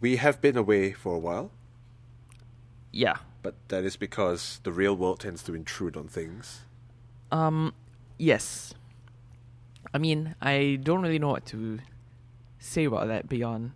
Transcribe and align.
We 0.00 0.16
have 0.16 0.40
been 0.40 0.56
away 0.56 0.92
for 0.92 1.14
a 1.14 1.18
while, 1.18 1.50
Yeah. 2.92 3.16
but 3.42 3.54
that 3.68 3.84
is 3.84 3.96
because 3.96 4.60
the 4.62 4.72
real 4.72 4.96
world 4.96 5.20
tends 5.20 5.42
to 5.44 5.54
intrude 5.54 5.96
on 5.96 6.08
things. 6.08 6.60
Um, 7.32 7.74
yes. 8.18 8.74
I 9.92 9.98
mean, 9.98 10.34
I 10.40 10.78
don't 10.82 11.02
really 11.02 11.18
know 11.18 11.28
what 11.30 11.46
to 11.46 11.78
say 12.58 12.84
about 12.84 13.08
that 13.08 13.28
beyond 13.28 13.72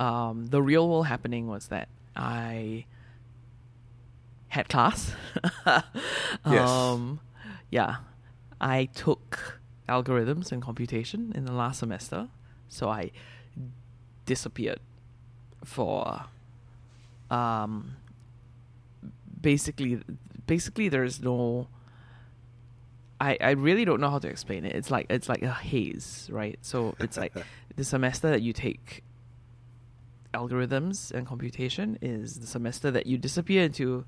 um, 0.00 0.46
the 0.46 0.60
real 0.62 0.88
world 0.88 1.06
happening 1.06 1.46
was 1.46 1.68
that 1.68 1.88
I 2.16 2.86
had 4.48 4.68
class. 4.68 5.14
Yes. 6.46 6.68
Um, 6.68 7.20
yeah. 7.70 7.96
I 8.60 8.86
took 8.86 9.60
algorithms 9.88 10.52
and 10.52 10.60
computation 10.62 11.32
in 11.34 11.44
the 11.46 11.52
last 11.52 11.78
semester, 11.80 12.28
so 12.68 12.88
I 12.88 13.10
disappeared 14.26 14.80
for 15.64 16.24
um 17.30 17.96
basically 19.40 20.00
basically 20.46 20.88
there's 20.88 21.20
no 21.22 21.68
I, 23.20 23.38
I 23.40 23.50
really 23.52 23.84
don't 23.84 24.00
know 24.00 24.10
how 24.10 24.18
to 24.18 24.28
explain 24.28 24.64
it. 24.64 24.74
It's 24.74 24.90
like 24.90 25.06
it's 25.08 25.28
like 25.28 25.42
a 25.42 25.52
haze, 25.52 26.28
right? 26.32 26.58
So 26.62 26.94
it's 26.98 27.16
like 27.16 27.32
the 27.76 27.84
semester 27.84 28.28
that 28.30 28.42
you 28.42 28.52
take 28.52 29.02
algorithms 30.34 31.12
and 31.12 31.26
computation 31.26 31.96
is 32.02 32.40
the 32.40 32.46
semester 32.46 32.90
that 32.90 33.06
you 33.06 33.16
disappear 33.16 33.62
into 33.64 34.04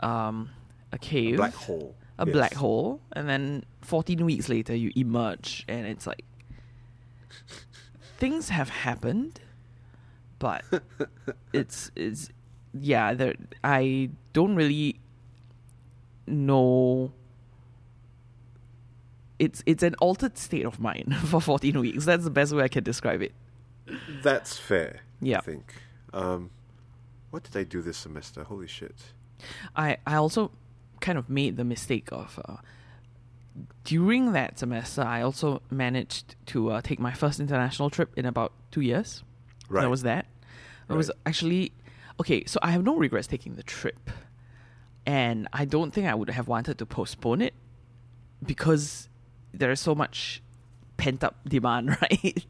um, 0.00 0.50
a 0.92 0.98
cave, 0.98 1.34
a 1.34 1.36
Black 1.38 1.54
hole. 1.54 1.96
a 2.18 2.24
Yes. 2.26 2.32
black 2.32 2.54
hole, 2.54 3.00
and 3.12 3.28
then 3.28 3.64
14 3.82 4.24
weeks 4.24 4.48
later 4.48 4.74
you 4.74 4.92
emerge, 4.96 5.64
and 5.68 5.86
it's 5.86 6.06
like 6.06 6.24
things 8.16 8.48
have 8.50 8.68
happened, 8.68 9.40
but 10.38 10.64
it's 11.52 11.90
it's 11.96 12.30
yeah. 12.72 13.14
There, 13.14 13.34
I 13.62 14.10
don't 14.32 14.54
really 14.54 15.00
know. 16.26 17.12
It's 19.38 19.62
it's 19.66 19.82
an 19.82 19.94
altered 19.96 20.38
state 20.38 20.64
of 20.64 20.80
mind 20.80 21.14
for 21.26 21.40
14 21.40 21.78
weeks. 21.80 22.04
That's 22.04 22.24
the 22.24 22.30
best 22.30 22.52
way 22.52 22.64
I 22.64 22.68
can 22.68 22.84
describe 22.84 23.22
it. 23.22 23.32
That's 24.22 24.56
fair. 24.56 25.00
Yeah. 25.20 25.38
I 25.38 25.40
think. 25.42 25.74
Um, 26.12 26.50
what 27.30 27.42
did 27.42 27.56
I 27.56 27.64
do 27.64 27.82
this 27.82 27.96
semester? 27.98 28.44
Holy 28.44 28.68
shit. 28.68 28.94
I 29.74 29.98
I 30.06 30.16
also 30.16 30.52
kind 31.00 31.18
of 31.18 31.28
made 31.28 31.56
the 31.56 31.64
mistake 31.64 32.08
of 32.12 32.40
uh, 32.46 32.56
during 33.84 34.32
that 34.32 34.58
semester. 34.58 35.02
I 35.02 35.22
also 35.22 35.62
managed 35.70 36.36
to 36.46 36.70
uh, 36.70 36.80
take 36.80 36.98
my 36.98 37.12
first 37.12 37.40
international 37.40 37.90
trip 37.90 38.12
in 38.16 38.26
about 38.26 38.52
two 38.70 38.80
years. 38.80 39.22
Right. 39.68 39.82
That 39.82 39.90
was 39.90 40.02
that. 40.02 40.26
It 40.88 40.94
was 40.94 41.10
actually 41.26 41.72
okay. 42.20 42.44
So 42.46 42.58
I 42.62 42.70
have 42.72 42.84
no 42.84 42.96
regrets 42.96 43.26
taking 43.26 43.54
the 43.54 43.62
trip, 43.62 44.10
and 45.06 45.48
I 45.52 45.64
don't 45.64 45.92
think 45.92 46.06
I 46.06 46.14
would 46.14 46.30
have 46.30 46.48
wanted 46.48 46.78
to 46.78 46.86
postpone 46.86 47.40
it 47.42 47.54
because 48.44 49.08
there 49.52 49.70
is 49.70 49.80
so 49.80 49.94
much 49.94 50.42
pent 50.96 51.24
up 51.24 51.36
demand, 51.46 51.90
right? 52.02 52.44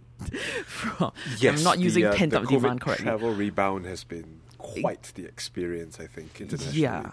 From, 0.67 1.13
Yes, 1.39 1.59
I'm 1.59 1.65
not 1.65 1.77
the, 1.77 1.83
using 1.83 2.05
uh, 2.07 2.15
pent 2.15 2.35
up 2.35 2.47
demand 2.47 2.81
correctly. 2.81 3.05
Travel 3.05 3.33
rebound 3.35 3.85
has 3.87 4.05
been 4.05 4.41
quite 4.59 5.13
the 5.15 5.25
experience, 5.27 6.01
I 6.01 6.07
think, 6.07 6.41
internationally. 6.41 6.81
Yeah. 6.81 7.11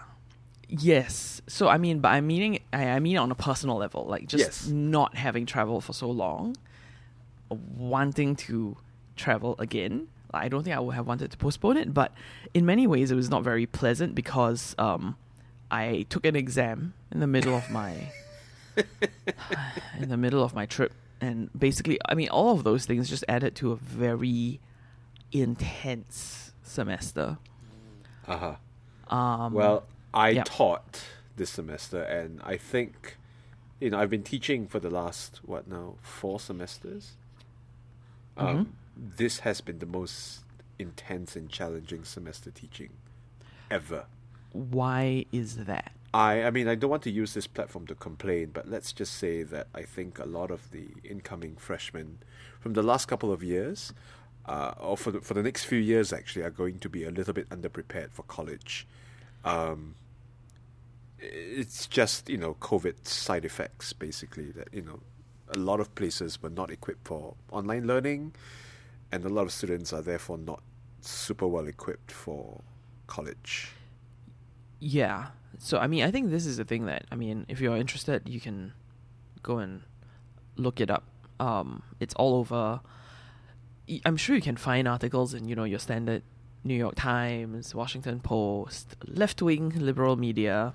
Yes. 0.68 1.42
So 1.46 1.68
I 1.68 1.76
mean, 1.76 2.00
but 2.00 2.08
I 2.08 2.20
meaning 2.22 2.60
I, 2.72 2.88
I 2.90 2.98
mean 2.98 3.18
on 3.18 3.30
a 3.30 3.34
personal 3.34 3.76
level, 3.76 4.06
like 4.06 4.26
just 4.26 4.42
Yes. 4.44 4.66
not 4.68 5.14
having 5.14 5.44
traveled 5.44 5.84
for 5.84 5.92
so 5.92 6.10
long, 6.10 6.56
wanting 7.50 8.36
to 8.36 8.76
travel 9.16 9.54
again. 9.58 10.08
I 10.34 10.48
don't 10.48 10.62
think 10.62 10.76
I 10.76 10.80
would 10.80 10.94
have 10.94 11.06
wanted 11.06 11.30
to 11.30 11.36
postpone 11.36 11.76
it, 11.76 11.92
but 11.92 12.12
in 12.54 12.64
many 12.66 12.86
ways 12.86 13.10
it 13.10 13.14
was 13.14 13.28
not 13.30 13.42
very 13.44 13.66
pleasant 13.66 14.14
because 14.14 14.74
um, 14.78 15.16
I 15.70 16.06
took 16.08 16.24
an 16.24 16.36
exam 16.36 16.94
in 17.10 17.20
the 17.20 17.26
middle 17.26 17.54
of 17.54 17.70
my 17.70 18.10
in 19.98 20.08
the 20.08 20.16
middle 20.16 20.42
of 20.42 20.54
my 20.54 20.66
trip, 20.66 20.92
and 21.20 21.50
basically, 21.58 21.98
I 22.08 22.14
mean, 22.14 22.28
all 22.30 22.52
of 22.54 22.64
those 22.64 22.86
things 22.86 23.08
just 23.08 23.24
added 23.28 23.54
to 23.56 23.72
a 23.72 23.76
very 23.76 24.60
intense 25.30 26.52
semester. 26.62 27.38
Uh 28.26 28.56
huh. 29.08 29.14
Um, 29.14 29.52
Well, 29.52 29.84
I 30.14 30.30
yeah. 30.30 30.44
taught 30.44 31.02
this 31.36 31.50
semester, 31.50 32.02
and 32.02 32.40
I 32.44 32.56
think, 32.56 33.16
you 33.80 33.90
know, 33.90 33.98
I've 33.98 34.10
been 34.10 34.22
teaching 34.22 34.66
for 34.66 34.78
the 34.78 34.90
last 34.90 35.40
what 35.44 35.66
now 35.68 35.96
four 36.02 36.40
semesters. 36.40 37.12
Um, 38.36 38.46
Mm-hmm. 38.46 38.70
This 38.96 39.40
has 39.40 39.60
been 39.60 39.78
the 39.78 39.86
most 39.86 40.40
intense 40.78 41.36
and 41.36 41.48
challenging 41.48 42.04
semester 42.04 42.50
teaching 42.50 42.90
ever. 43.70 44.06
why 44.52 45.24
is 45.32 45.64
that? 45.64 45.92
I, 46.14 46.42
I 46.42 46.50
mean, 46.50 46.68
I 46.68 46.74
don't 46.74 46.90
want 46.90 47.02
to 47.04 47.10
use 47.10 47.32
this 47.32 47.46
platform 47.46 47.86
to 47.86 47.94
complain, 47.94 48.50
but 48.52 48.68
let's 48.68 48.92
just 48.92 49.14
say 49.14 49.42
that 49.44 49.68
I 49.74 49.82
think 49.82 50.18
a 50.18 50.26
lot 50.26 50.50
of 50.50 50.70
the 50.70 50.88
incoming 51.04 51.56
freshmen 51.56 52.18
from 52.60 52.74
the 52.74 52.82
last 52.82 53.06
couple 53.08 53.32
of 53.32 53.42
years, 53.42 53.94
uh, 54.44 54.74
or 54.78 54.96
for 54.98 55.10
the, 55.10 55.20
for 55.22 55.32
the 55.32 55.42
next 55.42 55.64
few 55.64 55.78
years 55.78 56.12
actually, 56.12 56.42
are 56.42 56.50
going 56.50 56.78
to 56.80 56.88
be 56.90 57.04
a 57.04 57.10
little 57.10 57.32
bit 57.32 57.48
underprepared 57.48 58.10
for 58.10 58.24
college. 58.24 58.86
Um, 59.44 59.94
it's 61.18 61.86
just 61.86 62.28
you 62.28 62.36
know 62.36 62.54
COVID 62.60 63.06
side 63.06 63.44
effects 63.44 63.92
basically 63.92 64.50
that 64.50 64.68
you 64.72 64.82
know 64.82 65.00
a 65.54 65.58
lot 65.58 65.80
of 65.80 65.94
places 65.94 66.42
were 66.42 66.50
not 66.50 66.70
equipped 66.70 67.06
for 67.06 67.34
online 67.50 67.86
learning, 67.86 68.34
and 69.12 69.24
a 69.24 69.28
lot 69.28 69.42
of 69.42 69.52
students 69.52 69.92
are 69.92 70.02
therefore 70.02 70.38
not 70.38 70.62
super 71.02 71.46
well 71.46 71.68
equipped 71.68 72.10
for 72.10 72.62
college. 73.06 73.70
Yeah. 74.80 75.28
So 75.58 75.78
I 75.78 75.86
mean, 75.86 76.02
I 76.02 76.10
think 76.10 76.30
this 76.30 76.46
is 76.46 76.58
a 76.58 76.64
thing 76.64 76.86
that 76.86 77.04
I 77.12 77.14
mean, 77.14 77.44
if 77.48 77.60
you're 77.60 77.76
interested, 77.76 78.28
you 78.28 78.40
can 78.40 78.72
go 79.42 79.58
and 79.58 79.82
look 80.56 80.80
it 80.80 80.90
up. 80.90 81.04
Um, 81.38 81.82
it's 82.00 82.14
all 82.14 82.34
over. 82.34 82.80
I'm 84.06 84.16
sure 84.16 84.34
you 84.34 84.42
can 84.42 84.56
find 84.56 84.88
articles 84.88 85.34
in 85.34 85.48
you 85.48 85.54
know 85.54 85.64
your 85.64 85.78
standard 85.78 86.22
New 86.64 86.74
York 86.74 86.94
Times, 86.96 87.74
Washington 87.74 88.20
Post, 88.20 88.96
left 89.06 89.42
wing 89.42 89.72
liberal 89.76 90.16
media 90.16 90.74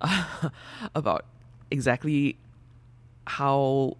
about 0.94 1.24
exactly 1.70 2.38
how 3.26 3.96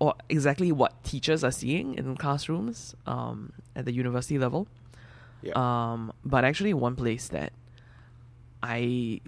or 0.00 0.14
exactly 0.28 0.72
what 0.72 1.02
teachers 1.04 1.42
are 1.42 1.50
seeing 1.50 1.94
in 1.94 2.16
classrooms 2.16 2.94
um, 3.06 3.52
at 3.74 3.84
the 3.84 3.92
university 3.92 4.38
level. 4.38 4.68
Yeah. 5.42 5.52
Um, 5.54 6.12
but 6.24 6.44
actually, 6.44 6.74
one 6.74 6.96
place 6.96 7.28
that 7.28 7.52
I 8.62 9.20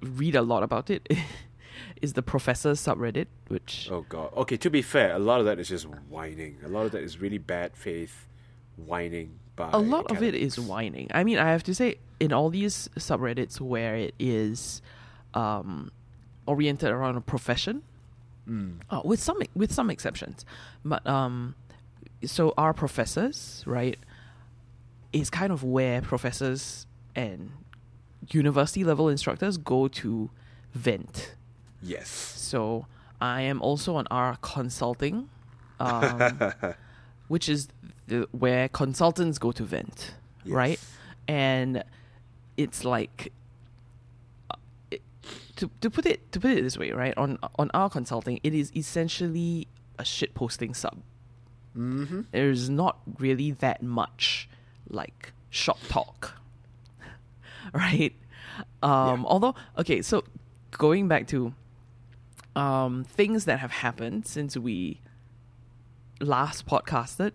read 0.00 0.36
a 0.36 0.42
lot 0.42 0.62
about 0.62 0.90
it 0.90 1.08
is 2.02 2.12
the 2.12 2.22
professors 2.22 2.80
subreddit, 2.80 3.26
which 3.48 3.88
Oh 3.90 4.04
god. 4.08 4.32
Okay, 4.36 4.56
to 4.56 4.70
be 4.70 4.82
fair, 4.82 5.14
a 5.14 5.18
lot 5.18 5.40
of 5.40 5.46
that 5.46 5.58
is 5.58 5.68
just 5.68 5.86
whining. 6.08 6.58
A 6.64 6.68
lot 6.68 6.86
of 6.86 6.92
that 6.92 7.02
is 7.02 7.20
really 7.20 7.38
bad 7.38 7.76
faith 7.76 8.26
whining 8.76 9.38
by 9.56 9.70
a 9.72 9.78
lot 9.78 10.10
of 10.10 10.22
it 10.22 10.34
is 10.34 10.58
whining. 10.58 11.08
I 11.12 11.24
mean, 11.24 11.38
I 11.38 11.50
have 11.50 11.64
to 11.64 11.74
say, 11.74 11.96
in 12.20 12.32
all 12.32 12.48
these 12.48 12.88
subreddits 12.96 13.60
where 13.60 13.96
it 13.96 14.14
is 14.18 14.80
um, 15.34 15.90
oriented 16.46 16.90
around 16.90 17.16
a 17.16 17.20
profession, 17.20 17.82
Mm. 18.48 18.80
uh, 18.90 19.02
with 19.04 19.20
some 19.20 19.38
with 19.54 19.72
some 19.72 19.90
exceptions, 19.90 20.46
but 20.84 21.06
um, 21.06 21.54
so 22.24 22.54
our 22.56 22.72
professors, 22.72 23.62
right, 23.66 23.98
is 25.12 25.30
kind 25.30 25.52
of 25.52 25.62
where 25.62 26.00
professors 26.00 26.86
and 27.14 27.50
university 28.30 28.84
level 28.84 29.08
instructors 29.08 29.56
go 29.56 29.88
to 29.88 30.30
vent. 30.74 31.34
Yes. 31.82 32.08
So 32.08 32.86
I 33.20 33.42
am 33.42 33.60
also 33.62 33.96
on 33.96 34.06
our 34.10 34.36
consulting, 34.40 35.28
um, 35.80 36.52
which 37.28 37.48
is 37.48 37.68
the, 38.06 38.28
where 38.32 38.68
consultants 38.68 39.38
go 39.38 39.52
to 39.52 39.62
vent, 39.64 40.14
right? 40.46 40.80
And 41.26 41.84
it's 42.56 42.84
like 42.84 43.32
to 45.58 45.70
to 45.80 45.90
put 45.90 46.06
it 46.06 46.32
to 46.32 46.40
put 46.40 46.52
it 46.52 46.62
this 46.62 46.78
way, 46.78 46.90
right? 46.92 47.14
On 47.16 47.38
on 47.58 47.70
our 47.74 47.90
consulting, 47.90 48.40
it 48.42 48.54
is 48.54 48.72
essentially 48.74 49.68
a 49.98 50.04
shit 50.04 50.34
posting 50.34 50.74
sub. 50.74 51.02
Mm-hmm. 51.76 52.22
There's 52.32 52.70
not 52.70 52.98
really 53.18 53.52
that 53.52 53.82
much 53.82 54.48
like 54.88 55.32
shop 55.50 55.78
talk, 55.88 56.34
right? 57.72 58.14
Um, 58.82 59.20
Yeah. 59.20 59.24
Although, 59.26 59.54
okay, 59.78 60.02
so 60.02 60.24
going 60.72 61.08
back 61.08 61.26
to 61.28 61.54
um, 62.56 63.04
things 63.04 63.44
that 63.44 63.58
have 63.60 63.70
happened 63.70 64.26
since 64.26 64.56
we 64.56 65.00
last 66.20 66.66
podcasted. 66.66 67.32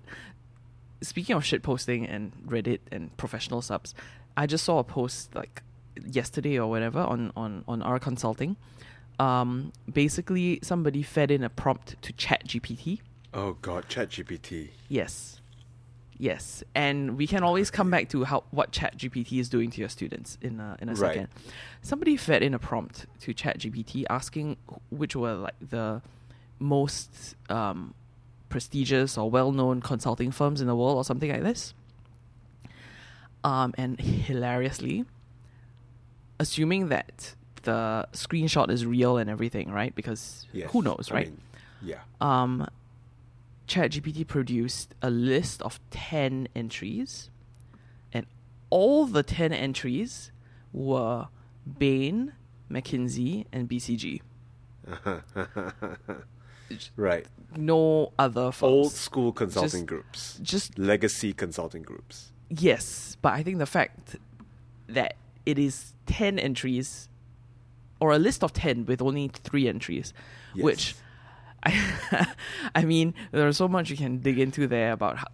Speaking 1.02 1.36
of 1.36 1.46
shit 1.46 1.64
posting 1.64 2.06
and 2.08 2.34
Reddit 2.48 2.80
and 2.92 3.16
professional 3.18 3.62
subs, 3.62 3.94
I 4.36 4.48
just 4.48 4.64
saw 4.64 4.80
a 4.80 4.84
post 4.84 5.36
like 5.36 5.62
yesterday 6.06 6.57
or 6.60 6.69
whatever 6.69 7.00
on 7.00 7.31
on 7.36 7.63
on 7.68 7.81
our 7.81 8.00
consulting. 8.00 8.56
Um, 9.19 9.72
basically, 9.92 10.60
somebody 10.63 11.04
fed 11.04 11.30
in 11.31 11.44
a 11.44 11.50
prompt 11.50 12.01
to 12.01 12.13
Chat 12.13 12.48
GPT. 12.48 13.00
Oh 13.34 13.54
god, 13.62 13.88
ChatGPT. 13.90 14.69
Yes. 14.90 15.40
yes, 16.18 16.63
and 16.75 17.18
we 17.18 17.25
can 17.28 17.44
always 17.44 17.69
come 17.72 17.90
back 17.90 18.10
to 18.10 18.24
how 18.25 18.44
what 18.51 18.72
ChatGPT 18.72 19.40
is 19.40 19.50
doing 19.50 19.69
to 19.72 19.80
your 19.80 19.90
students 19.90 20.38
in 20.42 20.60
a, 20.60 20.78
in 20.80 20.90
a 20.90 20.94
Right. 20.94 21.13
second. 21.13 21.28
Somebody 21.81 22.16
fed 22.18 22.42
in 22.44 22.54
a 22.54 22.60
prompt 22.60 23.06
to 23.22 23.34
ChatGPT 23.34 24.06
asking 24.10 24.57
which 24.90 25.16
were 25.16 25.34
like 25.36 25.56
the 25.60 26.01
most 26.60 27.36
um, 27.50 27.94
prestigious 28.50 29.18
or 29.18 29.30
well-known 29.30 29.81
consulting 29.81 30.31
firms 30.31 30.62
in 30.62 30.68
the 30.68 30.75
world, 30.75 30.98
or 30.98 31.04
something 31.04 31.31
like 31.31 31.44
this. 31.44 31.74
Um, 33.44 33.74
and 33.78 34.00
hilariously, 34.00 35.06
assuming 36.39 36.89
that 36.89 37.35
the 37.63 38.07
screenshot 38.13 38.69
is 38.69 38.85
real 38.85 39.18
and 39.18 39.30
everything, 39.30 39.71
right? 39.71 39.94
Because 39.95 40.45
Yes. 40.51 40.71
who 40.71 40.81
knows, 40.81 41.09
I 41.12 41.15
right? 41.15 41.27
mean, 41.27 41.41
yeah. 41.81 42.00
um, 42.19 42.68
ChatGPT 43.68 44.27
produced 44.27 44.94
a 45.01 45.09
list 45.09 45.62
of 45.62 45.80
10 45.91 46.47
entries, 46.56 47.30
and 48.12 48.25
all 48.69 49.06
the 49.06 49.24
10 49.24 49.53
entries 49.53 50.31
were 50.74 51.27
Bain, 51.80 52.33
McKinsey, 52.69 53.45
and 53.53 53.69
BCG. 53.69 54.21
right. 56.95 57.25
No 57.56 58.12
other 58.19 58.51
firms. 58.51 58.63
Old 58.71 58.91
school 58.91 59.31
consulting 59.31 59.69
Just- 59.81 59.85
groups. 59.85 60.39
Just, 60.41 60.77
Legacy 60.80 61.33
consulting 61.33 61.83
groups. 61.83 62.31
yes, 62.50 63.15
but 63.21 63.33
I 63.33 63.44
think 63.44 63.59
the 63.59 63.65
fact 63.65 64.18
that 64.88 65.15
it 65.45 65.57
is 65.60 65.94
10 66.07 66.40
entries, 66.40 67.10
or 68.00 68.12
a 68.12 68.18
list 68.19 68.44
of 68.44 68.54
10 68.54 68.86
with 68.86 69.01
only 69.01 69.30
three 69.30 69.68
entries, 69.68 70.13
Yes. 70.56 70.63
which 70.63 70.95
I, 71.63 72.28
I 72.75 72.84
mean, 72.86 73.13
there's 73.31 73.57
so 73.57 73.68
much 73.68 73.90
you 73.90 73.98
can 73.98 74.19
dig 74.19 74.40
into 74.40 74.68
there 74.68 74.92
about 74.92 75.18
how, 75.18 75.28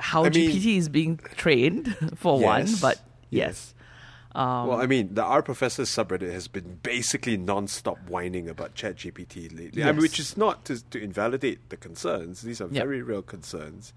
how 0.00 0.24
I 0.24 0.30
mean- 0.30 0.50
GPT 0.50 0.76
is 0.78 0.88
being 0.88 1.18
trained 1.36 1.96
for 2.16 2.38
one, 2.40 2.66
but 2.80 2.98
yes. 3.30 3.46
yes. 3.48 3.74
Um, 4.34 4.66
well, 4.68 4.80
I 4.80 4.86
mean, 4.86 5.12
the 5.12 5.22
R 5.22 5.42
Professor 5.42 5.82
subreddit 5.82 6.32
has 6.32 6.48
been 6.48 6.78
basically 6.82 7.36
non-stop 7.36 7.98
whining 8.08 8.48
about 8.48 8.74
ChatGPT 8.74 9.54
lately, 9.54 9.82
I 9.84 9.92
mean, 9.92 10.00
which 10.00 10.18
is 10.18 10.38
not 10.38 10.64
to, 10.64 10.82
to 10.88 10.98
invalidate 11.02 11.68
the 11.68 11.76
concerns. 11.76 12.40
These 12.40 12.62
are 12.62 12.68
Yeah. 12.70 12.80
very 12.84 13.02
real 13.02 13.20
concerns. 13.20 13.92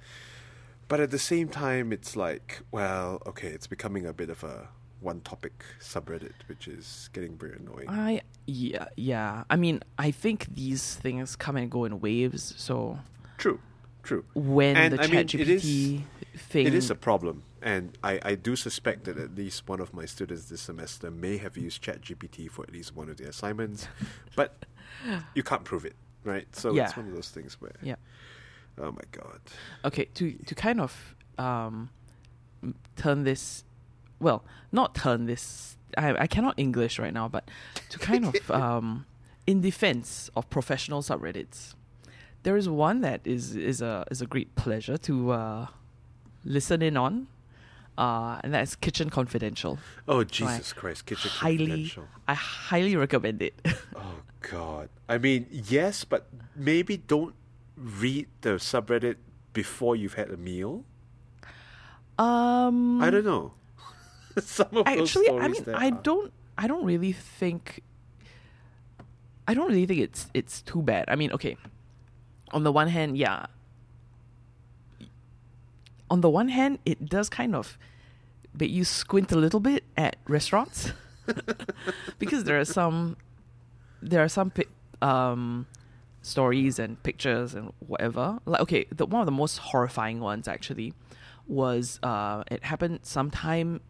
But 0.87 0.99
at 0.99 1.11
the 1.11 1.19
same 1.19 1.49
time, 1.49 1.91
it's 1.91 2.15
like, 2.15 2.61
well, 2.71 3.21
okay, 3.25 3.47
it's 3.47 3.67
becoming 3.67 4.05
a 4.05 4.13
bit 4.13 4.29
of 4.29 4.43
a 4.43 4.69
one-topic 5.01 5.63
subreddit, 5.79 6.33
which 6.47 6.67
is 6.67 7.09
getting 7.13 7.37
very 7.37 7.55
annoying. 7.57 7.89
I 7.89 8.21
yeah 8.47 8.85
yeah. 8.95 9.43
I 9.49 9.55
mean, 9.55 9.81
I 9.97 10.11
think 10.11 10.47
these 10.53 10.95
things 10.95 11.35
come 11.35 11.55
and 11.57 11.69
go 11.69 11.85
in 11.85 11.99
waves. 11.99 12.53
So 12.57 12.99
True, 13.37 13.59
true. 14.03 14.23
when 14.35 14.77
And, 14.77 14.93
the 14.93 15.01
I 15.03 15.07
mean, 15.07 15.25
ChatGPT 15.27 15.39
it 15.39 15.49
is- 15.49 16.01
thing, 16.37 16.67
It 16.67 16.73
is 16.75 16.89
a 16.91 16.95
problem, 16.95 17.43
and 17.61 17.97
I, 18.03 18.19
I 18.23 18.35
do 18.35 18.55
suspect 18.55 19.05
that 19.05 19.17
at 19.17 19.35
least 19.35 19.67
one 19.69 19.79
of 19.79 19.93
my 19.93 20.05
students 20.05 20.45
this 20.45 20.61
semester 20.61 21.09
may 21.09 21.37
have 21.37 21.55
used 21.57 21.81
ChatGPT 21.83 22.49
for 22.51 22.63
at 22.63 22.71
least 22.73 22.95
one 22.95 23.09
of 23.09 23.17
their 23.17 23.29
assignments, 23.29 23.87
but 24.35 24.65
you 25.33 25.43
can't 25.43 25.63
prove 25.63 25.85
it, 25.85 25.95
right? 26.23 26.47
So 26.55 26.73
Yeah. 26.73 26.83
it's 26.85 26.97
one 26.97 27.07
of 27.07 27.13
those 27.13 27.29
things 27.29 27.59
where, 27.61 27.75
yeah. 27.81 27.95
Oh 28.77 28.91
my 28.91 29.05
god, 29.11 29.39
Okay, 29.83 30.05
to 30.15 30.33
to 30.45 30.55
kind 30.55 30.79
of 30.81 31.15
um, 31.37 31.89
turn 32.95 33.23
this, 33.23 33.63
well, 34.19 34.43
not 34.71 34.95
turn 34.95 35.25
this. 35.25 35.77
I 35.97 36.15
I 36.23 36.27
cannot 36.27 36.55
English 36.57 36.99
right 36.99 37.13
now, 37.13 37.27
but 37.27 37.49
to 37.89 37.99
kind 37.99 38.25
of 38.25 38.51
um, 38.61 39.05
in 39.47 39.61
defense 39.61 40.29
of 40.35 40.49
professional 40.49 41.01
subreddits, 41.01 41.75
there 42.43 42.57
is 42.57 42.67
one 42.67 43.01
that 43.01 43.21
is 43.25 43.55
is 43.55 43.81
a 43.81 44.05
is 44.11 44.21
a 44.21 44.25
great 44.27 44.55
pleasure 44.55 44.97
to 44.97 45.31
uh, 45.31 45.67
listen 46.43 46.81
in 46.81 46.97
on, 46.97 47.27
uh, 47.97 48.39
and 48.43 48.53
that's 48.53 48.75
Kitchen 48.75 49.09
Confidential. 49.09 49.77
oh 50.07 50.23
Jesus 50.23 50.73
Christ, 50.73 51.05
Kitchen 51.05 51.29
highly, 51.31 51.57
Confidential. 51.67 52.07
I 52.27 52.33
highly 52.33 52.95
recommend 52.95 53.41
it. 53.41 53.53
Oh 53.95 54.21
god, 54.51 54.89
I 55.09 55.17
mean 55.17 55.47
yes, 55.49 56.03
but 56.05 56.27
maybe 56.55 56.97
don't 56.97 57.33
read 57.77 58.27
the 58.41 58.51
subreddit 58.51 59.15
before 59.53 59.95
you've 59.95 60.15
had 60.15 60.29
a 60.29 60.37
meal. 60.37 60.83
um, 62.17 63.01
I 63.01 63.09
don't 63.09 63.25
know. 63.25 63.53
Some 64.39 64.67
of 64.67 64.85
those 64.85 64.99
actually 65.15 65.29
i 65.29 65.47
mean 65.47 65.63
i 65.73 65.87
are- 65.87 65.91
don't 66.03 66.33
i 66.57 66.67
don't 66.67 66.83
really 66.83 67.13
think 67.13 67.81
i 69.47 69.53
don't 69.53 69.69
really 69.69 69.85
think 69.85 70.01
it's 70.01 70.27
it's 70.33 70.61
too 70.61 70.81
bad 70.81 71.05
i 71.07 71.15
mean 71.15 71.31
okay 71.31 71.55
on 72.51 72.63
the 72.63 72.71
one 72.71 72.89
hand 72.89 73.17
yeah 73.17 73.45
on 76.09 76.19
the 76.19 76.29
one 76.29 76.49
hand 76.49 76.79
it 76.85 77.05
does 77.07 77.29
kind 77.29 77.55
of 77.55 77.77
make 78.59 78.71
you 78.71 78.83
squint 78.83 79.31
a 79.31 79.37
little 79.37 79.61
bit 79.61 79.83
at 79.95 80.17
restaurants 80.27 80.91
because 82.19 82.43
there 82.43 82.59
are 82.59 82.65
some 82.65 83.15
there 84.01 84.21
are 84.21 84.29
some 84.29 84.51
um 85.01 85.65
stories 86.25 86.79
and 86.79 87.01
pictures 87.03 87.53
and 87.53 87.71
whatever. 87.79 88.39
Like 88.45 88.61
okay 88.61 88.85
the 88.91 89.05
one 89.05 89.21
of 89.21 89.25
the 89.25 89.31
most 89.31 89.57
horrifying 89.59 90.19
ones 90.19 90.47
actually 90.47 90.93
was 91.47 91.99
uh 92.01 92.43
it 92.49 92.63
happened 92.63 92.99
sometime 93.03 93.81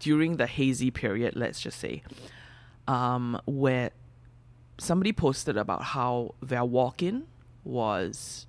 during 0.00 0.36
the 0.36 0.46
hazy 0.46 0.90
period, 0.90 1.36
let's 1.36 1.60
just 1.60 1.78
say, 1.78 2.02
um, 2.88 3.38
where 3.44 3.90
somebody 4.78 5.12
posted 5.12 5.56
about 5.56 5.82
how 5.82 6.34
their 6.40 6.64
walk-in 6.64 7.24
was 7.62 8.46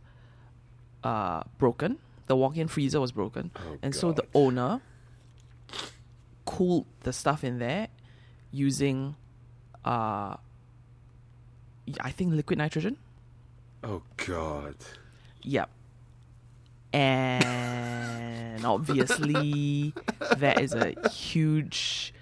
uh, 1.04 1.44
broken. 1.58 1.98
The 2.28 2.36
walk-in 2.38 2.68
freezer 2.70 3.02
was 3.02 3.12
broken, 3.12 3.52
Oh, 3.56 3.78
and 3.82 3.94
so 3.94 4.14
the 4.14 4.26
owner 4.34 4.82
cooled 6.46 6.86
the 7.02 7.12
stuff 7.12 7.44
in 7.44 7.60
there 7.60 7.90
using, 8.52 9.16
uh, 9.84 10.38
I 12.02 12.12
think 12.12 12.34
liquid 12.34 12.58
nitrogen. 12.60 12.98
Oh 13.84 14.02
god. 14.18 14.76
Yep. 15.44 15.70
And 16.94 18.66
obviously, 18.66 19.94
that 20.38 20.62
is 20.62 20.74
a 20.74 20.94
huge 21.10 22.14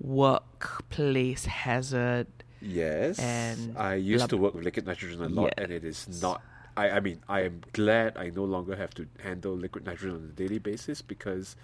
workplace 0.00 1.44
hazard. 1.46 2.26
Yes, 2.60 3.18
And 3.18 3.76
I 3.78 3.94
used 3.94 4.22
blah- 4.22 4.26
to 4.28 4.36
work 4.38 4.54
with 4.54 4.64
liquid 4.64 4.86
nitrogen 4.86 5.22
a 5.22 5.28
lot, 5.28 5.54
and 5.58 5.70
it 5.70 5.84
is 5.84 6.20
not. 6.22 6.42
I, 6.76 6.90
I 6.90 7.00
mean, 7.00 7.20
I 7.28 7.42
am 7.42 7.62
glad 7.72 8.16
I 8.16 8.30
no 8.30 8.44
longer 8.44 8.76
have 8.76 8.92
to 8.94 9.06
handle 9.22 9.54
liquid 9.54 9.86
nitrogen 9.86 10.16
on 10.16 10.24
a 10.24 10.32
daily 10.32 10.58
basis 10.58 11.00
because, 11.00 11.54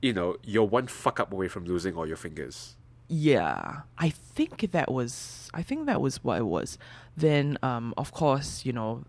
you 0.00 0.12
know, 0.12 0.36
you're 0.44 0.64
one 0.64 0.86
fuck 0.86 1.18
up 1.20 1.32
away 1.32 1.48
from 1.48 1.64
losing 1.64 1.96
all 1.96 2.06
your 2.06 2.16
fingers. 2.16 2.76
Yeah, 3.08 3.82
I 3.98 4.10
think 4.10 4.72
that 4.72 4.90
was. 4.90 5.48
I 5.54 5.62
think 5.62 5.86
that 5.86 6.00
was 6.00 6.22
what 6.24 6.38
it 6.38 6.46
was. 6.46 6.76
Then, 7.16 7.56
um, 7.62 7.94
of 7.96 8.12
course, 8.12 8.64
you 8.66 8.72
know, 8.72 9.04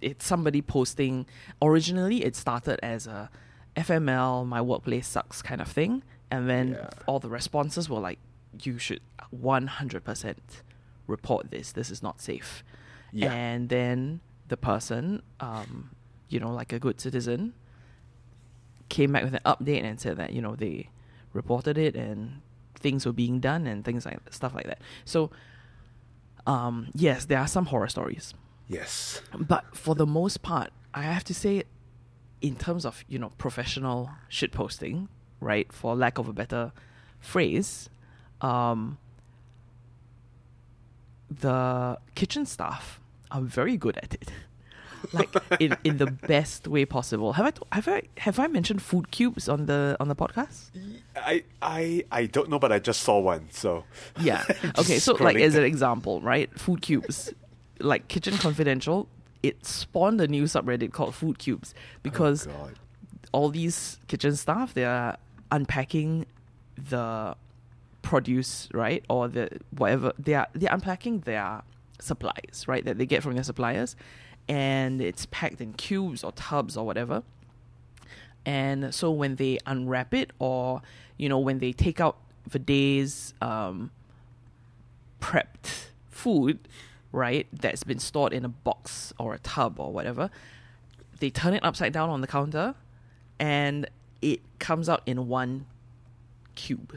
it's 0.00 0.24
somebody 0.24 0.62
posting. 0.62 1.26
Originally, 1.60 2.24
it 2.24 2.36
started 2.36 2.78
as 2.82 3.06
a 3.06 3.28
FML, 3.76 4.46
my 4.46 4.60
workplace 4.60 5.08
sucks 5.08 5.42
kind 5.42 5.60
of 5.60 5.68
thing, 5.68 6.02
and 6.30 6.48
then 6.48 6.72
Yeah. 6.72 6.90
all 7.06 7.18
the 7.18 7.28
responses 7.28 7.88
were 7.90 7.98
like, 8.00 8.18
"You 8.62 8.78
should 8.78 9.00
one 9.30 9.66
hundred 9.66 10.04
percent 10.04 10.62
report 11.08 11.50
this. 11.50 11.72
This 11.72 11.90
is 11.90 12.02
not 12.02 12.20
safe." 12.20 12.62
Yeah. 13.12 13.32
And 13.32 13.68
then 13.68 14.20
the 14.48 14.56
person, 14.56 15.22
um, 15.40 15.90
you 16.28 16.38
know, 16.38 16.52
like 16.52 16.72
a 16.72 16.78
good 16.78 17.00
citizen, 17.00 17.54
came 18.88 19.10
back 19.12 19.24
with 19.24 19.34
an 19.34 19.40
update 19.44 19.82
and 19.82 19.98
said 20.00 20.16
that 20.18 20.32
you 20.32 20.40
know 20.40 20.54
they 20.54 20.88
reported 21.34 21.76
it 21.76 21.94
and 21.94 22.40
things 22.74 23.04
were 23.04 23.12
being 23.12 23.40
done 23.40 23.66
and 23.66 23.84
things 23.84 24.06
like 24.06 24.18
stuff 24.30 24.54
like 24.54 24.66
that. 24.66 24.80
So, 25.04 25.30
um, 26.46 26.88
yes, 26.94 27.26
there 27.26 27.38
are 27.38 27.46
some 27.48 27.66
horror 27.66 27.88
stories, 27.88 28.32
Yes. 28.68 29.20
but 29.38 29.64
for 29.76 29.94
the 29.94 30.06
most 30.06 30.40
part, 30.42 30.70
I 30.94 31.02
have 31.02 31.24
to 31.24 31.34
say, 31.34 31.64
in 32.40 32.56
terms 32.56 32.84
of 32.86 33.04
you 33.08 33.18
know 33.18 33.30
professional 33.38 34.10
shit 34.28 34.52
posting, 34.52 35.08
right? 35.40 35.70
For 35.72 35.94
lack 35.96 36.18
of 36.18 36.28
a 36.28 36.32
better 36.32 36.72
phrase, 37.20 37.88
um, 38.40 38.98
the 41.30 41.98
kitchen 42.14 42.46
staff 42.46 43.00
are 43.30 43.40
very 43.40 43.76
good 43.76 43.96
at 43.98 44.14
it. 44.14 44.30
like 45.12 45.30
in, 45.60 45.76
in 45.84 45.98
the 45.98 46.06
best 46.06 46.66
way 46.68 46.84
possible. 46.84 47.32
Have 47.34 47.46
I 47.46 47.74
have 47.74 47.88
I 47.88 48.02
have 48.18 48.38
I 48.38 48.46
mentioned 48.46 48.82
food 48.82 49.10
cubes 49.10 49.48
on 49.48 49.66
the 49.66 49.96
on 50.00 50.08
the 50.08 50.16
podcast? 50.16 50.70
I 51.16 51.44
I 51.62 52.04
I 52.10 52.26
don't 52.26 52.48
know, 52.48 52.58
but 52.58 52.72
I 52.72 52.78
just 52.78 53.02
saw 53.02 53.18
one. 53.18 53.48
So 53.50 53.84
Yeah. 54.20 54.44
Okay, 54.78 54.98
so 54.98 55.14
like 55.14 55.36
as 55.36 55.54
an 55.54 55.64
example, 55.64 56.20
right? 56.20 56.50
Food 56.58 56.82
cubes, 56.82 57.32
like 57.78 58.08
Kitchen 58.08 58.36
Confidential, 58.38 59.08
it 59.42 59.64
spawned 59.64 60.20
a 60.20 60.26
new 60.26 60.44
subreddit 60.44 60.92
called 60.92 61.14
Food 61.14 61.38
Cubes 61.38 61.74
because 62.02 62.46
oh 62.46 62.70
all 63.34 63.50
these 63.50 63.98
kitchen 64.06 64.36
staff 64.36 64.74
they 64.74 64.84
are 64.84 65.16
unpacking 65.50 66.24
the 66.76 67.36
produce, 68.02 68.68
right, 68.72 69.04
or 69.08 69.26
the 69.28 69.48
whatever 69.76 70.12
they 70.18 70.34
are 70.34 70.46
they're 70.54 70.72
unpacking 70.72 71.20
their 71.20 71.62
supplies, 72.00 72.64
right, 72.68 72.84
that 72.84 72.96
they 72.98 73.06
get 73.06 73.22
from 73.22 73.34
their 73.34 73.42
suppliers, 73.42 73.96
and 74.48 75.00
it's 75.00 75.26
packed 75.26 75.60
in 75.60 75.72
cubes 75.74 76.22
or 76.24 76.32
tubs 76.32 76.76
or 76.76 76.84
whatever. 76.86 77.22
And 78.46 78.94
so 78.94 79.10
when 79.10 79.36
they 79.36 79.58
unwrap 79.66 80.12
it, 80.12 80.30
or 80.38 80.82
you 81.16 81.28
know, 81.28 81.38
when 81.38 81.58
they 81.60 81.72
take 81.72 82.00
out 82.00 82.16
the 82.50 82.58
day's 82.58 83.32
um, 83.40 83.90
prepped 85.20 85.86
food, 86.08 86.58
right, 87.12 87.46
that's 87.52 87.84
been 87.84 87.98
stored 87.98 88.32
in 88.32 88.44
a 88.44 88.48
box 88.48 89.12
or 89.18 89.34
a 89.34 89.38
tub 89.38 89.80
or 89.80 89.92
whatever, 89.92 90.30
they 91.20 91.30
turn 91.30 91.54
it 91.54 91.64
upside 91.64 91.92
down 91.92 92.10
on 92.10 92.20
the 92.20 92.26
counter, 92.26 92.74
and 93.38 93.88
it 94.20 94.40
comes 94.58 94.88
out 94.88 95.02
in 95.06 95.28
one 95.28 95.64
cube 96.54 96.96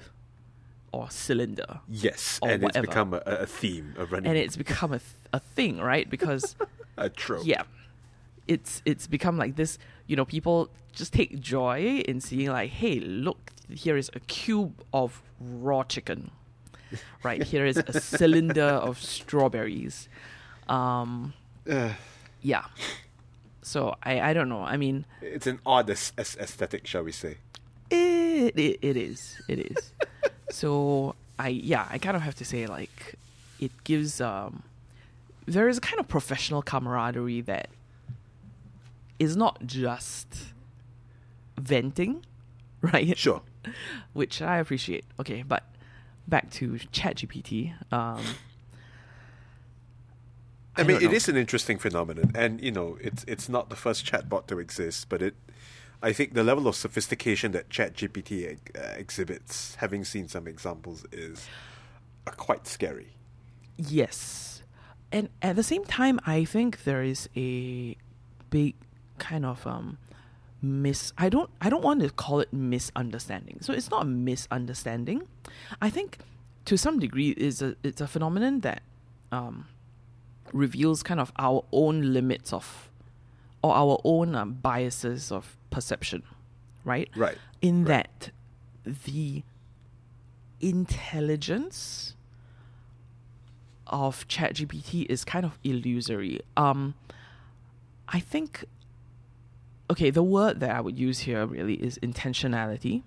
or 0.91 1.09
cylinder. 1.09 1.79
Yes, 1.87 2.39
Or 2.41 2.49
and 2.49 2.63
whatever. 2.63 2.85
it's 2.85 2.89
become 2.89 3.13
a, 3.13 3.21
a 3.25 3.45
theme, 3.45 3.93
a 3.97 4.05
running, 4.05 4.27
And 4.27 4.37
it's 4.37 4.55
become 4.57 4.91
a, 4.93 4.99
th- 4.99 5.11
a 5.33 5.39
thing, 5.39 5.79
right? 5.79 6.09
Because 6.09 6.55
a 6.97 7.09
trope. 7.09 7.45
yeah. 7.45 7.63
It's 8.47 8.81
it's 8.85 9.07
become 9.07 9.37
like 9.37 9.55
this 9.57 9.77
you 10.07 10.15
know 10.15 10.23
people 10.25 10.69
just 10.93 11.11
take 11.13 11.39
joy 11.41 12.01
in 12.07 12.21
seeing 12.21 12.49
like 12.49 12.69
hey 12.71 12.99
look 12.99 13.51
here 13.69 13.97
is 13.97 14.09
a 14.15 14.19
cube 14.21 14.73
of 14.93 15.21
raw 15.39 15.83
chicken. 15.83 16.31
Right 17.23 17.43
here 17.43 17.65
is 17.65 17.75
a 17.77 17.99
cylinder 18.17 18.63
of 18.63 18.97
strawberries. 18.99 20.07
Um 20.69 21.33
Uh, 21.69 21.93
yeah. 22.41 22.65
So 23.61 23.95
i 24.03 24.21
i 24.29 24.33
don't 24.33 24.47
know. 24.47 24.63
I 24.63 24.77
mean 24.77 25.05
it's 25.21 25.47
an 25.47 25.59
odd 25.65 25.89
as- 25.89 26.13
as- 26.17 26.37
aesthetic, 26.39 26.87
shall 26.87 27.03
we 27.03 27.11
say? 27.11 27.37
it 27.91 28.57
it, 28.57 28.79
it 28.81 28.97
is. 28.97 29.41
It 29.47 29.59
is. 29.71 29.91
So 30.49 31.13
i 31.37 31.49
yeah 31.49 31.85
i 31.91 31.97
kind 31.99 32.15
of 32.15 32.21
have 32.23 32.35
to 32.35 32.45
say 32.45 32.65
like 32.67 33.15
it 33.59 33.71
gives 33.83 34.21
um 34.21 34.63
there 35.47 35.67
is 35.67 35.77
a 35.77 35.81
kind 35.81 35.99
of 35.99 36.07
professional 36.07 36.61
camaraderie 36.61 37.41
that 37.41 37.69
is 39.17 39.35
not 39.35 39.65
just 39.65 40.27
venting 41.57 42.23
right 42.81 43.17
Sure. 43.17 43.41
which 44.13 44.41
i 44.41 44.57
appreciate 44.59 45.05
okay 45.19 45.41
but 45.41 45.63
back 46.27 46.51
to 46.51 46.73
ChatGPT. 46.91 47.73
um 47.91 48.21
I, 50.75 50.81
I 50.81 50.83
mean, 50.83 51.01
it 51.01 51.11
is 51.11 51.27
an 51.27 51.35
interesting 51.35 51.79
phenomenon, 51.79 52.31
and 52.35 52.61
you 52.61 52.71
know, 52.71 52.99
it's 53.01 53.23
it's 53.27 53.49
not 53.49 53.69
the 53.71 53.75
first 53.75 54.05
chatbot 54.05 54.45
to 54.47 54.59
exist, 54.59 55.09
but 55.09 55.23
it, 55.23 55.33
I 56.03 56.13
think, 56.13 56.35
the 56.35 56.43
level 56.43 56.67
of 56.67 56.75
sophistication 56.75 57.51
that 57.53 57.69
ChatGPT 57.69 58.51
ex- 58.51 58.79
uh, 58.79 58.93
exhibits, 58.95 59.73
having 59.75 60.03
seen 60.05 60.27
some 60.27 60.47
examples, 60.47 61.03
is 61.11 61.47
uh, 62.27 62.31
quite 62.31 62.67
scary. 62.67 63.13
Yes. 63.75 64.56
And 65.11 65.29
at 65.41 65.55
the 65.55 65.63
same 65.63 65.85
time, 65.85 66.19
I 66.25 66.43
think 66.45 66.83
there 66.83 67.01
is 67.03 67.29
a 67.35 67.95
big 68.49 68.75
kind 69.17 69.45
of 69.45 69.65
um 69.65 69.97
mis 70.61 71.11
I 71.17 71.29
don't 71.29 71.49
I 71.61 71.69
don't 71.69 71.83
want 71.83 72.01
to 72.01 72.09
call 72.09 72.39
it 72.39 72.51
misunderstanding. 72.53 73.59
So 73.61 73.73
it's 73.73 73.89
not 73.89 74.01
a 74.03 74.05
misunderstanding. 74.05 75.23
I 75.81 75.89
think 75.89 76.17
to 76.65 76.77
some 76.77 76.99
degree 76.99 77.29
is 77.31 77.61
a 77.61 77.75
it's 77.83 78.01
a 78.01 78.07
phenomenon 78.07 78.61
that 78.61 78.81
um 79.31 79.65
reveals 80.53 81.03
kind 81.03 81.19
of 81.19 81.31
our 81.37 81.63
own 81.71 82.13
limits 82.13 82.53
of 82.53 82.89
or 83.63 83.73
our 83.75 83.99
own 84.03 84.35
um, 84.35 84.53
biases 84.53 85.31
of 85.31 85.57
perception, 85.71 86.23
right? 86.85 87.09
Right. 87.15 87.37
In 87.61 87.83
Right. 87.85 88.07
that 88.23 88.31
the 89.05 89.43
intelligence 90.61 92.15
of 93.89 94.27
ChatGPT 94.27 95.05
is 95.09 95.23
kind 95.25 95.45
of 95.45 95.57
illusory. 95.63 96.41
Um, 96.55 96.93
I 98.09 98.19
think, 98.19 98.65
okay, 99.89 100.09
the 100.09 100.23
word 100.23 100.59
that 100.59 100.71
I 100.71 100.81
would 100.81 100.97
use 100.97 101.19
here 101.19 101.45
really 101.45 101.75
is 101.75 101.97
intentionality. 101.99 103.03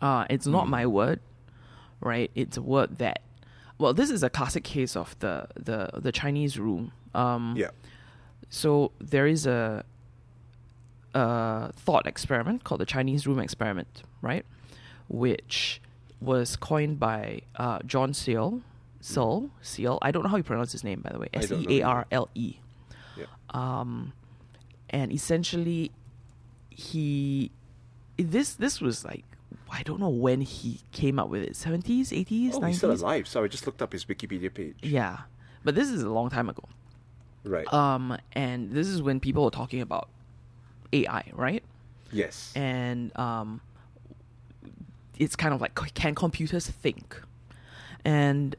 Uh, 0.00 0.26
it's 0.30 0.46
not 0.46 0.66
Mm. 0.66 0.70
my 0.70 0.86
word, 0.86 1.20
right? 2.00 2.30
It's 2.34 2.56
a 2.56 2.62
word 2.62 2.98
that, 2.98 3.20
well, 3.78 3.94
this 3.94 4.10
is 4.10 4.22
a 4.22 4.30
classic 4.30 4.64
case 4.64 4.96
of 4.96 5.18
the 5.20 5.48
the 5.54 5.90
the 5.98 6.12
Chinese 6.12 6.58
room. 6.58 6.92
Um, 7.14 7.54
Yeah. 7.56 7.70
so 8.48 8.92
there 9.00 9.26
is 9.26 9.46
a 9.46 9.84
a 11.14 11.72
thought 11.74 12.06
experiment 12.06 12.64
called 12.64 12.80
the 12.80 12.86
Chinese 12.86 13.26
room 13.26 13.38
experiment, 13.38 14.02
right? 14.20 14.44
Which 15.08 15.80
was 16.20 16.56
coined 16.56 16.98
by 16.98 17.40
uh, 17.56 17.78
John 17.86 18.12
Searle. 18.12 18.60
Searle, 19.06 19.50
Searle. 19.62 19.98
I 20.02 20.10
don't 20.10 20.22
know 20.24 20.28
how 20.28 20.36
you 20.36 20.42
pronounce 20.42 20.72
his 20.72 20.82
name, 20.82 21.00
by 21.00 21.10
the 21.10 21.18
way. 21.18 21.28
S 21.32 21.50
E 21.52 21.80
A 21.80 21.82
R 21.82 22.06
L 22.10 22.28
E. 22.34 22.56
Yeah. 23.16 23.26
Um, 23.50 24.12
and 24.90 25.12
essentially, 25.12 25.92
he 26.70 27.50
this 28.18 28.54
this 28.54 28.80
was 28.80 29.04
like 29.04 29.24
I 29.70 29.82
don't 29.84 30.00
know 30.00 30.08
when 30.08 30.40
he 30.40 30.80
came 30.90 31.18
up 31.18 31.28
with 31.28 31.42
it. 31.42 31.54
Seventies, 31.54 32.12
eighties, 32.12 32.56
Oh, 32.56 32.60
he's 32.62 32.78
still 32.78 32.90
alive. 32.90 33.28
So 33.28 33.44
I 33.44 33.48
just 33.48 33.64
looked 33.66 33.80
up 33.80 33.92
his 33.92 34.04
Wikipedia 34.06 34.52
page. 34.52 34.76
Yeah, 34.82 35.18
but 35.62 35.74
this 35.76 35.88
is 35.88 36.02
a 36.02 36.10
long 36.10 36.28
time 36.28 36.48
ago. 36.48 36.64
Right. 37.44 37.72
Um, 37.72 38.18
and 38.32 38.72
this 38.72 38.88
is 38.88 39.00
when 39.02 39.20
people 39.20 39.44
were 39.44 39.50
talking 39.52 39.80
about 39.80 40.08
AI, 40.92 41.30
right? 41.32 41.62
yes. 42.12 42.52
and 42.56 43.16
um, 43.16 43.60
it's 45.18 45.36
kind 45.36 45.54
of 45.54 45.60
like 45.60 45.74
can 45.94 46.14
computers 46.16 46.66
think? 46.68 47.20
And 48.04 48.56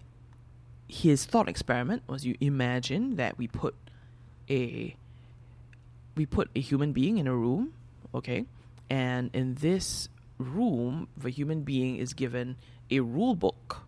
his 0.88 1.26
thought 1.26 1.50
experiment 1.50 2.04
was 2.08 2.26
you 2.26 2.36
imagine 2.40 3.16
that 3.16 3.38
we 3.38 3.48
put 3.48 3.76
a 4.50 4.96
we 6.16 6.26
put 6.26 6.50
a 6.56 6.60
human 6.60 6.94
being 6.94 7.18
in 7.18 7.28
a 7.28 7.36
room, 7.36 7.74
okay, 8.14 8.46
and 8.90 9.30
in 9.34 9.56
this 9.56 10.10
room, 10.40 11.08
the 11.16 11.30
human 11.30 11.62
being 11.62 11.98
is 11.98 12.14
given 12.14 12.56
a 12.90 13.02
rule 13.02 13.36
book 13.36 13.84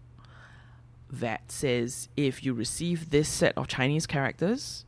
that 1.12 1.52
says 1.52 2.08
if 2.16 2.44
you 2.44 2.54
receive 2.54 3.10
this 3.10 3.28
set 3.28 3.58
of 3.58 3.68
Chinese 3.68 4.06
characters, 4.06 4.86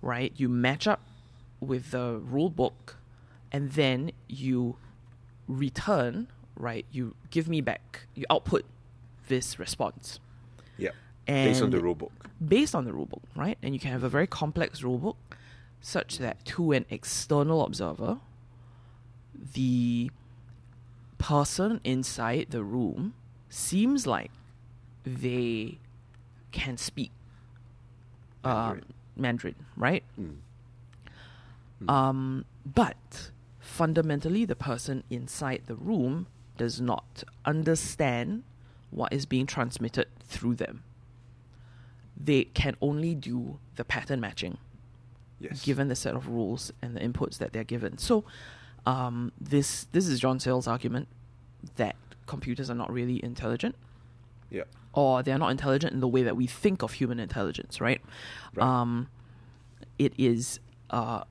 right, 0.00 0.32
you 0.36 0.48
match 0.48 0.86
up 0.86 1.00
with 1.60 1.90
the 1.90 2.20
rule 2.24 2.48
book 2.48 2.96
and 3.52 3.72
then 3.72 4.12
you 4.28 4.76
return, 5.46 6.28
right? 6.56 6.86
You 6.90 7.14
give 7.30 7.48
me 7.48 7.60
back, 7.60 8.06
you 8.14 8.24
output 8.30 8.64
this 9.28 9.58
response 9.58 10.20
yeah. 10.78 10.90
And 11.26 11.50
Based 11.50 11.62
on 11.62 11.70
the 11.70 11.78
rulebook. 11.78 12.10
based 12.46 12.74
on 12.74 12.84
the 12.84 12.92
rulebook, 12.92 13.22
right? 13.34 13.58
And 13.62 13.74
you 13.74 13.80
can 13.80 13.90
have 13.92 14.02
a 14.04 14.08
very 14.08 14.26
complex 14.26 14.80
rulebook 14.82 15.16
such 15.80 16.18
that 16.18 16.44
to 16.44 16.72
an 16.72 16.86
external 16.90 17.62
observer, 17.62 18.18
the 19.54 20.10
person 21.18 21.80
inside 21.84 22.46
the 22.50 22.62
room 22.62 23.14
seems 23.48 24.06
like 24.06 24.30
they 25.04 25.78
can 26.52 26.76
speak 26.76 27.10
uh, 28.44 28.74
Mandarin. 28.74 28.84
Mandarin, 29.16 29.54
right? 29.76 30.04
Mm. 30.20 30.36
Um, 31.88 32.44
but 32.64 33.30
fundamentally, 33.60 34.44
the 34.44 34.56
person 34.56 35.04
inside 35.10 35.62
the 35.66 35.74
room 35.74 36.26
does 36.56 36.80
not 36.80 37.24
understand 37.44 38.42
what 38.90 39.12
is 39.12 39.26
being 39.26 39.46
transmitted 39.46 40.06
through 40.24 40.54
them. 40.54 40.82
They 42.16 42.44
can 42.44 42.76
only 42.80 43.14
do 43.14 43.58
the 43.76 43.84
pattern 43.84 44.20
matching 44.20 44.58
Yes. 45.38 45.62
given 45.62 45.88
the 45.88 45.94
set 45.96 46.14
of 46.14 46.28
rules 46.28 46.72
and 46.80 46.96
the 46.96 47.00
inputs 47.00 47.36
that 47.38 47.52
they're 47.52 47.62
given. 47.64 47.98
So, 47.98 48.24
um, 48.86 49.32
this 49.40 49.86
this 49.92 50.06
is 50.08 50.18
John 50.20 50.40
Searle's 50.40 50.66
argument 50.66 51.08
that 51.76 51.94
computers 52.26 52.70
are 52.70 52.74
not 52.74 52.90
really 52.92 53.22
intelligent, 53.22 53.74
Yeah. 54.50 54.62
or 54.94 55.22
they 55.22 55.32
are 55.32 55.38
not 55.38 55.50
intelligent 55.50 55.92
in 55.92 56.00
the 56.00 56.08
way 56.08 56.22
that 56.22 56.36
we 56.36 56.46
think 56.46 56.82
of 56.82 56.92
human 56.94 57.20
intelligence, 57.20 57.80
right? 57.80 58.00
Right. 58.54 58.66
Um, 58.66 59.08
it 59.98 60.14
is. 60.16 60.58
Uh, 60.88 61.24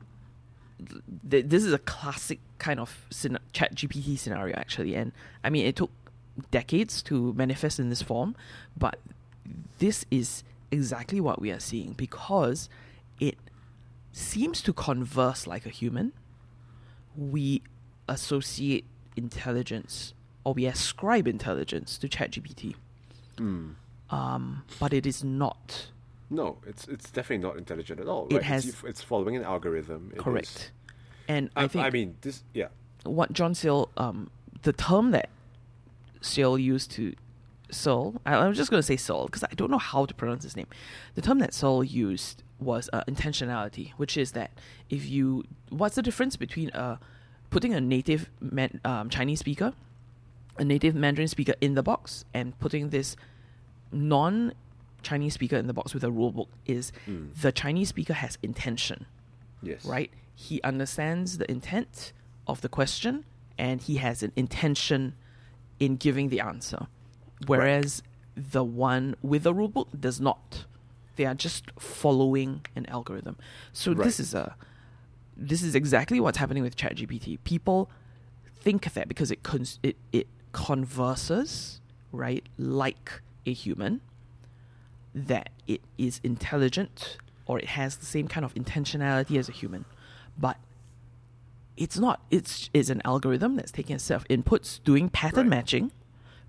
th- 1.30 1.46
this 1.48 1.64
is 1.64 1.74
a 1.74 1.80
classic 1.80 2.40
kind 2.60 2.80
of 2.80 3.06
scena- 3.10 3.40
chat 3.54 3.74
GPT 3.76 4.18
scenario, 4.18 4.56
actually. 4.56 4.96
And 4.96 5.12
I 5.44 5.50
mean, 5.50 5.66
it 5.66 5.76
took 5.76 5.92
decades 6.52 7.02
to 7.04 7.34
manifest 7.34 7.80
in 7.80 7.90
this 7.90 8.02
form, 8.02 8.36
but 8.78 9.00
this 9.80 10.06
is 10.12 10.44
exactly 10.72 11.20
what 11.22 11.40
we 11.42 11.52
are 11.52 11.60
seeing 11.60 11.94
because 11.94 12.70
it 13.20 13.38
seems 14.12 14.62
to 14.64 14.74
converse 14.74 15.46
like 15.48 15.66
a 15.66 15.70
human. 15.70 16.14
We 17.16 17.62
associate 18.08 18.86
intelligence 19.16 20.14
or 20.44 20.54
we 20.54 20.66
ascribe 20.66 21.28
intelligence 21.28 21.98
to 22.00 22.08
ChatGPT, 22.08 22.76
Mm. 23.38 23.76
um, 24.10 24.64
but 24.80 24.94
it 24.94 25.06
is 25.06 25.24
not 25.24 25.88
No, 26.30 26.58
it's 26.66 26.88
it's 26.88 27.10
definitely 27.12 27.44
not 27.48 27.58
intelligent 27.58 28.00
at 28.00 28.08
all. 28.08 28.28
It 28.30 28.36
Right? 28.36 28.44
has- 28.44 28.66
it's, 28.68 28.84
it's 28.84 29.02
following 29.02 29.36
an 29.36 29.44
algorithm. 29.44 30.10
It 30.12 30.18
is- 30.18 30.24
correct. 30.24 30.72
And 31.28 31.50
I, 31.56 31.64
I 31.64 31.68
think 31.68 31.86
I 31.86 31.90
mean, 31.92 32.16
this. 32.22 32.44
Yeah. 32.54 32.68
what 33.04 33.32
John 33.34 33.54
Searle, 33.56 33.90
um, 33.98 34.30
the 34.64 34.74
term 34.74 35.12
that 35.12 35.30
Searle 36.22 36.58
used 36.60 36.92
to 36.92 37.16
I, 38.26 38.36
I'm 38.36 38.54
just 38.54 38.70
going 38.70 38.80
to 38.80 38.86
say 38.86 38.96
Searle 38.98 39.26
because 39.26 39.44
I 39.44 39.54
don't 39.56 39.72
know 39.72 39.78
how 39.78 40.06
to 40.06 40.14
pronounce 40.14 40.44
his 40.44 40.56
name. 40.56 40.68
The 41.16 41.22
term 41.22 41.40
that 41.40 41.54
Searle 41.54 41.84
used 41.84 42.44
was 42.60 42.90
uh, 42.94 43.04
intentionality, 43.08 43.92
which 43.98 44.16
is 44.18 44.32
that 44.34 44.52
if 44.90 45.08
you, 45.10 45.44
what's 45.70 45.96
the 45.96 46.02
difference 46.02 46.36
between 46.38 46.70
uh, 46.72 46.98
putting 47.50 47.74
a 47.74 47.82
native 47.82 48.30
man, 48.40 48.80
um, 48.86 49.10
Chinese 49.10 49.40
speaker, 49.40 49.74
a 50.58 50.64
native 50.64 50.96
Mandarin 50.96 51.28
speaker 51.28 51.54
in 51.60 51.74
the 51.76 51.84
box, 51.84 52.24
and 52.34 52.58
putting 52.60 52.90
this 52.90 53.16
non 53.92 54.54
Chinese 55.04 55.34
speaker 55.34 55.56
in 55.58 55.68
the 55.68 55.74
box 55.74 55.94
with 55.94 56.04
a 56.04 56.12
rule 56.12 56.32
book 56.32 56.50
is 56.66 56.92
Mm. 57.08 57.30
the 57.40 57.52
Chinese 57.52 57.90
speaker 57.90 58.14
has 58.14 58.38
intention, 58.42 59.06
Yes. 59.62 59.86
right? 59.86 60.12
He 60.34 60.62
understands 60.64 61.38
the 61.38 61.50
intent 61.50 62.12
of 62.48 62.62
the 62.62 62.70
question 62.70 63.24
and 63.58 63.82
he 63.82 63.98
has 63.98 64.24
an 64.24 64.32
intention 64.36 65.14
in 65.80 65.96
giving 65.98 66.30
the 66.30 66.40
answer. 66.40 66.88
Whereas 67.48 68.02
the 68.36 68.64
one 68.64 69.16
with 69.22 69.44
the 69.44 69.54
rule 69.54 69.68
book 69.68 69.90
does 70.00 70.20
not. 70.22 70.66
They 71.16 71.26
are 71.26 71.34
just 71.36 71.72
following 71.80 72.66
an 72.76 72.86
algorithm. 72.88 73.38
So 73.72 73.92
Right. 73.94 74.04
this 74.06 74.20
is 74.20 74.34
a 74.34 74.56
this 75.38 75.62
is 75.64 75.76
exactly 75.76 76.20
what's 76.20 76.38
happening 76.38 76.64
with 76.64 76.76
ChatGPT. 76.78 77.40
People 77.44 77.90
think 78.62 78.94
that 78.94 79.08
because 79.08 79.32
it 79.32 79.44
cons- 79.44 79.80
it 79.84 79.98
it 80.14 80.28
converses, 80.54 81.82
right, 82.12 82.44
like 82.58 83.22
a 83.46 83.52
human, 83.54 84.00
that 85.14 85.50
it 85.68 85.82
is 85.98 86.20
intelligent 86.24 87.18
or 87.46 87.60
it 87.60 87.66
has 87.70 87.98
the 87.98 88.06
same 88.06 88.28
kind 88.28 88.46
of 88.46 88.54
intentionality 88.56 89.38
as 89.38 89.48
a 89.50 89.52
human. 89.52 89.86
But 90.38 90.58
it's 91.78 91.98
not. 91.98 92.22
It's 92.32 92.70
it's 92.74 92.90
an 92.90 93.02
algorithm 93.06 93.56
that's 93.58 93.72
taking 93.72 93.96
a 93.96 94.00
set 94.00 94.16
of 94.16 94.28
inputs, 94.30 94.80
doing 94.84 95.10
pattern 95.10 95.48
Right. 95.50 95.58
matching, 95.58 95.92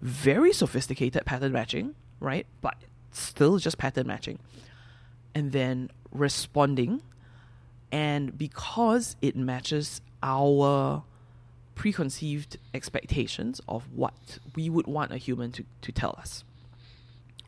very 0.00 0.52
sophisticated 0.52 1.24
pattern 1.24 1.52
matching, 1.52 1.94
right? 2.20 2.46
But 2.60 2.76
still 3.12 3.58
just 3.58 3.78
pattern 3.78 4.06
matching. 4.06 4.38
And 5.34 5.52
then 5.52 5.90
responding 6.12 7.02
and 7.92 8.36
because 8.36 9.16
it 9.22 9.36
matches 9.36 10.00
our 10.22 11.04
preconceived 11.74 12.56
expectations 12.74 13.60
of 13.68 13.84
what 13.94 14.38
we 14.54 14.68
would 14.68 14.86
want 14.86 15.12
a 15.12 15.18
human 15.18 15.52
to, 15.52 15.64
to 15.82 15.92
tell 15.92 16.14
us. 16.18 16.44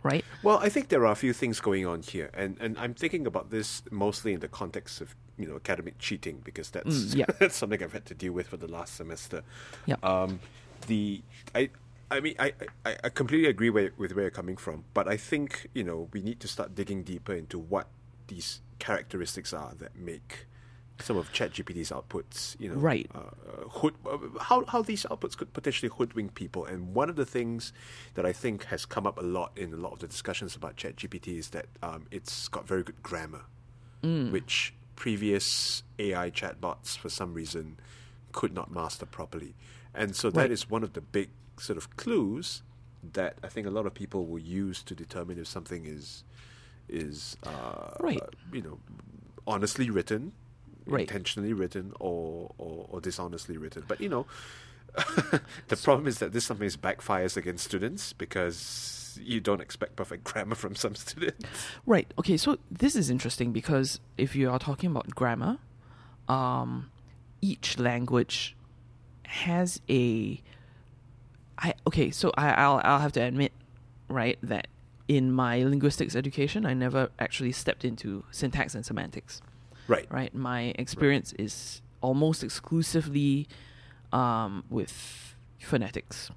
Right? 0.02 0.24
Well, 0.44 0.58
I 0.58 0.68
think 0.68 0.88
there 0.88 1.04
are 1.04 1.12
a 1.12 1.16
few 1.16 1.32
things 1.32 1.60
going 1.60 1.84
on 1.84 2.02
here, 2.02 2.30
and, 2.32 2.56
and 2.60 2.78
I'm 2.78 2.94
thinking 2.94 3.26
about 3.26 3.50
this 3.50 3.82
mostly 3.90 4.32
in 4.32 4.38
the 4.40 4.46
context 4.46 5.00
of 5.00 5.16
you 5.36 5.46
know 5.46 5.56
academic 5.56 5.98
cheating 5.98 6.40
because 6.44 6.70
that's 6.70 6.86
Mm, 6.86 7.16
yeah. 7.16 7.24
that's 7.40 7.56
something 7.56 7.82
I've 7.82 7.92
had 7.92 8.06
to 8.06 8.14
deal 8.14 8.32
with 8.32 8.46
for 8.46 8.56
the 8.56 8.68
last 8.68 8.94
semester. 8.94 9.42
Yeah. 9.86 9.96
Um, 10.04 10.38
the 10.86 11.20
I 11.52 11.70
I 12.10 12.20
mean 12.20 12.34
I, 12.38 12.52
I, 12.86 12.96
I 13.04 13.08
completely 13.10 13.48
agree 13.48 13.70
where, 13.70 13.90
with 13.96 14.12
where 14.14 14.24
you're 14.24 14.30
coming 14.30 14.56
from, 14.56 14.84
but 14.94 15.06
I 15.08 15.16
think 15.16 15.68
you 15.74 15.84
know 15.84 16.08
we 16.12 16.20
need 16.22 16.40
to 16.40 16.48
start 16.48 16.74
digging 16.74 17.02
deeper 17.02 17.34
into 17.34 17.58
what 17.58 17.88
these 18.28 18.60
characteristics 18.78 19.52
are 19.52 19.74
that 19.78 19.96
make 19.96 20.46
some 21.00 21.16
of 21.16 21.32
ChatGPT's 21.32 21.90
outputs, 21.90 22.58
you 22.58 22.68
know, 22.68 22.74
Right. 22.76 23.08
uh, 23.14 23.18
uh, 23.18 23.68
hood, 23.68 23.94
uh, 24.04 24.18
how 24.40 24.64
how 24.66 24.82
these 24.82 25.04
outputs 25.04 25.36
could 25.36 25.52
potentially 25.52 25.90
hoodwink 25.96 26.34
people. 26.34 26.64
And 26.64 26.92
one 26.94 27.08
of 27.08 27.16
the 27.16 27.24
things 27.26 27.72
that 28.14 28.26
I 28.26 28.32
think 28.32 28.64
has 28.64 28.84
come 28.84 29.06
up 29.06 29.18
a 29.18 29.22
lot 29.22 29.52
in 29.56 29.72
a 29.72 29.76
lot 29.76 29.92
of 29.92 30.00
the 30.00 30.08
discussions 30.08 30.56
about 30.56 30.76
ChatGPT 30.76 31.38
is 31.38 31.50
that 31.50 31.66
um, 31.82 32.06
it's 32.10 32.48
got 32.48 32.66
very 32.66 32.82
good 32.82 33.00
grammar, 33.02 33.42
which 34.02 34.74
previous 34.96 35.84
AI 36.00 36.30
chatbots 36.30 36.98
for 36.98 37.08
some 37.08 37.32
reason 37.32 37.76
could 38.32 38.52
not 38.52 38.70
master 38.70 39.06
properly. 39.06 39.54
And 39.94 40.16
so 40.16 40.30
that 40.30 40.38
Right. 40.40 40.50
is 40.50 40.68
one 40.68 40.82
of 40.82 40.92
the 40.94 41.00
big 41.00 41.30
sort 41.60 41.76
of 41.76 41.96
clues 41.96 42.62
that 43.12 43.36
I 43.42 43.48
think 43.48 43.66
a 43.66 43.70
lot 43.70 43.86
of 43.86 43.94
people 43.94 44.26
will 44.26 44.38
use 44.40 44.82
to 44.84 44.94
determine 44.94 45.38
if 45.38 45.46
something 45.46 45.86
is 45.86 46.24
is 46.88 47.36
uh, 47.44 47.94
Right. 48.00 48.20
you 48.52 48.62
know 48.62 48.78
honestly 49.46 49.90
written 49.90 50.32
Right. 50.86 51.02
intentionally 51.02 51.52
written 51.52 51.92
or, 52.00 52.50
or, 52.56 52.86
or 52.88 53.00
dishonestly 53.02 53.58
written. 53.58 53.84
But 53.86 54.00
you 54.00 54.08
know, 54.08 54.24
the 55.68 55.76
problem 55.76 56.06
is 56.06 56.18
that 56.20 56.33
this 56.33 56.46
sometimes 56.46 56.78
backfires 56.78 57.37
against 57.37 57.64
students 57.66 58.14
because 58.14 59.18
you 59.22 59.38
don't 59.40 59.61
expect 59.61 59.96
perfect 59.96 60.24
grammar 60.33 60.54
from 60.54 60.74
some 60.74 60.94
students. 60.94 61.46
Right. 61.85 62.12
Okay. 62.18 62.38
So 62.38 62.59
this 62.70 62.96
is 62.96 63.11
interesting 63.11 63.52
because 63.52 64.00
if 64.16 64.35
you 64.35 64.48
are 64.50 64.59
talking 64.59 64.90
about 64.90 65.11
grammar, 65.14 65.59
um, 66.26 66.90
each 67.42 67.78
language 67.78 68.56
has 69.24 69.80
a. 69.90 70.42
I 71.59 71.75
okay. 71.87 72.11
So 72.11 72.33
I, 72.37 72.51
I'll 72.53 72.81
I'll 72.85 73.01
have 73.01 73.12
to 73.12 73.21
admit, 73.21 73.53
right, 74.09 74.38
that 74.42 74.68
in 75.09 75.33
my 75.33 75.62
linguistics 75.64 76.14
education, 76.14 76.64
I 76.66 76.75
never 76.75 77.11
actually 77.18 77.53
stepped 77.53 77.85
into 77.85 78.25
syntax 78.31 78.75
and 78.75 78.85
semantics. 78.85 79.40
Right. 79.88 80.07
Right. 80.11 80.35
My 80.35 80.75
experience 80.79 81.33
is 81.38 81.81
almost 82.01 82.44
exclusively 82.44 83.49
um, 84.12 84.64
with 84.71 85.35
phonetics. 85.59 86.31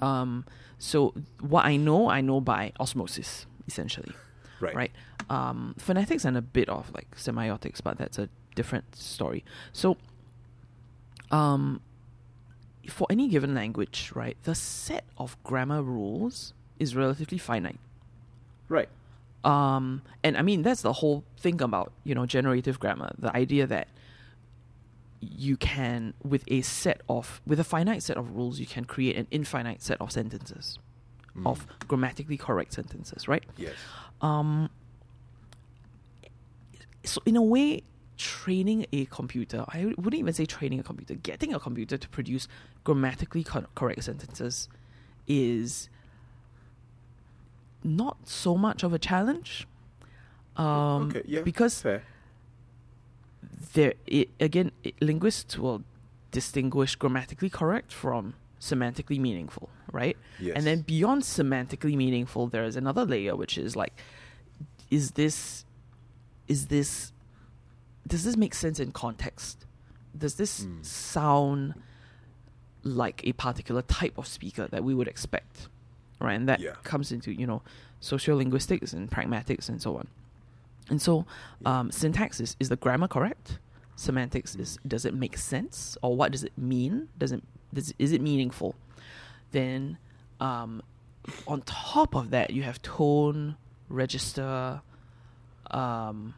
Um, 0.00 0.44
so 0.78 1.14
what 1.40 1.64
I 1.64 1.76
know, 1.76 2.10
I 2.10 2.20
know 2.20 2.40
by 2.40 2.72
osmosis, 2.80 3.46
essentially 3.66 4.12
Right. 4.60 4.74
right? 4.74 4.92
Um, 5.30 5.74
phonetics 5.78 6.24
and 6.24 6.36
a 6.36 6.42
bit 6.42 6.68
of 6.68 6.92
like 6.92 7.14
semiotics, 7.16 7.80
but 7.82 7.98
that's 7.98 8.18
a 8.18 8.28
different 8.54 8.96
story. 8.96 9.44
So, 9.72 9.96
um, 11.30 11.80
for 12.88 13.06
any 13.10 13.28
given 13.28 13.54
language, 13.54 14.12
right, 14.14 14.36
the 14.42 14.54
set 14.54 15.04
of 15.18 15.36
grammar 15.44 15.82
rules 15.82 16.52
is 16.78 16.96
relatively 16.96 17.38
finite. 17.38 17.78
Right. 18.68 18.88
Um, 19.44 20.02
and 20.22 20.36
I 20.36 20.42
mean 20.42 20.62
that's 20.62 20.82
the 20.82 20.92
whole 20.92 21.24
thing 21.36 21.60
about 21.60 21.92
you 22.04 22.14
know 22.14 22.26
generative 22.26 22.78
grammar, 22.78 23.10
the 23.18 23.34
idea 23.36 23.66
that 23.66 23.88
you 25.20 25.56
can 25.56 26.14
with 26.24 26.44
a 26.48 26.62
set 26.62 27.00
of 27.08 27.40
with 27.46 27.58
a 27.60 27.64
finite 27.64 28.02
set 28.02 28.16
of 28.16 28.34
rules, 28.36 28.58
you 28.60 28.66
can 28.66 28.84
create 28.84 29.16
an 29.16 29.26
infinite 29.30 29.82
set 29.82 30.00
of 30.00 30.10
sentences, 30.12 30.78
of 31.46 31.66
grammatically 31.88 32.36
correct 32.36 32.72
sentences, 32.72 33.26
right? 33.28 33.44
Yes. 33.56 33.74
um 34.20 34.70
so 37.04 37.20
in 37.26 37.34
a 37.36 37.42
way 37.42 37.82
training 38.22 38.80
a 38.92 39.04
computer 39.18 39.60
i 39.68 39.78
wouldn't 40.02 40.20
even 40.24 40.32
say 40.32 40.44
training 40.46 40.78
a 40.80 40.82
computer 40.90 41.14
getting 41.30 41.52
a 41.54 41.60
computer 41.66 41.96
to 42.04 42.08
produce 42.16 42.44
grammatically 42.84 43.42
co- 43.52 43.66
correct 43.74 44.02
sentences 44.04 44.68
is 45.26 45.88
not 47.84 48.16
so 48.28 48.56
much 48.56 48.82
of 48.82 48.92
a 48.92 48.98
challenge 48.98 49.66
um 50.56 51.08
okay. 51.08 51.22
Yeah. 51.26 51.42
because 51.42 51.80
fair. 51.80 52.02
there 53.74 53.94
it, 54.06 54.28
again 54.48 54.70
it, 54.84 54.94
linguists 55.00 55.58
will 55.58 55.82
distinguish 56.30 56.94
grammatically 56.96 57.50
correct 57.50 57.92
from 57.92 58.34
semantically 58.60 59.18
meaningful 59.18 59.68
right 59.90 60.16
Yes. 60.38 60.54
and 60.56 60.64
then 60.66 60.82
beyond 60.82 61.22
semantically 61.22 61.96
meaningful 61.96 62.46
there 62.46 62.64
is 62.64 62.76
another 62.76 63.04
layer 63.04 63.34
which 63.34 63.58
is 63.58 63.74
like 63.74 63.94
is 64.90 65.12
this 65.12 65.64
is 66.48 66.66
this 66.66 67.12
does 68.12 68.24
this 68.24 68.36
make 68.36 68.54
sense 68.54 68.78
in 68.78 68.92
context? 68.92 69.64
Does 70.16 70.34
this 70.34 70.64
Mm. 70.64 70.84
sound 70.84 71.74
like 72.82 73.26
a 73.26 73.32
particular 73.32 73.80
type 73.80 74.18
of 74.18 74.26
speaker 74.26 74.68
that 74.68 74.84
we 74.84 74.94
would 74.94 75.08
expect 75.08 75.68
right? 76.20 76.34
And 76.34 76.46
that 76.48 76.60
Yeah. 76.60 76.74
comes 76.84 77.10
into 77.10 77.32
you 77.32 77.46
know 77.46 77.62
sociolinguistics 78.00 78.92
and 78.92 79.10
pragmatics 79.10 79.68
and 79.70 79.80
so 79.80 79.96
on. 79.96 80.06
And 80.90 81.00
so 81.00 81.24
Yeah. 81.62 81.80
um, 81.80 81.90
syntax 81.90 82.38
is, 82.38 82.54
is 82.60 82.68
the 82.68 82.76
grammar 82.76 83.08
correct? 83.08 83.58
Semantics 83.96 84.54
is 84.56 84.78
does 84.86 85.04
it 85.06 85.14
make 85.14 85.36
sense? 85.38 85.96
Or 86.02 86.14
what 86.14 86.32
does 86.32 86.44
it 86.44 86.56
mean? 86.58 87.08
Does 87.18 87.32
it 87.32 87.42
does, 87.72 87.94
is 87.98 88.12
it 88.12 88.20
meaningful? 88.20 88.74
Then 89.52 89.96
um, 90.38 90.82
on 91.46 91.62
top 91.62 92.14
of 92.14 92.28
that 92.30 92.50
you 92.50 92.62
have 92.64 92.82
tone 92.82 93.56
register 93.88 94.82
um, 95.70 96.34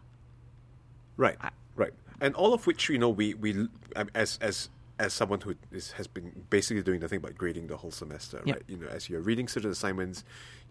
Right, 1.17 1.37
I- 1.41 1.51
right, 1.77 1.93
and 2.21 2.35
all 2.35 2.53
of 2.55 2.67
which 2.67 2.89
you 2.89 2.99
know 2.99 3.09
we 3.11 3.35
we 3.35 3.69
um, 3.97 4.09
as 4.15 4.39
as 4.41 4.69
as 4.99 5.13
someone 5.13 5.41
who 5.41 5.57
is, 5.73 5.93
has 5.93 6.07
been 6.07 6.45
basically 6.51 6.83
doing 6.83 7.01
nothing 7.01 7.19
but 7.21 7.37
grading 7.37 7.67
the 7.67 7.77
whole 7.77 7.91
semester, 7.91 8.41
Yeah. 8.45 8.55
right? 8.55 8.63
You 8.69 8.77
know, 8.77 8.87
as 8.87 9.09
you're 9.11 9.21
reading 9.21 9.49
certain 9.49 9.73
assignments, 9.73 10.23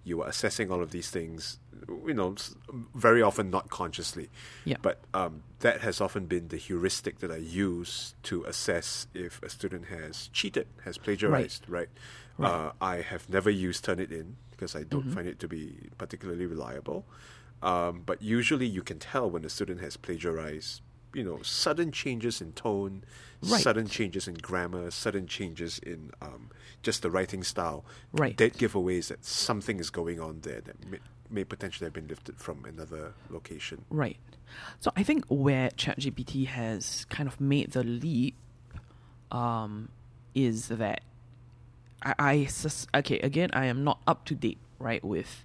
you 0.05 0.21
are 0.21 0.29
assessing 0.29 0.71
all 0.71 0.81
of 0.81 0.91
these 0.91 1.09
things. 1.09 1.59
You 2.07 2.13
know, 2.13 2.35
very 2.95 3.21
often 3.21 3.49
not 3.49 3.69
consciously, 3.69 4.29
Yeah. 4.63 4.77
But 4.81 5.01
um, 5.13 5.43
that 5.59 5.81
has 5.81 5.99
often 5.99 6.27
been 6.27 6.47
the 6.47 6.55
heuristic 6.55 7.19
that 7.19 7.31
I 7.31 7.35
use 7.35 8.15
to 8.23 8.45
assess 8.45 9.07
if 9.13 9.43
a 9.43 9.49
student 9.49 9.87
has 9.87 10.29
cheated, 10.31 10.67
has 10.85 10.97
plagiarized, 10.97 11.65
right? 11.67 11.89
Right. 12.37 12.49
Uh, 12.49 12.71
I 12.79 13.01
have 13.01 13.27
never 13.29 13.49
used 13.49 13.83
Turnitin 13.83 14.35
because 14.51 14.73
I 14.73 14.83
don't 14.83 15.07
Mhm. 15.07 15.13
find 15.13 15.27
it 15.27 15.37
to 15.39 15.49
be 15.49 15.89
particularly 15.97 16.45
reliable. 16.45 17.05
Um, 17.61 18.03
but 18.05 18.21
usually 18.21 18.65
you 18.67 18.81
can 18.83 18.99
tell 18.99 19.29
when 19.29 19.43
a 19.43 19.49
student 19.49 19.81
has 19.81 19.97
plagiarized, 19.97 20.81
you 21.13 21.23
know, 21.23 21.39
sudden 21.41 21.91
changes 21.91 22.41
in 22.41 22.53
tone, 22.53 23.03
Right. 23.45 23.61
sudden 23.61 23.87
changes 23.87 24.27
in 24.27 24.35
grammar, 24.35 24.89
sudden 24.91 25.27
changes 25.27 25.77
in 25.79 26.11
um, 26.21 26.49
just 26.81 27.01
the 27.01 27.11
writing 27.11 27.43
style. 27.43 27.83
Right. 28.13 28.35
Dead 28.37 28.53
giveaways 28.53 29.07
that 29.09 29.25
something 29.25 29.79
is 29.79 29.89
going 29.89 30.19
on 30.19 30.39
there 30.41 30.61
that 30.61 30.89
mi- 30.89 30.99
may 31.29 31.43
potentially 31.43 31.85
have 31.87 31.93
been 31.93 32.07
lifted 32.07 32.37
from 32.37 32.63
another 32.65 33.13
location. 33.29 33.83
Right. 33.89 34.17
So 34.79 34.91
I 34.95 35.03
think 35.03 35.25
where 35.27 35.69
ChatGPT 35.71 36.47
has 36.47 37.05
kind 37.09 37.27
of 37.27 37.41
made 37.41 37.71
the 37.71 37.83
leap 37.83 38.35
um, 39.31 39.89
is 40.35 40.67
that 40.69 41.01
I, 42.01 42.13
I 42.19 42.45
sus- 42.45 42.87
okay 42.93 43.19
again 43.19 43.49
I 43.53 43.65
am 43.65 43.83
not 43.83 43.99
up 44.07 44.25
to 44.25 44.35
date 44.35 44.57
right 44.79 45.03
with 45.03 45.43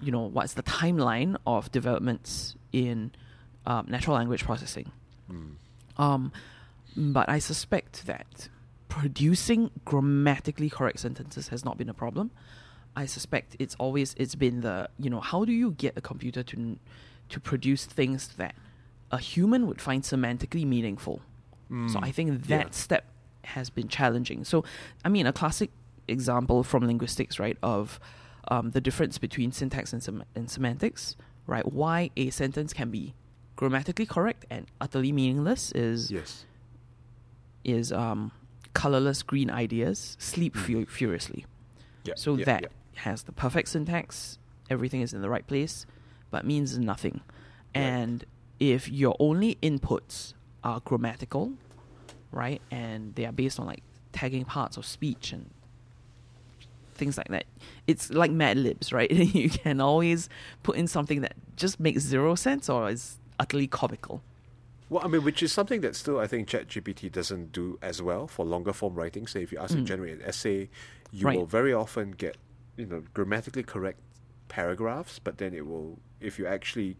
you 0.00 0.10
know 0.12 0.22
what's 0.22 0.54
the 0.54 0.62
timeline 0.62 1.36
of 1.46 1.70
developments 1.72 2.54
in 2.72 3.10
um, 3.66 3.86
natural 3.88 4.16
language 4.16 4.44
processing. 4.44 4.90
Mm. 5.30 5.54
Um, 5.98 6.32
but 6.96 7.28
I 7.28 7.38
suspect 7.38 8.06
that 8.06 8.48
producing 8.88 9.70
grammatically 9.84 10.68
correct 10.68 11.00
sentences 11.00 11.48
has 11.48 11.64
not 11.64 11.78
been 11.78 11.88
a 11.88 11.94
problem. 11.94 12.30
I 12.96 13.06
suspect 13.06 13.56
it's 13.58 13.76
always 13.78 14.14
it's 14.18 14.34
been 14.34 14.62
the 14.62 14.88
you 14.98 15.08
know 15.08 15.20
how 15.20 15.44
do 15.44 15.52
you 15.52 15.70
get 15.72 15.96
a 15.96 16.00
computer 16.00 16.42
to 16.42 16.76
to 17.28 17.40
produce 17.40 17.84
things 17.86 18.28
that 18.36 18.54
a 19.12 19.18
human 19.18 19.66
would 19.68 19.80
find 19.80 20.02
semantically 20.02 20.66
meaningful. 20.66 21.22
So 21.68 21.74
Mm. 22.00 22.02
I 22.02 22.10
think 22.10 22.46
that 22.48 22.66
Yeah. 22.66 22.70
step 22.72 23.04
has 23.44 23.70
been 23.70 23.86
challenging. 23.86 24.44
So 24.44 24.64
I 25.04 25.08
mean 25.08 25.26
a 25.26 25.32
classic 25.32 25.70
example 26.08 26.64
from 26.64 26.84
linguistics, 26.84 27.38
right, 27.38 27.56
of 27.62 28.00
um, 28.48 28.72
the 28.72 28.80
difference 28.80 29.18
between 29.18 29.52
syntax 29.52 29.92
and, 29.92 30.02
sem- 30.02 30.24
and 30.34 30.50
semantics, 30.50 31.14
right? 31.46 31.64
Why 31.72 32.10
a 32.16 32.30
sentence 32.30 32.72
can 32.72 32.90
be 32.90 33.14
grammatically 33.60 34.06
correct 34.06 34.46
and 34.48 34.66
utterly 34.80 35.12
meaningless 35.12 35.70
is 35.72 36.10
Yes. 36.10 36.46
is 37.62 37.92
um, 37.92 38.32
colorless 38.72 39.22
green 39.22 39.50
ideas 39.50 40.16
sleep 40.18 40.54
Mm. 40.54 40.60
fu- 40.64 40.86
furiously. 40.86 41.44
Yeah. 42.04 42.14
So 42.16 42.36
yeah, 42.36 42.44
that 42.46 42.62
yeah. 42.62 42.68
has 43.02 43.24
the 43.24 43.32
perfect 43.32 43.68
syntax, 43.68 44.38
everything 44.70 45.02
is 45.02 45.12
in 45.12 45.20
the 45.20 45.28
right 45.28 45.46
place, 45.46 45.84
but 46.30 46.46
means 46.46 46.78
nothing. 46.78 47.20
Right. 47.74 47.82
And 47.82 48.24
if 48.58 48.88
your 48.88 49.14
only 49.20 49.58
inputs 49.62 50.32
are 50.64 50.80
grammatical, 50.80 51.52
right, 52.32 52.62
and 52.70 53.14
they 53.14 53.26
are 53.26 53.32
based 53.32 53.60
on 53.60 53.66
like 53.66 53.82
tagging 54.12 54.46
parts 54.46 54.78
of 54.78 54.86
speech 54.86 55.32
and 55.34 55.50
things 56.94 57.18
like 57.18 57.28
that, 57.28 57.44
it's 57.86 58.08
like 58.10 58.30
Mad 58.30 58.56
Libs, 58.56 58.90
right? 58.90 59.10
you 59.42 59.50
can 59.50 59.82
always 59.82 60.30
put 60.62 60.76
in 60.76 60.86
something 60.86 61.20
that 61.20 61.34
just 61.56 61.78
makes 61.78 62.00
zero 62.02 62.34
sense 62.34 62.70
or 62.70 62.88
is 62.88 63.18
utterly 63.40 63.66
comical. 63.66 64.22
Well, 64.88 65.02
I 65.04 65.08
mean, 65.08 65.24
which 65.24 65.42
is 65.42 65.52
something 65.52 65.80
that 65.82 65.96
still 65.96 66.18
I 66.18 66.26
think 66.26 66.48
ChatGPT 66.48 67.10
doesn't 67.10 67.52
do 67.52 67.78
as 67.80 68.02
well 68.02 68.26
for 68.26 68.44
longer 68.44 68.72
form 68.72 68.94
writing. 68.94 69.26
Say, 69.26 69.42
if 69.42 69.50
you 69.52 69.58
ask 69.58 69.72
it 69.74 69.78
to 69.78 69.82
Mm. 69.82 69.86
generate 69.86 70.14
an 70.18 70.22
essay, 70.22 70.68
you 71.12 71.26
Right. 71.26 71.36
will 71.38 71.46
very 71.46 71.72
often 71.72 72.10
get, 72.12 72.36
you 72.76 72.86
know, 72.86 73.02
grammatically 73.14 73.62
correct 73.62 74.00
paragraphs, 74.48 75.18
but 75.18 75.38
then 75.38 75.54
it 75.54 75.64
will, 75.66 75.98
if 76.20 76.38
you 76.38 76.46
actually 76.46 76.96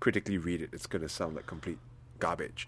critically 0.00 0.38
read 0.38 0.60
it, 0.62 0.70
it's 0.72 0.86
going 0.86 1.02
to 1.02 1.08
sound 1.08 1.34
like 1.36 1.46
complete 1.46 1.78
garbage. 2.18 2.66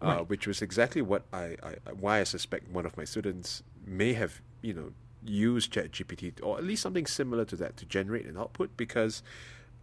Uh, 0.00 0.18
which 0.20 0.46
was 0.46 0.62
exactly 0.62 1.02
what 1.02 1.22
I, 1.32 1.56
I, 1.62 1.74
why 1.98 2.20
I 2.20 2.24
suspect 2.24 2.68
one 2.70 2.86
of 2.86 2.96
my 2.96 3.04
students 3.04 3.62
may 3.84 4.12
have, 4.12 4.40
you 4.62 4.72
know, 4.72 4.92
used 5.24 5.72
ChatGPT 5.72 6.34
or 6.42 6.56
at 6.58 6.64
least 6.64 6.82
something 6.82 7.06
similar 7.06 7.44
to 7.46 7.56
that 7.56 7.76
to 7.78 7.84
generate 7.86 8.26
an 8.26 8.36
output 8.36 8.76
because. 8.76 9.22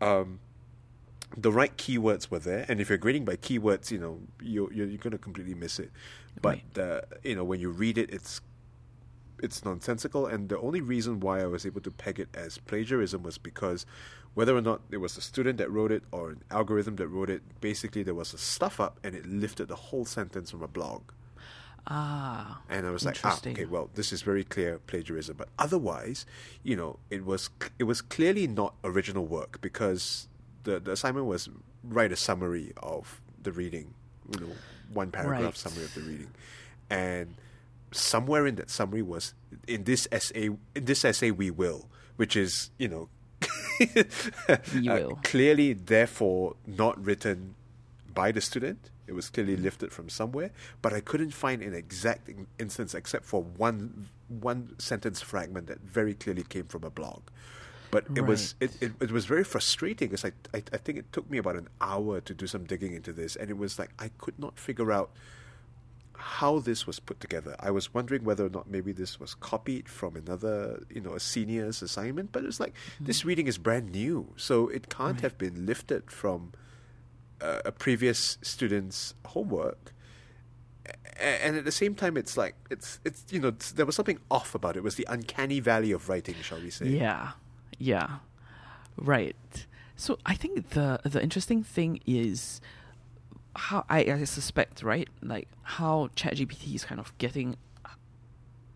Um, 0.02 0.39
the 1.38 1.52
right 1.52 1.76
keywords 1.78 2.30
were 2.32 2.39
there, 2.39 2.65
and 2.67 2.80
if 2.80 2.89
you're 2.89 2.98
grading 2.98 3.26
by 3.26 3.36
keywords, 3.36 3.91
you 3.91 3.98
know 4.00 4.19
you're 4.41 4.71
you're, 4.74 4.88
you're 4.88 4.98
going 4.98 5.12
to 5.12 5.17
completely 5.17 5.54
miss 5.56 5.80
it. 5.80 5.91
But 6.41 6.60
Right. 6.76 6.78
uh, 6.80 7.02
you 7.24 7.36
know 7.36 7.43
when 7.43 7.60
you 7.60 7.69
read 7.71 7.98
it, 7.98 8.10
it's 8.12 8.41
it's 9.43 9.65
nonsensical, 9.65 10.26
and 10.28 10.50
the 10.50 10.60
only 10.60 10.82
reason 10.82 11.19
why 11.19 11.41
I 11.41 11.45
was 11.45 11.65
able 11.65 11.82
to 11.82 11.91
peg 11.91 12.19
it 12.19 12.30
as 12.34 12.58
plagiarism 12.58 13.21
was 13.24 13.38
because 13.38 13.86
whether 14.34 14.56
or 14.56 14.62
not 14.62 14.82
it 14.91 14.98
was 14.98 15.17
a 15.17 15.21
student 15.21 15.58
that 15.60 15.69
wrote 15.71 15.91
it 15.91 16.04
or 16.12 16.30
an 16.32 16.43
algorithm 16.52 16.95
that 16.98 17.08
wrote 17.08 17.30
it, 17.30 17.41
basically 17.62 18.04
there 18.04 18.13
was 18.13 18.34
a 18.34 18.38
stuff 18.38 18.80
up, 18.80 19.00
and 19.04 19.15
it 19.15 19.26
lifted 19.26 19.67
the 19.67 19.76
whole 19.76 20.06
sentence 20.06 20.52
from 20.52 20.62
a 20.63 20.67
blog. 20.67 21.04
Ah, 21.88 22.62
And 22.67 22.88
I 22.88 22.89
was 22.89 23.06
like, 23.06 23.19
ah, 23.24 23.39
okay, 23.45 23.65
well, 23.65 23.91
this 23.93 24.12
is 24.12 24.24
very 24.24 24.43
clear 24.43 24.80
plagiarism. 24.88 25.36
But 25.38 25.50
otherwise, 25.60 26.26
you 26.63 26.76
know, 26.76 26.98
it 27.12 27.24
was 27.26 27.50
it 27.78 27.84
was 27.84 28.02
clearly 28.02 28.48
not 28.48 28.74
original 28.84 29.26
work 29.28 29.62
because 29.62 30.28
the 30.65 30.80
the 30.80 30.91
assignment 30.91 31.25
was 31.25 31.49
write 31.84 32.12
a 32.12 32.15
summary 32.15 32.73
of 32.84 33.21
the 33.41 33.51
reading, 33.51 33.93
you 34.34 34.39
know, 34.41 34.51
one 34.93 35.10
paragraph 35.12 35.41
Right. 35.41 35.58
summary 35.58 35.86
of 35.86 35.93
the 35.95 36.01
reading, 36.01 36.32
and 36.89 37.36
somewhere 37.91 38.45
in 38.45 38.56
that 38.56 38.69
summary 38.69 39.01
was 39.01 39.34
in 39.67 39.86
this 39.86 40.08
essay 40.12 40.47
in 40.75 40.86
this 40.86 41.06
essay 41.06 41.32
we 41.32 41.49
will, 41.49 41.88
which 42.17 42.36
is 42.36 42.69
you 42.78 42.88
know. 42.89 43.10
Uh, 44.89 45.10
clearly, 45.23 45.73
therefore, 45.73 46.56
not 46.65 47.04
written 47.04 47.56
by 48.13 48.32
the 48.32 48.39
student. 48.41 48.89
It 49.08 49.13
was 49.13 49.30
clearly 49.30 49.58
lifted 49.58 49.91
from 49.91 50.08
somewhere, 50.10 50.51
but 50.82 50.93
I 50.93 51.01
couldn't 51.01 51.32
find 51.32 51.62
an 51.62 51.73
exact 51.73 52.30
in- 52.30 52.47
instance 52.58 52.93
except 52.95 53.25
for 53.25 53.43
one 53.43 54.08
one 54.28 54.75
sentence 54.80 55.21
fragment 55.21 55.67
that 55.67 55.82
very 55.82 56.13
clearly 56.15 56.43
came 56.43 56.65
from 56.67 56.84
a 56.86 56.89
blog. 56.89 57.21
But 57.96 58.04
it 58.20 58.26
was 58.32 58.56
it, 58.60 58.72
it, 58.86 58.92
it 59.06 59.12
was 59.18 59.26
very 59.34 59.44
frustrating 59.54 60.08
because 60.10 60.26
I, 60.30 60.32
I 60.58 60.60
I 60.78 60.80
think 60.84 60.96
it 61.04 61.08
took 61.16 61.26
me 61.34 61.38
about 61.44 61.56
an 61.64 61.68
hour 61.92 62.14
to 62.30 62.34
do 62.42 62.46
some 62.54 62.64
digging 62.72 62.94
into 63.00 63.12
this, 63.22 63.32
and 63.40 63.50
it 63.54 63.58
was 63.58 63.72
like 63.82 63.92
I 64.06 64.08
could 64.24 64.38
not 64.46 64.54
figure 64.68 64.92
out 64.98 65.10
how 66.18 66.60
this 66.60 66.88
was 66.88 67.00
put 67.00 67.20
together. 67.20 67.56
I 67.60 67.72
was 67.72 67.94
wondering 67.94 68.24
whether 68.24 68.46
or 68.46 68.50
not 68.50 68.70
maybe 68.70 68.92
this 68.94 69.20
was 69.20 69.36
copied 69.36 69.90
from 69.90 70.16
another, 70.16 70.84
you 70.90 71.02
know, 71.02 71.14
a 71.14 71.20
senior's 71.20 71.82
assignment. 71.82 72.32
But 72.32 72.46
it's 72.46 72.60
like 72.60 72.74
this 73.00 73.26
reading 73.26 73.48
is 73.48 73.58
brand 73.58 73.92
new, 73.92 74.34
so 74.38 74.68
it 74.70 74.90
can't 74.90 75.16
Right. 75.16 75.22
have 75.22 75.38
been 75.38 75.66
lifted 75.66 76.10
from 76.10 76.54
uh, 77.42 77.60
a 77.66 77.72
previous 77.72 78.38
student's 78.42 79.14
homework. 79.34 79.92
A- 81.20 81.46
And 81.46 81.58
at 81.58 81.66
the 81.66 81.72
same 81.72 81.96
time, 81.96 82.16
it's 82.18 82.36
like 82.38 82.56
it's 82.70 83.00
it's 83.08 83.26
you 83.32 83.40
know 83.44 83.52
there 83.76 83.86
was 83.86 83.96
something 83.96 84.20
off 84.30 84.56
about 84.56 84.76
it. 84.76 84.80
It 84.80 84.84
was 84.84 84.96
the 84.96 85.08
uncanny 85.10 85.60
valley 85.60 85.92
of 85.92 86.08
writing, 86.10 86.36
shall 86.42 86.62
we 86.62 86.70
say? 86.70 86.88
Yeah, 86.88 87.32
yeah, 87.78 88.18
right. 88.98 89.36
So 89.96 90.18
I 90.26 90.36
think 90.36 90.70
the 90.72 91.00
the 91.04 91.22
interesting 91.22 91.64
thing 91.64 92.00
is 92.06 92.62
how 93.56 93.86
I, 93.90 94.00
I 94.12 94.24
suspect 94.26 94.84
right, 94.84 95.08
like 95.22 95.48
how 95.64 96.10
ChatGPT 96.16 96.76
is 96.76 96.84
kind 96.86 97.00
of 97.00 97.18
getting 97.18 97.56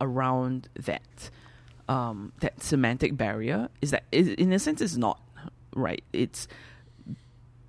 around 0.01 0.69
that 0.75 1.29
um, 1.89 2.31
that 2.39 2.61
semantic 2.63 3.17
barrier 3.17 3.67
is 3.81 3.91
that 3.91 4.03
i 4.13 4.17
in 4.17 4.53
a 4.53 4.59
sense 4.59 4.79
it's 4.81 4.95
not 4.97 5.19
right. 5.75 6.03
It's 6.13 6.47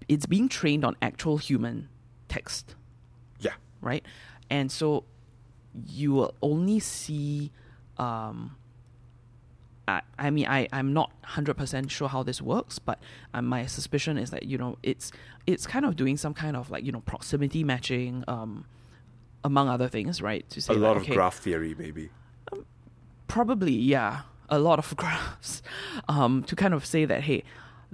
it's 0.09 0.27
being 0.27 0.49
trained 0.49 0.85
on 0.85 0.97
actual 1.03 1.39
human 1.39 1.89
text 2.29 2.75
Yeah. 3.41 3.55
right? 3.81 4.05
And 4.49 4.71
so 4.71 5.05
you 5.87 6.13
will 6.13 6.35
only 6.43 6.81
see. 6.81 7.53
Um, 7.97 8.57
I, 9.91 10.27
I 10.27 10.31
mean, 10.31 10.47
I 10.47 10.69
I'm 10.73 10.93
not 10.93 11.11
hundred 11.25 11.57
percent 11.57 11.91
sure 11.91 12.09
how 12.09 12.23
this 12.23 12.41
works, 12.41 12.79
but 12.79 12.99
um, 13.35 13.47
my 13.47 13.67
suspicion 13.67 14.19
is 14.19 14.31
that 14.31 14.45
you 14.45 14.57
know 14.59 14.77
it's 14.83 15.13
it's 15.47 15.67
kind 15.67 15.85
of 15.85 15.97
doing 15.97 16.17
some 16.17 16.35
kind 16.35 16.57
of 16.57 16.71
like 16.71 16.85
you 16.85 16.93
know 16.93 17.01
proximity 17.01 17.65
matching, 17.65 18.25
um, 18.29 18.65
among 19.45 19.69
other 19.69 19.89
things, 19.89 20.21
right? 20.23 20.49
To 20.51 20.61
say 20.61 20.75
A 20.75 20.77
lot 20.77 20.89
like, 20.91 20.97
of 20.99 21.03
okay, 21.05 21.15
graph 21.15 21.39
theory, 21.39 21.75
maybe. 21.79 22.11
probably 23.29 23.73
yeah 23.73 24.23
a 24.49 24.59
lot 24.59 24.79
of 24.79 24.97
graphs 25.03 25.63
um, 26.09 26.43
to 26.45 26.57
kind 26.57 26.75
of 26.75 26.85
say 26.85 27.05
that 27.05 27.23
hey 27.23 27.43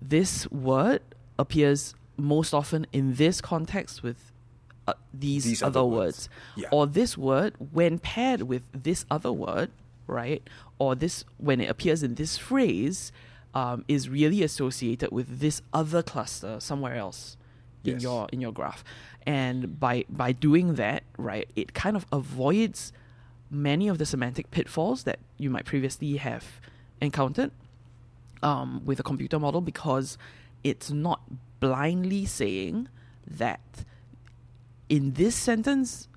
this 0.00 0.50
word 0.50 1.00
appears 1.38 1.94
most 2.16 2.54
often 2.54 2.87
in 2.92 3.14
this 3.14 3.40
context 3.40 4.02
with 4.02 4.32
uh, 4.88 4.94
these, 5.12 5.44
These 5.44 5.62
other, 5.62 5.80
other 5.80 5.85
words, 5.88 5.96
words. 5.96 6.28
Yeah. 6.56 6.68
or 6.70 6.87
this 6.87 7.18
word 7.18 7.54
when 7.72 7.98
paired 7.98 8.42
with 8.42 8.62
this 8.72 9.04
other 9.11 9.32
word 9.32 9.70
right 10.07 10.42
or 10.79 10.95
this 10.95 11.25
when 11.38 11.61
it 11.61 11.69
appears 11.71 12.03
in 12.03 12.14
this 12.14 12.37
phrase 12.37 13.12
um, 13.55 13.85
is 13.88 14.09
really 14.09 14.42
associated 14.42 15.11
with 15.11 15.40
this 15.40 15.62
other 15.73 16.03
cluster 16.03 16.61
somewhere 16.61 16.95
else 16.97 17.37
in 17.85 17.95
Yes. 17.95 18.03
your 18.03 18.29
in 18.33 18.40
your 18.40 18.53
graph 18.53 18.83
and 19.27 19.79
by 19.81 20.05
by 20.09 20.33
doing 20.33 20.75
that 20.75 21.03
right 21.16 21.49
it 21.57 21.73
kind 21.75 21.97
of 21.97 22.05
avoids 22.12 22.92
many 23.51 23.87
of 23.88 23.99
the 23.99 24.07
semantic 24.07 24.51
pitfalls 24.51 25.05
that 25.05 25.19
you 25.38 25.49
might 25.51 25.64
previously 25.64 26.16
have 26.16 26.61
encountered 27.01 27.51
um, 28.42 28.83
with 28.85 28.99
a 29.01 29.03
computer 29.03 29.38
model 29.38 29.61
because 29.61 30.19
it's 30.64 30.90
not 30.90 31.21
blindly 31.61 32.27
saying 32.27 32.88
that 33.27 33.61
in 34.88 35.12
this 35.12 35.35
sentence 35.35 36.09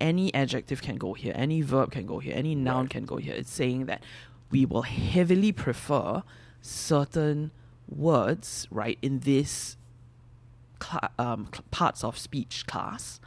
any 0.00 0.32
adjective 0.34 0.80
can 0.82 0.96
go 0.96 1.12
here 1.14 1.32
any 1.36 1.60
verb 1.62 1.90
can 1.92 2.06
go 2.06 2.18
here 2.18 2.34
any 2.36 2.54
noun 2.54 2.82
Right. 2.82 2.90
can 2.90 3.04
go 3.04 3.16
here 3.16 3.34
it's 3.34 3.50
saying 3.50 3.86
that 3.86 4.02
we 4.50 4.64
will 4.66 4.82
heavily 4.82 5.52
prefer 5.52 6.22
certain 6.60 7.50
words 7.88 8.66
right 8.70 8.98
in 9.02 9.20
this 9.20 9.76
cla- 10.78 11.10
um, 11.18 11.48
cl- 11.52 11.64
parts 11.70 12.02
of 12.04 12.16
speech 12.18 12.66
class 12.66 13.20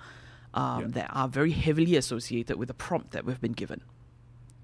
um, 0.54 0.82
Yeah. 0.82 0.88
that 0.88 1.10
are 1.14 1.28
very 1.28 1.52
heavily 1.52 1.96
associated 1.96 2.58
with 2.58 2.68
the 2.68 2.74
prompt 2.74 3.12
that 3.12 3.26
we've 3.26 3.42
been 3.42 3.54
given, 3.54 3.82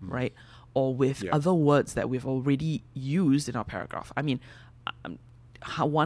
right? 0.01 0.33
Or 0.75 0.93
with 0.93 1.23
Yeah. 1.23 1.33
other 1.35 1.53
words 1.53 1.95
that 1.95 2.09
we've 2.09 2.25
already 2.27 2.83
used 2.93 3.49
in 3.49 3.55
our 3.55 3.63
paragraph. 3.63 4.11
I 4.15 4.21
mean, 4.21 4.39
I'm 5.03 5.17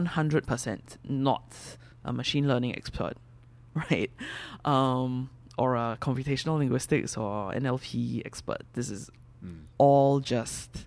hundred 0.06 0.46
percent 0.46 0.96
not 1.04 1.76
a 2.04 2.12
machine 2.12 2.48
learning 2.48 2.74
expert, 2.74 3.14
right? 3.74 4.10
Um, 4.64 5.30
or 5.58 5.76
a 5.76 5.96
computational 6.00 6.58
linguistics 6.58 7.16
or 7.16 7.52
NLP 7.52 8.22
expert. 8.26 8.62
This 8.74 8.90
is 8.90 9.10
Mm. 9.44 9.64
all 9.76 10.20
just 10.20 10.86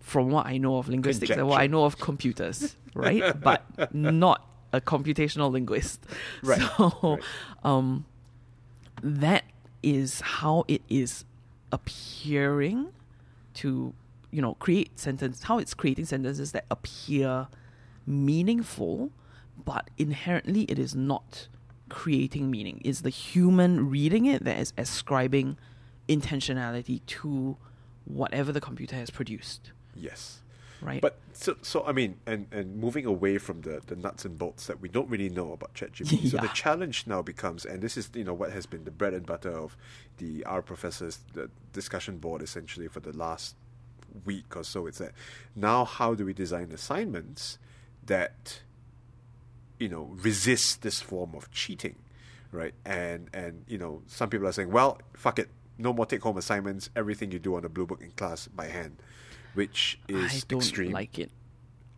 from 0.00 0.30
what 0.30 0.46
I 0.46 0.58
know 0.58 0.78
of 0.78 0.88
linguistics 0.88 1.30
and 1.30 1.46
what 1.46 1.60
I 1.60 1.68
know 1.68 1.84
of 1.84 1.96
computers, 1.98 2.76
right? 2.94 3.40
but 3.40 3.94
not 3.94 4.44
a 4.72 4.80
computational 4.80 5.52
linguist. 5.52 6.04
Right, 6.42 6.60
So, 6.76 6.92
right. 7.02 7.22
um, 7.62 8.04
that 9.02 9.44
is 9.82 10.20
how 10.20 10.64
it 10.66 10.82
is 10.88 11.24
appearing 11.70 12.88
to, 13.54 13.94
you 14.32 14.42
know, 14.42 14.54
create 14.54 14.98
sentences, 14.98 15.44
How 15.44 15.58
it's 15.58 15.72
creating 15.74 16.06
sentences 16.06 16.50
that 16.52 16.64
appear 16.70 17.46
meaningful, 18.06 19.10
but 19.64 19.88
inherently 19.98 20.62
it 20.64 20.78
is 20.78 20.94
not 20.96 21.46
creating 21.88 22.50
meaning. 22.50 22.80
It's 22.84 23.00
the 23.02 23.10
human 23.10 23.88
reading 23.90 24.26
it 24.26 24.44
that 24.44 24.58
is 24.58 24.72
ascribing 24.76 25.56
intentionality 26.08 27.00
to 27.06 27.56
whatever 28.04 28.52
the 28.52 28.60
computer 28.60 28.96
has 28.96 29.10
produced, 29.10 29.72
Yes. 29.94 30.40
right? 30.80 31.00
But 31.00 31.18
so, 31.32 31.56
so 31.62 31.84
I 31.84 31.92
mean, 31.92 32.16
and, 32.26 32.46
and 32.52 32.76
moving 32.76 33.04
away 33.04 33.38
from 33.38 33.62
the, 33.62 33.80
the 33.86 33.96
nuts 33.96 34.24
and 34.24 34.38
bolts 34.38 34.66
that 34.68 34.80
we 34.80 34.88
don't 34.88 35.08
really 35.08 35.28
know 35.28 35.52
about 35.52 35.74
ChatGPT. 35.74 36.28
So 36.30 36.36
the 36.38 36.48
challenge 36.48 37.06
now 37.06 37.22
becomes, 37.22 37.64
and 37.64 37.82
this 37.82 37.96
is 37.96 38.10
you 38.14 38.24
know 38.24 38.34
what 38.34 38.52
has 38.52 38.66
been 38.66 38.84
the 38.84 38.90
bread 38.90 39.14
and 39.14 39.26
butter 39.26 39.50
of 39.50 39.76
the 40.18 40.44
our 40.44 40.62
professors 40.62 41.18
the 41.34 41.50
discussion 41.72 42.18
board 42.18 42.42
essentially 42.42 42.88
for 42.88 43.00
the 43.00 43.12
last 43.16 43.56
week 44.24 44.56
or 44.56 44.62
so. 44.64 44.86
It's 44.86 44.98
that 44.98 45.12
now 45.54 45.84
how 45.84 46.14
do 46.14 46.24
we 46.24 46.32
design 46.32 46.70
assignments 46.72 47.58
that 48.06 48.60
you 49.78 49.88
know 49.88 50.10
resist 50.22 50.82
this 50.82 51.00
form 51.00 51.34
of 51.34 51.50
cheating, 51.50 51.96
right? 52.52 52.74
And 52.84 53.28
and 53.32 53.64
you 53.68 53.78
know 53.78 54.02
some 54.06 54.30
people 54.30 54.46
are 54.46 54.52
saying, 54.52 54.70
well, 54.70 55.00
fuck 55.14 55.38
it, 55.38 55.48
no 55.78 55.92
more 55.92 56.06
take 56.06 56.22
home 56.22 56.38
assignments. 56.38 56.90
Everything 56.96 57.30
you 57.30 57.38
do 57.38 57.56
on 57.56 57.64
a 57.64 57.68
blue 57.68 57.86
book 57.86 58.02
in 58.02 58.10
class 58.12 58.48
by 58.48 58.66
hand, 58.66 58.96
which 59.54 59.98
is 60.08 60.24
extreme. 60.24 60.36
I 60.36 60.44
don't 60.48 60.58
extreme. 60.60 60.92
like 60.92 61.18
it. 61.18 61.30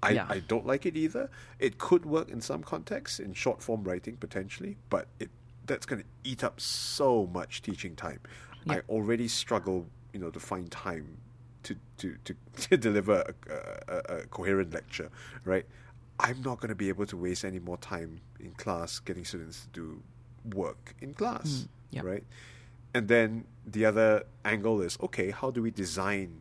I, 0.02 0.10
Yeah. 0.10 0.26
I 0.28 0.38
don't 0.38 0.66
like 0.66 0.86
it 0.86 0.96
either. 0.96 1.28
It 1.58 1.78
could 1.78 2.06
work 2.06 2.28
in 2.28 2.40
some 2.40 2.62
contexts, 2.62 3.18
in 3.18 3.32
short 3.32 3.62
form 3.62 3.82
writing 3.84 4.16
potentially, 4.16 4.76
but 4.90 5.08
it 5.18 5.30
that's 5.66 5.86
going 5.86 6.00
to 6.00 6.08
eat 6.24 6.42
up 6.42 6.60
so 6.60 7.26
much 7.32 7.62
teaching 7.62 7.94
time. 7.94 8.20
I 8.68 8.80
already 8.90 9.28
struggle, 9.28 9.86
you 10.12 10.20
know, 10.20 10.30
to 10.30 10.40
find 10.40 10.70
time 10.70 11.18
to 11.62 11.76
to 11.98 12.16
to, 12.24 12.34
to 12.68 12.76
deliver 12.76 13.34
a, 13.48 13.94
a, 13.94 14.18
a 14.18 14.26
coherent 14.26 14.74
lecture, 14.74 15.10
right? 15.44 15.66
I'm 16.20 16.42
not 16.42 16.58
going 16.60 16.70
to 16.70 16.74
be 16.74 16.88
able 16.88 17.06
to 17.06 17.16
waste 17.16 17.44
any 17.44 17.58
more 17.58 17.76
time 17.76 18.20
in 18.40 18.52
class 18.52 18.98
getting 18.98 19.24
students 19.24 19.66
to 19.72 19.80
do 19.80 20.02
work 20.56 20.94
in 21.00 21.14
class, 21.14 21.46
Mm, 21.48 21.68
yeah. 21.90 22.00
right? 22.02 22.24
And 22.94 23.06
then 23.08 23.44
the 23.66 23.84
other 23.84 24.24
angle 24.44 24.80
is 24.80 24.98
okay, 25.02 25.30
how 25.30 25.50
do 25.50 25.62
we 25.62 25.70
design 25.70 26.40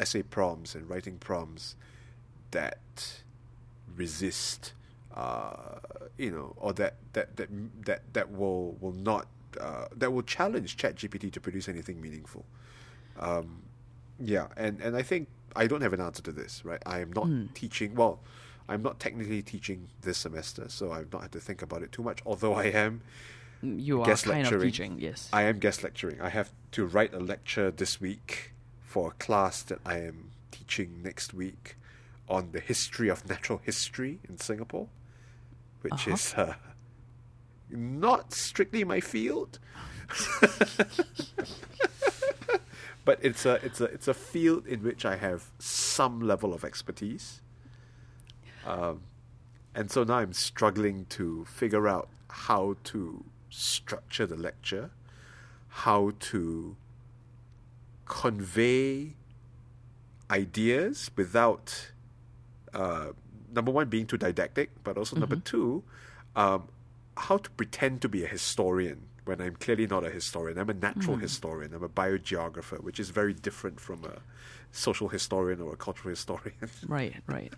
essay 0.00 0.22
prompts 0.22 0.74
and 0.74 0.88
writing 0.88 1.18
prompts 1.18 1.76
that 2.52 3.22
resist, 3.96 4.72
uh, 5.14 5.78
you 6.16 6.30
know, 6.30 6.54
or 6.56 6.72
that 6.74 6.94
that 7.12 7.36
that 7.36 7.48
that 7.84 8.02
that 8.14 8.30
will 8.32 8.76
will 8.80 8.92
not 8.92 9.26
uh, 9.60 9.86
that 9.96 10.12
will 10.12 10.22
challenge 10.22 10.76
ChatGPT 10.76 11.30
to 11.32 11.40
produce 11.40 11.68
anything 11.68 12.00
meaningful. 12.00 12.44
Um, 13.18 13.62
yeah, 14.20 14.48
and 14.56 14.80
and 14.80 14.96
I 14.96 15.02
think 15.02 15.28
I 15.56 15.66
don't 15.66 15.80
have 15.82 15.92
an 15.92 16.00
answer 16.00 16.22
to 16.22 16.32
this, 16.32 16.64
right? 16.64 16.82
I 16.86 17.00
am 17.00 17.12
not 17.12 17.26
Mm. 17.26 17.52
teaching. 17.54 17.94
Well, 17.94 18.20
I'm 18.68 18.82
not 18.82 19.00
technically 19.00 19.40
teaching 19.42 19.88
this 20.02 20.18
semester, 20.18 20.68
so 20.68 20.92
I've 20.92 21.10
not 21.12 21.22
had 21.22 21.32
to 21.32 21.40
think 21.40 21.62
about 21.62 21.82
it 21.82 21.90
too 21.92 22.02
much. 22.02 22.20
Although 22.26 22.54
I 22.54 22.64
am, 22.64 23.00
You 23.62 24.02
are 24.02 24.06
Guest 24.06 24.24
kind 24.26 24.40
of 24.46 24.52
lecturing. 24.52 24.70
teaching, 24.72 24.98
yes. 25.00 25.28
I 25.32 25.42
am 25.44 25.58
guest 25.58 25.82
lecturing. 25.82 26.20
I 26.20 26.28
have 26.28 26.50
to 26.72 26.84
write 26.86 27.14
a 27.14 27.18
lecture 27.18 27.70
this 27.70 28.00
week 28.00 28.52
for 28.84 29.08
a 29.08 29.14
class 29.14 29.62
that 29.62 29.78
I 29.86 29.98
am 30.00 30.30
teaching 30.50 31.00
next 31.02 31.32
week 31.34 31.76
on 32.28 32.52
the 32.52 32.60
history 32.60 33.08
of 33.08 33.26
natural 33.28 33.60
history 33.64 34.18
in 34.28 34.36
Singapore, 34.38 34.88
which 35.80 35.92
Uh-huh. 36.06 36.10
is 36.12 36.34
uh, 36.34 36.54
not 37.70 38.32
strictly 38.34 38.84
my 38.84 39.00
field. 39.00 39.58
but 43.04 43.18
it's 43.22 43.44
a 43.46 43.54
it's 43.64 43.80
a 43.80 43.84
it's 43.84 44.08
a 44.08 44.14
field 44.14 44.66
in 44.66 44.82
which 44.82 45.04
I 45.04 45.16
have 45.16 45.50
some 45.58 46.20
level 46.20 46.52
of 46.54 46.64
expertise. 46.64 47.40
Um, 48.66 49.02
and 49.74 49.90
so 49.90 50.04
now 50.04 50.18
I'm 50.18 50.32
struggling 50.32 51.06
to 51.10 51.44
figure 51.44 51.86
out 51.86 52.08
how 52.28 52.76
to 52.84 53.24
structure 53.50 54.26
the 54.26 54.36
lecture, 54.36 54.90
how 55.68 56.12
to 56.20 56.76
convey 58.06 59.14
ideas 60.30 61.10
without 61.16 61.90
uh, 62.74 63.08
number 63.52 63.70
one 63.70 63.88
being 63.88 64.06
too 64.06 64.16
didactic, 64.18 64.70
but 64.84 64.96
also 64.98 65.16
number 65.16 65.36
two, 65.36 65.82
um, 66.36 66.68
how 67.16 67.38
to 67.38 67.50
pretend 67.50 68.02
to 68.02 68.08
be 68.08 68.24
a 68.24 68.26
historian 68.26 69.02
when 69.24 69.40
I'm 69.40 69.56
clearly 69.56 69.86
not 69.86 70.04
a 70.04 70.10
historian. 70.10 70.58
I'm 70.58 70.70
a 70.70 70.74
natural 70.74 71.16
historian. 71.16 71.74
I'm 71.74 71.82
a 71.82 71.88
biogeographer, 71.88 72.82
which 72.82 72.98
is 72.98 73.10
very 73.10 73.34
different 73.34 73.78
from 73.78 74.04
a 74.04 74.20
social 74.72 75.08
historian 75.08 75.60
or 75.60 75.74
a 75.74 75.76
cultural 75.76 76.10
historian. 76.16 76.54
right, 76.86 77.14
right. 77.26 77.52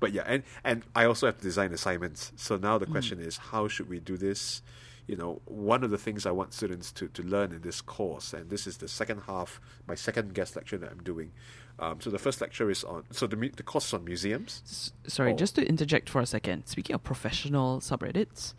But 0.00 0.12
yeah, 0.12 0.22
and 0.26 0.42
and 0.64 0.82
I 0.94 1.04
also 1.06 1.26
have 1.26 1.38
to 1.38 1.42
design 1.42 1.72
assignments. 1.72 2.32
So 2.36 2.56
now 2.56 2.78
the 2.78 2.86
question 2.86 3.20
is, 3.20 3.36
how 3.36 3.68
should 3.68 3.88
we 3.88 3.98
do 4.00 4.16
this? 4.16 4.62
You 5.06 5.16
know, 5.16 5.40
one 5.44 5.84
of 5.84 5.90
the 5.90 5.98
things 5.98 6.26
I 6.26 6.32
want 6.32 6.52
students 6.52 6.90
to, 6.92 7.06
to 7.08 7.22
learn 7.22 7.52
in 7.52 7.60
this 7.62 7.80
course, 7.80 8.32
and 8.32 8.50
this 8.50 8.66
is 8.66 8.78
the 8.78 8.88
second 8.88 9.20
half, 9.28 9.60
my 9.86 9.94
second 9.94 10.34
guest 10.34 10.56
lecture 10.56 10.76
that 10.78 10.90
I'm 10.90 11.02
doing. 11.04 11.30
Um, 11.78 12.00
so 12.00 12.10
the 12.10 12.18
first 12.18 12.40
lecture 12.40 12.68
is 12.70 12.82
on, 12.82 13.04
so 13.12 13.26
the 13.28 13.36
the 13.56 13.62
course 13.62 13.86
is 13.86 13.94
on 13.94 14.04
museums. 14.04 14.62
S- 14.66 14.92
sorry, 15.06 15.32
Oh. 15.32 15.36
just 15.36 15.54
to 15.56 15.66
interject 15.68 16.10
for 16.10 16.20
a 16.20 16.26
second. 16.26 16.66
Speaking 16.66 16.94
of 16.94 17.04
professional 17.04 17.78
subreddits 17.80 18.54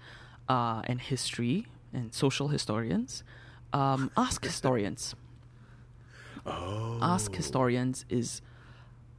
uh, 0.47 0.81
and 0.85 1.01
history 1.01 1.67
and 1.91 2.13
social 2.13 2.47
historians, 2.47 3.23
um, 3.73 4.09
Ask 4.17 4.45
Historians. 4.45 5.15
Oh, 6.45 6.99
Ask 7.01 7.35
Historians 7.35 8.05
is 8.09 8.41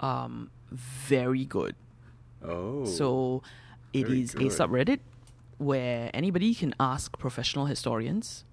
um, 0.00 0.50
very 0.70 1.44
good. 1.44 1.74
Oh, 2.42 2.84
So 2.84 3.42
it 3.92 4.08
is 4.08 4.34
good. 4.34 4.46
a 4.46 4.50
subreddit 4.50 5.00
where 5.58 6.10
anybody 6.14 6.54
can 6.54 6.74
ask 6.78 7.18
professional 7.18 7.66
historians 7.66 8.44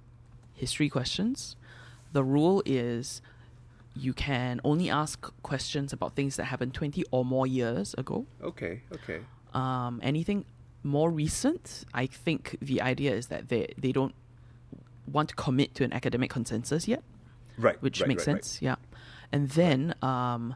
history 0.54 0.90
questions. 0.90 1.56
The 2.14 2.24
rule 2.24 2.64
is 2.66 3.22
you 3.96 4.14
can 4.14 4.62
only 4.64 4.90
ask 4.90 5.32
questions 5.44 5.92
about 5.94 6.16
things 6.16 6.36
that 6.38 6.46
happened 6.46 6.74
20 6.74 7.04
or 7.12 7.24
more 7.26 7.46
years 7.46 7.94
ago. 7.98 8.26
okay, 8.42 8.82
okay, 8.94 9.20
Um, 9.54 10.00
anything 10.04 10.46
more 10.84 11.10
recent, 11.12 11.84
I 11.94 12.06
think 12.06 12.58
the 12.62 12.82
idea 12.82 13.14
is 13.14 13.28
that 13.28 13.50
they, 13.50 13.74
they 13.78 13.92
don't 13.92 14.14
want 15.12 15.30
to 15.30 15.36
commit 15.36 15.76
to 15.76 15.84
an 15.84 15.94
academic 15.94 16.30
consensus 16.30 16.88
yet 16.88 17.04
right, 17.58 17.82
which 17.82 18.02
right, 18.02 18.08
makes 18.08 18.26
right, 18.28 18.34
right. 18.34 18.44
sense. 18.46 18.62
Yeah, 18.62 18.76
and 19.32 19.50
then 19.50 19.94
um, 20.02 20.56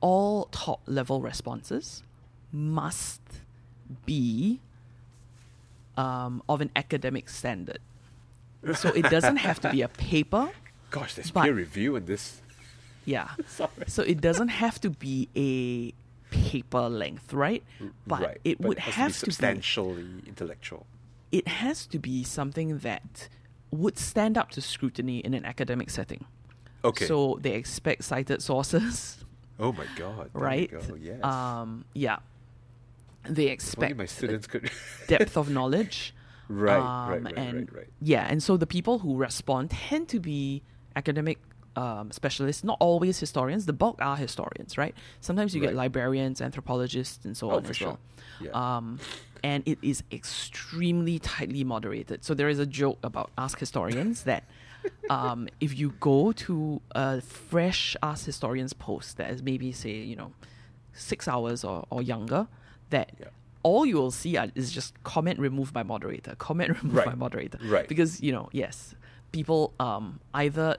all 0.00 0.44
top 0.52 0.80
level 0.86 1.20
responses 1.20 2.02
must 2.52 3.20
be 4.06 4.60
um, 5.96 6.42
of 6.48 6.60
an 6.60 6.70
academic 6.76 7.28
standard. 7.28 7.78
So 8.74 8.90
it 8.90 9.02
doesn't 9.10 9.36
have 9.36 9.60
to 9.60 9.70
be 9.70 9.82
a 9.82 9.88
paper. 10.10 10.50
Gosh, 10.90 11.14
there's 11.14 11.30
but- 11.30 11.44
peer 11.44 11.54
review 11.54 11.96
in 11.96 12.04
this. 12.06 12.42
Yeah. 13.04 13.28
Sorry. 13.46 13.70
So 13.86 14.02
it 14.02 14.20
doesn't 14.20 14.48
have 14.48 14.80
to 14.82 14.90
be 14.90 15.28
a 15.34 15.92
paper 16.34 16.88
length, 16.88 17.32
right? 17.32 17.62
But 18.06 18.20
right, 18.22 18.40
it 18.44 18.58
but 18.60 18.68
would 18.68 18.78
it 18.78 18.82
has, 18.84 18.94
have 18.94 19.12
to 19.14 19.18
to 19.20 19.26
be 19.26 19.28
be 19.28 19.32
substantially 19.32 20.06
intellectual. 20.26 20.86
it 21.32 21.48
has 21.48 21.86
to 21.86 21.98
be 21.98 22.22
something 22.22 22.78
that 22.78 23.28
would 23.72 23.98
stand 23.98 24.36
up 24.36 24.50
to 24.50 24.60
scrutiny 24.60 25.18
in 25.20 25.32
an 25.34 25.44
academic 25.44 25.90
setting. 25.90 26.24
Okay. 26.84 27.06
So 27.06 27.38
they 27.40 27.52
expect 27.54 28.04
cited 28.04 28.42
sources. 28.42 29.24
oh 29.58 29.72
my 29.72 29.86
god, 29.96 30.30
there 30.34 30.42
right? 30.42 30.70
Go. 30.70 30.80
Yes. 31.00 31.22
Um, 31.24 31.84
yeah. 31.94 32.18
They 33.28 33.46
expect 33.48 33.96
my 33.96 34.06
students 34.06 34.46
could. 34.46 34.70
depth 35.06 35.36
of 35.36 35.50
knowledge. 35.58 36.14
right, 36.48 36.78
um, 36.78 37.10
right, 37.10 37.22
right, 37.24 37.38
and 37.38 37.56
right, 37.58 37.72
right. 37.76 37.86
yeah, 38.00 38.26
and 38.28 38.42
so 38.42 38.56
the 38.56 38.66
people 38.66 38.98
who 39.00 39.16
respond 39.16 39.70
tend 39.70 40.08
to 40.08 40.18
be 40.20 40.62
academic 40.96 41.38
um, 41.76 42.10
specialists, 42.10 42.64
not 42.64 42.76
always 42.80 43.20
historians. 43.20 43.66
The 43.66 43.72
bulk 43.72 43.98
are 44.02 44.16
historians, 44.16 44.76
right? 44.76 44.94
Sometimes 45.20 45.54
you 45.54 45.60
get 45.60 45.74
librarians, 45.74 46.40
anthropologists, 46.40 47.24
and 47.24 47.36
so 47.36 47.50
Oh, 47.50 47.56
on 47.56 47.62
for 47.64 47.70
as 47.70 47.76
sure. 47.76 47.88
well. 47.88 47.98
Yeah. 48.40 48.76
Um, 48.76 48.98
and 49.44 49.62
it 49.66 49.78
is 49.82 50.02
extremely 50.10 51.18
tightly 51.18 51.62
moderated. 51.64 52.24
So 52.24 52.34
there 52.34 52.48
is 52.48 52.58
a 52.58 52.66
joke 52.66 52.98
about 53.02 53.30
Ask 53.38 53.58
Historians 53.58 54.24
that 54.24 54.44
um, 55.10 55.48
if 55.60 55.78
you 55.78 55.90
go 56.00 56.32
to 56.32 56.80
a 56.92 57.20
fresh 57.20 57.96
Ask 58.02 58.26
Historians 58.26 58.72
post 58.72 59.16
that 59.18 59.30
is 59.30 59.42
maybe 59.42 59.72
say 59.72 59.92
you 59.92 60.16
know 60.16 60.32
six 60.92 61.28
hours 61.28 61.64
or, 61.64 61.86
or 61.90 62.02
younger, 62.02 62.48
that 62.90 63.12
Yeah. 63.18 63.26
all 63.62 63.84
you 63.86 63.96
will 63.96 64.10
see 64.10 64.36
is 64.54 64.70
just 64.72 64.94
comment 65.04 65.38
removed 65.38 65.72
by 65.72 65.82
moderator, 65.82 66.34
comment 66.38 66.70
removed 66.82 66.96
Right. 66.96 67.06
by 67.06 67.14
moderator. 67.14 67.58
Right. 67.64 67.88
Because, 67.88 68.20
you 68.20 68.32
know, 68.32 68.48
yes, 68.52 68.94
people 69.32 69.72
um, 69.80 70.20
either 70.34 70.76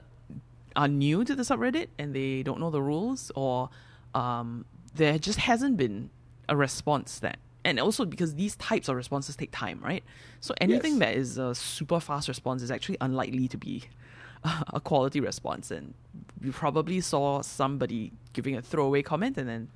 are 0.76 0.88
new 0.88 1.24
to 1.24 1.34
the 1.34 1.42
subreddit 1.42 1.88
and 1.98 2.14
they 2.14 2.42
don't 2.42 2.58
know 2.60 2.70
the 2.70 2.82
rules 2.82 3.30
or 3.34 3.68
um, 4.14 4.64
there 4.94 5.18
just 5.18 5.38
hasn't 5.40 5.76
been 5.76 6.10
a 6.48 6.56
response 6.56 7.18
that 7.20 7.38
and 7.64 7.78
also 7.78 8.04
because 8.04 8.34
these 8.34 8.56
types 8.56 8.88
of 8.88 8.96
responses 8.96 9.36
take 9.36 9.50
time 9.52 9.78
right 9.82 10.02
so 10.40 10.52
anything 10.60 10.92
Yes. 10.94 10.98
that 11.00 11.14
is 11.14 11.38
a 11.38 11.54
super 11.54 12.00
fast 12.00 12.26
response 12.26 12.62
is 12.62 12.70
actually 12.70 12.96
unlikely 13.00 13.46
to 13.48 13.56
be 13.56 13.84
a 14.72 14.80
quality 14.80 15.20
response 15.20 15.70
and 15.70 15.94
you 16.42 16.52
probably 16.52 17.00
saw 17.00 17.40
somebody 17.42 18.12
giving 18.32 18.56
a 18.56 18.62
throwaway 18.62 19.02
comment 19.02 19.38
and 19.38 19.48
then 19.48 19.68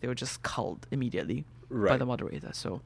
they 0.00 0.08
were 0.08 0.14
just 0.14 0.42
culled 0.42 0.86
immediately 0.90 1.44
by 1.70 1.96
the 1.96 2.06
moderator 2.06 2.50
so 2.52 2.80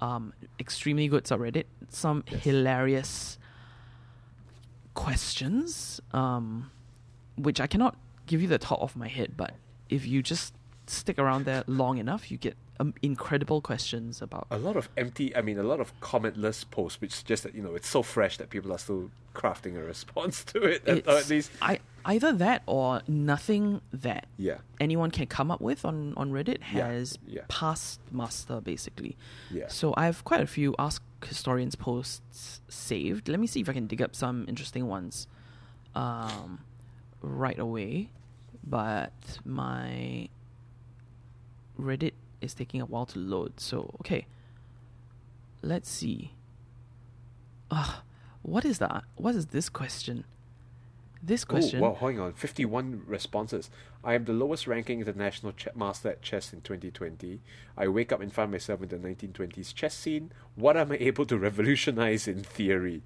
um, 0.00 0.32
extremely 0.58 1.08
good 1.08 1.24
subreddit 1.24 1.64
some 1.90 2.24
Yes. 2.30 2.42
hilarious 2.44 3.38
questions, 4.94 6.00
um, 6.12 6.70
which 7.36 7.60
I 7.60 7.66
cannot 7.66 7.96
give 8.26 8.42
you 8.42 8.48
the 8.48 8.58
top 8.58 8.80
of 8.80 8.96
my 8.96 9.08
head, 9.08 9.36
but 9.36 9.54
if 9.88 10.06
you 10.06 10.22
just 10.22 10.54
stick 10.86 11.18
around 11.18 11.44
there 11.44 11.64
long 11.66 11.98
enough, 11.98 12.30
you 12.30 12.36
get 12.36 12.56
um, 12.80 12.94
incredible 13.02 13.60
questions 13.60 14.22
about. 14.22 14.46
a 14.50 14.56
lot 14.56 14.74
of 14.74 14.88
empty 14.96 15.36
i 15.36 15.42
mean 15.42 15.58
a 15.58 15.62
lot 15.62 15.80
of 15.80 15.92
commentless 16.00 16.64
posts 16.70 16.98
which 16.98 17.12
suggest 17.12 17.42
that 17.42 17.54
you 17.54 17.62
know 17.62 17.74
it's 17.74 17.86
so 17.88 18.02
fresh 18.02 18.38
that 18.38 18.48
people 18.48 18.72
are 18.72 18.78
still 18.78 19.10
crafting 19.34 19.76
a 19.76 19.80
response 19.84 20.42
to 20.52 20.62
it 20.62 20.88
at 20.88 21.28
least 21.28 21.50
I, 21.60 21.80
either 22.04 22.32
that 22.32 22.62
or 22.66 23.02
nothing 23.08 23.80
that 23.92 24.26
yeah 24.36 24.58
anyone 24.80 25.10
can 25.10 25.26
come 25.26 25.50
up 25.50 25.60
with 25.60 25.84
on, 25.84 26.14
on 26.16 26.30
Reddit 26.32 26.58
Yeah, 26.72 26.86
has 26.88 27.18
yeah. 27.26 27.42
passed 27.48 28.00
muster, 28.10 28.60
basically. 28.60 29.16
yeah 29.50 29.68
So 29.68 29.92
I 29.96 30.06
have 30.06 30.24
quite 30.24 30.40
a 30.40 30.46
few 30.46 30.74
Ask 30.78 31.02
Historians 31.24 31.74
posts 31.74 32.60
saved. 32.68 33.28
Let 33.28 33.38
me 33.40 33.46
see 33.46 33.60
if 33.60 33.68
I 33.68 33.72
can 33.74 33.86
dig 33.86 34.00
up 34.00 34.14
some 34.16 34.46
interesting 34.48 34.86
ones 34.88 35.26
um, 35.94 36.60
right 37.20 37.58
away. 37.58 38.10
But 38.64 39.12
my 39.44 40.28
Reddit 41.78 42.12
is 42.40 42.54
taking 42.54 42.80
a 42.80 42.86
while 42.86 43.06
to 43.06 43.18
load. 43.18 43.58
So, 43.60 43.94
okay. 44.00 44.26
Let's 45.62 45.90
see. 45.90 46.32
Ugh, 47.70 48.02
what 48.42 48.64
is 48.64 48.78
that? 48.78 49.04
What 49.16 49.34
is 49.34 49.46
this 49.46 49.68
question? 49.68 50.24
This 51.22 51.44
question. 51.44 51.80
Oh, 51.82 51.90
wow, 51.90 51.94
hang 52.00 52.18
on. 52.18 52.32
51 52.32 53.02
responses. 53.06 53.68
I 54.02 54.14
am 54.14 54.24
the 54.24 54.32
lowest 54.32 54.66
ranking 54.66 55.00
international 55.00 55.52
ch- 55.52 55.68
master 55.74 56.08
at 56.10 56.22
chess 56.22 56.52
in 56.54 56.62
2020. 56.62 57.40
I 57.76 57.88
wake 57.88 58.10
up 58.10 58.20
and 58.22 58.32
find 58.32 58.50
myself 58.50 58.82
in 58.82 58.88
the 58.88 58.96
1920s 58.96 59.74
chess 59.74 59.94
scene. 59.94 60.32
What 60.54 60.78
am 60.78 60.92
I 60.92 60.96
able 60.98 61.26
to 61.26 61.36
revolutionize 61.38 62.26
in 62.26 62.42
theory? 62.42 63.02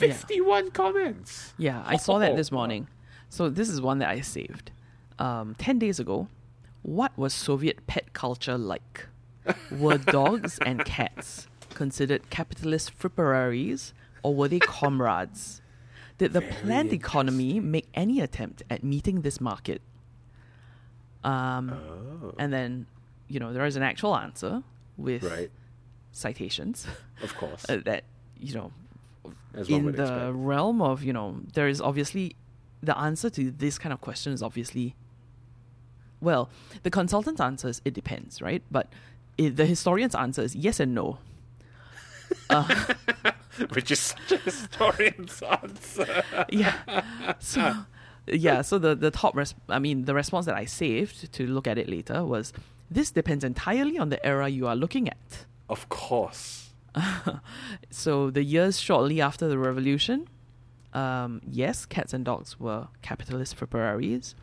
Yeah. 0.00 0.12
51 0.14 0.70
comments. 0.70 1.52
Yeah, 1.58 1.82
I 1.86 1.96
saw 1.98 2.18
that 2.20 2.32
Oh, 2.32 2.36
this 2.36 2.50
morning. 2.58 2.88
So 3.28 3.50
this 3.50 3.68
is 3.68 3.80
one 3.82 3.98
that 3.98 4.08
I 4.08 4.20
saved. 4.22 4.70
Um, 5.18 5.54
Ten 5.58 5.78
days 5.78 6.00
ago, 6.00 6.28
what 6.82 7.16
was 7.18 7.34
Soviet 7.34 7.86
pet 7.86 8.14
culture 8.14 8.56
like? 8.56 9.06
Were 9.70 9.98
dogs 10.18 10.58
and 10.64 10.82
cats 10.86 11.48
considered 11.74 12.30
capitalist 12.30 12.98
fripperies, 12.98 13.92
or 14.22 14.34
were 14.34 14.48
they 14.48 14.58
comrades? 14.60 15.60
Did 16.18 16.32
the 16.32 16.40
Very 16.40 16.52
planned 16.54 16.92
economy 16.92 17.60
make 17.60 17.88
any 17.94 18.20
attempt 18.20 18.62
at 18.68 18.82
meeting 18.84 19.22
this 19.22 19.40
market? 19.40 19.80
Um, 21.24 21.70
Oh. 21.70 22.34
and 22.38 22.52
then, 22.52 22.86
you 23.28 23.40
know, 23.40 23.52
there 23.52 23.64
is 23.66 23.76
an 23.76 23.82
actual 23.82 24.16
answer 24.16 24.62
with 24.96 25.22
Right. 25.22 25.50
citations 26.12 26.86
Of 27.22 27.34
course. 27.36 27.64
uh, 27.68 27.78
that 27.84 28.04
you 28.40 28.54
know 28.54 28.72
As 29.54 29.68
in 29.68 29.84
the 29.92 30.02
expect. 30.02 30.32
realm 30.36 30.80
of 30.82 31.02
you 31.02 31.12
know 31.12 31.40
there 31.54 31.68
is 31.68 31.80
obviously 31.80 32.34
the 32.82 32.96
answer 32.96 33.28
to 33.30 33.50
this 33.50 33.78
kind 33.78 33.92
of 33.92 34.00
question 34.00 34.32
is 34.32 34.42
obviously 34.42 34.94
well 36.20 36.48
the 36.84 36.90
consultant's 36.90 37.40
answer 37.40 37.68
is 37.68 37.80
it 37.84 37.94
depends 37.94 38.40
right 38.40 38.62
but 38.70 38.86
i 39.38 39.48
the 39.48 39.66
historian's 39.66 40.14
answer 40.14 40.42
is 40.42 40.54
yes 40.56 40.78
and 40.80 40.94
no 40.94 41.18
uh, 42.50 42.94
Which 43.70 43.90
is 43.90 44.00
such 44.00 44.32
a 44.32 44.36
historian's 44.38 45.42
answer. 45.42 46.22
yeah 46.50 47.02
so 47.38 47.74
yeah 48.26 48.62
so 48.62 48.78
the 48.78 48.94
the 48.94 49.10
top 49.10 49.34
res- 49.36 49.54
i 49.68 49.78
mean 49.78 50.04
the 50.04 50.14
response 50.14 50.46
that 50.46 50.54
i 50.54 50.64
saved 50.66 51.32
to 51.32 51.46
look 51.46 51.66
at 51.66 51.78
it 51.78 51.88
later 51.88 52.24
was 52.24 52.52
this 52.90 53.10
depends 53.10 53.42
entirely 53.44 53.98
on 53.98 54.08
the 54.10 54.24
era 54.24 54.48
you 54.48 54.66
are 54.66 54.76
looking 54.76 55.08
at 55.08 55.46
Of 55.68 55.88
course. 55.88 56.70
so 57.90 58.30
the 58.30 58.42
years 58.42 58.80
shortly 58.80 59.20
after 59.20 59.46
the 59.48 59.58
revolution, 59.58 60.26
um, 60.94 61.40
yes, 61.46 61.86
cats 61.86 62.12
and 62.14 62.24
dogs 62.24 62.58
were 62.58 62.88
capitalist 63.02 63.56
fripperies, 63.58 64.34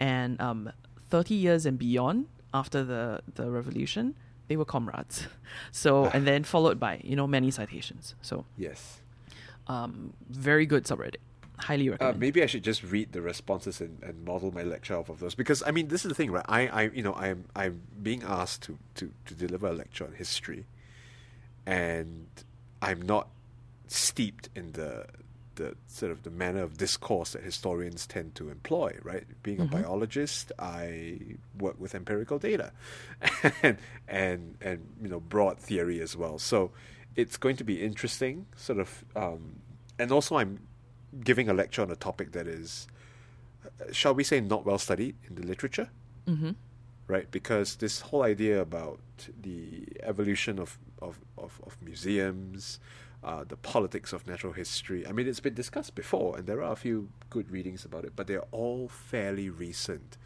and 0.00 0.40
um, 0.40 0.70
thirty 1.08 1.34
years 1.34 1.64
and 1.64 1.78
beyond 1.78 2.26
after 2.52 2.82
the 2.84 3.20
the 3.34 3.48
revolution, 3.50 4.14
they 4.48 4.56
were 4.56 4.64
comrades. 4.64 5.26
So 5.72 6.06
and 6.06 6.26
then 6.26 6.44
followed 6.44 6.78
by 6.78 7.00
you 7.04 7.16
know 7.16 7.26
many 7.26 7.50
citations. 7.50 8.14
So 8.22 8.44
Yes. 8.58 9.00
um, 9.68 10.12
very 10.28 10.66
good 10.66 10.84
subreddit, 10.84 11.16
highly 11.58 11.88
Uh, 11.88 11.92
recommend. 11.92 12.20
maybe 12.20 12.42
I 12.42 12.46
should 12.46 12.62
just 12.64 12.82
read 12.84 13.12
the 13.12 13.22
responses 13.22 13.80
and, 13.80 14.02
and 14.02 14.24
model 14.24 14.52
my 14.52 14.62
lecture 14.62 14.96
off 14.96 15.08
of 15.08 15.18
those 15.20 15.34
because 15.34 15.62
I 15.66 15.70
mean 15.70 15.88
this 15.88 16.04
is 16.04 16.08
the 16.10 16.14
thing, 16.14 16.30
right? 16.30 16.44
I, 16.48 16.60
I 16.68 16.82
you 16.94 17.02
know 17.02 17.14
I'm 17.14 17.44
I'm 17.54 17.82
being 18.02 18.22
asked 18.22 18.62
to, 18.64 18.78
to, 18.96 19.10
to 19.26 19.34
deliver 19.34 19.66
a 19.68 19.72
lecture 19.72 20.04
on 20.04 20.12
history, 20.12 20.66
and 21.64 22.26
I'm 22.82 23.02
not 23.02 23.28
steeped 23.88 24.48
in 24.54 24.72
the 24.72 25.06
the 25.56 25.76
sort 25.86 26.12
of 26.12 26.22
the 26.22 26.30
manner 26.30 26.62
of 26.62 26.78
discourse 26.78 27.32
that 27.32 27.42
historians 27.42 28.06
tend 28.06 28.34
to 28.36 28.48
employ, 28.50 28.96
right? 29.02 29.24
Being 29.42 29.58
Mhm. 29.58 29.64
a 29.64 29.68
biologist, 29.82 30.52
I 30.58 31.18
work 31.58 31.78
with 31.78 31.94
empirical 31.94 32.38
data, 32.38 32.72
and 33.62 33.76
and 34.08 34.56
and 34.60 34.78
you 35.02 35.08
know 35.08 35.20
broad 35.20 35.58
theory 35.58 36.00
as 36.00 36.16
well. 36.16 36.38
So 36.38 36.70
it's 37.16 37.36
going 37.36 37.56
to 37.56 37.64
be 37.64 37.82
interesting, 37.82 38.46
sort 38.56 38.78
of, 38.78 39.04
um, 39.16 39.60
and 39.98 40.12
also 40.12 40.36
I'm 40.36 40.60
giving 41.24 41.48
a 41.48 41.54
lecture 41.54 41.82
on 41.82 41.90
a 41.90 41.96
topic 41.96 42.32
that 42.32 42.46
is, 42.46 42.86
uh, 43.64 43.92
shall 43.92 44.14
we 44.14 44.22
say, 44.24 44.40
not 44.40 44.64
well 44.66 44.78
studied 44.78 45.16
in 45.28 45.34
the 45.34 45.42
literature 45.42 45.88
mm-hmm. 46.28 46.50
right? 47.08 47.30
Because 47.30 47.76
this 47.76 48.00
whole 48.00 48.22
idea 48.22 48.60
about 48.60 49.00
the 49.40 49.86
evolution 50.02 50.58
of 50.58 50.78
of, 51.00 51.18
of, 51.38 51.60
of 51.66 51.76
museums, 51.82 52.80
uh, 53.26 53.42
the 53.42 53.56
politics 53.56 54.12
of 54.12 54.26
natural 54.26 54.52
history. 54.52 55.06
I 55.06 55.10
mean, 55.10 55.26
it's 55.26 55.40
been 55.40 55.54
discussed 55.54 55.96
before, 55.96 56.38
and 56.38 56.46
there 56.46 56.62
are 56.62 56.72
a 56.72 56.76
few 56.76 57.08
good 57.28 57.50
readings 57.50 57.84
about 57.84 58.04
it, 58.04 58.12
but 58.14 58.28
they're 58.28 58.48
all 58.52 58.88
fairly 58.88 59.50
recent. 59.50 60.16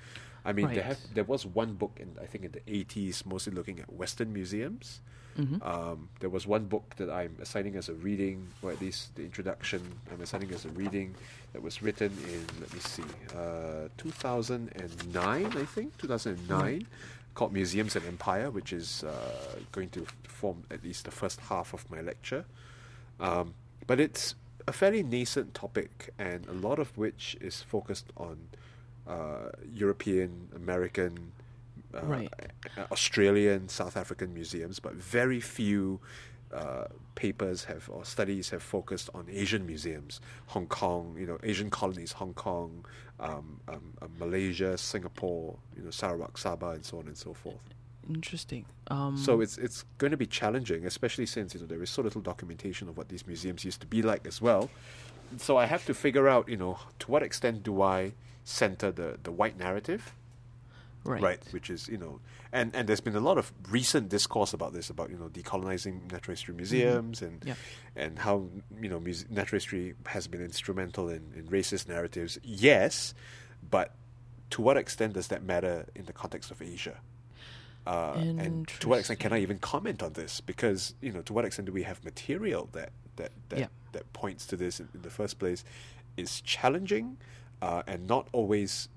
I 0.45 0.53
mean, 0.53 0.73
there 0.73 0.85
have 0.85 0.99
there 1.15 1.25
was 1.25 1.45
one 1.47 1.75
book 1.75 1.99
in 1.99 2.17
I 2.21 2.27
think 2.27 2.45
in 2.45 2.53
the 2.53 2.61
eighties, 2.69 3.25
mostly 3.27 3.55
looking 3.55 3.81
at 3.81 3.91
Western 3.93 4.33
museums. 4.33 5.01
Mm-hmm. 5.39 5.63
Um, 5.63 6.09
there 6.21 6.29
was 6.29 6.47
one 6.47 6.65
book 6.67 6.95
that 6.97 7.09
I'm 7.09 7.37
assigning 7.41 7.77
as 7.77 7.89
a 7.89 7.95
reading, 7.95 8.49
or 8.63 8.73
at 8.73 8.81
least 8.81 9.15
the 9.17 9.23
introduction 9.23 9.81
I'm 10.13 10.21
assigning 10.21 10.51
as 10.53 10.65
a 10.67 10.71
reading 10.71 11.15
that 11.53 11.63
was 11.63 11.83
written 11.83 12.13
in, 12.29 12.47
let 12.61 12.73
me 12.75 12.81
see, 12.81 13.05
uh, 13.35 13.89
2009, 13.97 15.47
I 15.47 15.65
think, 15.65 15.97
2009, 15.99 16.87
called 17.35 17.53
Museums 17.53 17.97
and 17.97 18.05
Empire, 18.07 18.51
which 18.51 18.73
is 18.73 19.05
uh, 19.05 19.61
going 19.73 19.89
to 19.91 20.05
form 20.25 20.65
at 20.71 20.83
least 20.83 21.05
the 21.05 21.11
first 21.13 21.41
half 21.41 21.73
of 21.73 21.89
my 21.91 22.01
lecture. 22.01 22.45
Um, 23.21 23.55
but 23.87 24.01
it's 24.01 24.35
a 24.67 24.73
fairly 24.73 25.03
nascent 25.03 25.55
topic, 25.55 26.11
and 26.19 26.47
a 26.47 26.53
lot 26.53 26.79
of 26.79 26.97
which 26.97 27.37
is 27.41 27.63
focused 27.63 28.13
on 28.17 28.39
uh, 29.07 29.51
European, 29.73 30.49
American, 30.55 31.33
uh, 31.95 32.01
Right. 32.03 32.33
Australian, 32.93 33.69
South 33.69 33.97
African 33.97 34.33
museums, 34.33 34.79
but 34.79 34.95
very 34.95 35.41
few 35.41 36.01
uh, 36.55 36.85
papers 37.15 37.65
have 37.65 37.89
or 37.91 38.05
studies 38.05 38.51
have 38.51 38.63
focused 38.63 39.11
on 39.15 39.27
Asian 39.31 39.67
museums, 39.67 40.21
Hong 40.49 40.67
Kong, 40.67 41.17
you 41.19 41.27
know, 41.27 41.39
Asian 41.43 41.71
colonies, 41.71 42.13
Hong 42.13 42.35
Kong, 42.35 42.85
um, 43.21 43.61
um, 43.69 43.93
uh, 44.03 44.07
Malaysia, 44.19 44.77
Singapore, 44.79 45.57
you 45.77 45.83
know, 45.83 45.91
Sarawak, 45.91 46.35
Sabah, 46.35 46.75
and 46.75 46.85
so 46.85 46.99
on 46.99 47.07
and 47.07 47.17
so 47.17 47.35
forth. 47.35 47.63
Interesting. 48.15 48.65
Um, 48.89 49.17
So 49.17 49.41
it's 49.41 49.57
it's 49.59 49.85
going 49.99 50.11
to 50.11 50.17
be 50.17 50.27
challenging, 50.27 50.85
especially 50.87 51.27
since 51.27 51.55
you 51.55 51.61
know 51.61 51.67
there 51.67 51.83
is 51.83 51.91
so 51.91 52.03
little 52.03 52.21
documentation 52.21 52.89
of 52.89 52.97
what 52.97 53.09
these 53.09 53.27
museums 53.27 53.65
used 53.65 53.81
to 53.81 53.87
be 53.87 54.03
like 54.03 54.27
as 54.27 54.41
well. 54.43 54.69
So 55.39 55.57
I 55.57 55.67
have 55.67 55.85
to 55.87 55.95
figure 55.95 56.29
out, 56.29 56.49
you 56.49 56.57
know, 56.57 56.79
to 57.01 57.11
what 57.11 57.23
extent 57.23 57.63
do 57.63 57.83
I 57.83 58.13
center 58.45 58.91
the 58.91 59.19
the 59.23 59.31
white 59.31 59.57
narrative, 59.59 60.15
right. 61.05 61.41
which 61.53 61.71
is 61.71 61.89
you 61.89 61.99
know, 61.99 62.21
and 62.53 62.75
and 62.75 62.89
there's 62.89 63.01
been 63.01 63.17
a 63.17 63.21
lot 63.21 63.39
of 63.39 63.53
recent 63.71 64.09
discourse 64.09 64.53
about 64.53 64.73
this, 64.73 64.91
about 64.91 65.09
you 65.11 65.17
know, 65.17 65.29
decolonizing 65.29 66.11
natural 66.11 66.33
history 66.33 66.55
museums 66.55 67.23
and 67.23 67.45
Yeah. 67.45 67.55
and 67.95 68.19
how 68.19 68.49
you 68.83 68.89
know 68.89 68.99
muse- 69.01 69.27
natural 69.31 69.57
history 69.59 69.95
has 70.07 70.27
been 70.27 70.43
instrumental 70.43 71.09
in, 71.09 71.23
in 71.37 71.47
racist 71.49 71.89
narratives. 71.89 72.39
Yes, 72.43 73.15
but 73.71 73.95
to 74.51 74.63
what 74.63 74.77
extent 74.77 75.13
does 75.15 75.29
that 75.29 75.43
matter 75.45 75.87
in 75.95 76.07
the 76.07 76.13
context 76.13 76.51
of 76.51 76.61
Asia? 76.61 76.99
Uh, 77.91 78.15
and 78.45 78.69
to 78.81 78.89
what 78.89 78.99
extent 79.01 79.19
can 79.19 79.33
I 79.33 79.41
even 79.41 79.59
comment 79.59 80.01
on 80.03 80.13
this? 80.13 80.41
Because 80.41 80.95
you 81.01 81.13
know, 81.13 81.23
to 81.23 81.33
what 81.33 81.45
extent 81.45 81.67
do 81.67 81.73
we 81.73 81.83
have 81.91 81.99
material 82.05 82.69
that 82.73 82.91
that 83.17 83.33
that, 83.51 83.59
Yeah. 83.59 83.67
that 83.93 84.05
points 84.13 84.47
to 84.47 84.57
this 84.57 84.75
in, 84.81 84.89
in 84.95 85.03
the 85.03 85.11
first 85.11 85.39
place? 85.39 85.65
Is 86.17 86.41
challenging 86.43 87.17
uh, 87.63 87.83
and 87.87 88.07
not 88.07 88.29
always 88.33 88.89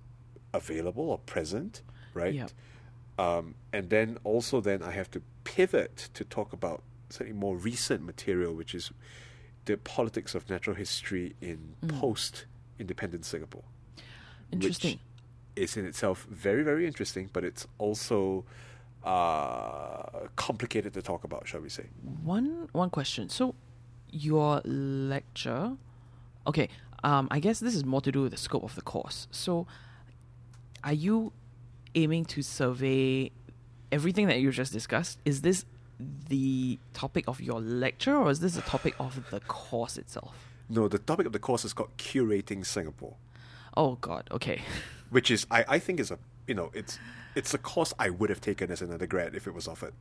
available 0.53 1.09
or 1.09 1.17
present, 1.19 1.81
right? 2.13 2.33
Yeah. 2.33 2.47
Um, 3.17 3.55
and 3.71 3.89
then 3.89 4.17
also 4.23 4.61
then 4.61 4.83
I 4.83 4.91
have 4.91 5.09
to 5.11 5.21
pivot 5.43 6.09
to 6.13 6.23
talk 6.23 6.53
about 6.53 6.83
something 7.09 7.35
more 7.35 7.55
recent 7.55 8.03
material, 8.03 8.53
which 8.53 8.73
is 8.75 8.91
the 9.65 9.77
politics 9.77 10.35
of 10.35 10.49
natural 10.49 10.75
history 10.75 11.35
in 11.41 11.75
Mm. 11.83 11.99
post-independent 11.99 13.25
Singapore. 13.25 13.63
Interesting. 14.51 14.99
Which 15.55 15.63
is 15.63 15.77
in 15.77 15.85
itself 15.85 16.25
very, 16.29 16.63
very 16.63 16.85
interesting, 16.85 17.29
but 17.33 17.43
it's 17.43 17.65
also 17.77 18.45
uh, 19.03 20.27
complicated 20.35 20.93
to 20.93 21.01
talk 21.01 21.23
about, 21.23 21.47
shall 21.47 21.61
we 21.61 21.69
say? 21.69 21.85
One 22.23 22.69
one 22.71 22.89
question. 22.89 23.29
So 23.29 23.55
your 24.09 24.61
lecture 24.65 25.75
okay, 26.45 26.69
um 27.03 27.27
I 27.31 27.39
guess 27.39 27.59
this 27.59 27.75
is 27.75 27.83
more 27.85 28.01
to 28.01 28.11
do 28.11 28.21
with 28.21 28.31
the 28.31 28.37
scope 28.37 28.63
of 28.63 28.75
the 28.75 28.81
course. 28.81 29.27
So 29.31 29.67
are 30.83 30.93
you 30.93 31.31
aiming 31.95 32.25
to 32.25 32.41
survey 32.41 33.31
everything 33.91 34.27
that 34.27 34.39
you 34.39 34.51
just 34.51 34.73
discussed? 34.73 35.19
Is 35.25 35.41
this 35.41 35.65
the 36.29 36.79
topic 36.93 37.25
of 37.27 37.39
your 37.39 37.61
lecture 37.61 38.15
or 38.15 38.29
is 38.31 38.39
this 38.39 38.55
the 38.55 38.61
topic 38.61 38.95
of 38.99 39.29
the 39.29 39.39
course 39.41 39.97
itself? 39.97 40.35
No, 40.69 40.87
the 40.87 40.99
topic 40.99 41.25
of 41.25 41.33
the 41.33 41.39
course 41.39 41.63
is 41.65 41.73
called 41.73 41.95
curating 41.97 42.65
Singapore, 42.65 43.15
Oh 43.75 43.95
god, 44.01 44.27
okay. 44.31 44.61
which 45.09 45.29
is 45.31 45.45
I, 45.49 45.65
I 45.67 45.79
think 45.79 45.99
is 45.99 46.11
a 46.11 46.19
you 46.47 46.55
know 46.55 46.71
it's 46.73 46.99
it's 47.35 47.53
a 47.53 47.57
course 47.57 47.93
I 47.99 48.09
would 48.09 48.29
have 48.29 48.41
taken 48.41 48.71
as 48.71 48.81
an 48.81 48.91
undergrad 48.91 49.35
if 49.35 49.47
it 49.47 49.53
was 49.53 49.67
offered, 49.67 49.93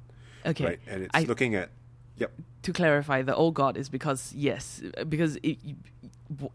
Okay. 0.47 0.65
right? 0.65 0.81
And 0.87 1.03
it's 1.05 1.15
I- 1.15 1.23
looking 1.25 1.55
at 1.55 1.71
yep 2.17 2.33
to 2.63 2.73
clarify, 2.73 3.23
the 3.23 3.35
oh 3.35 3.51
god 3.51 3.77
is 3.77 3.89
because 3.89 4.33
yes, 4.35 4.83
because 5.09 5.37
it, 5.43 5.59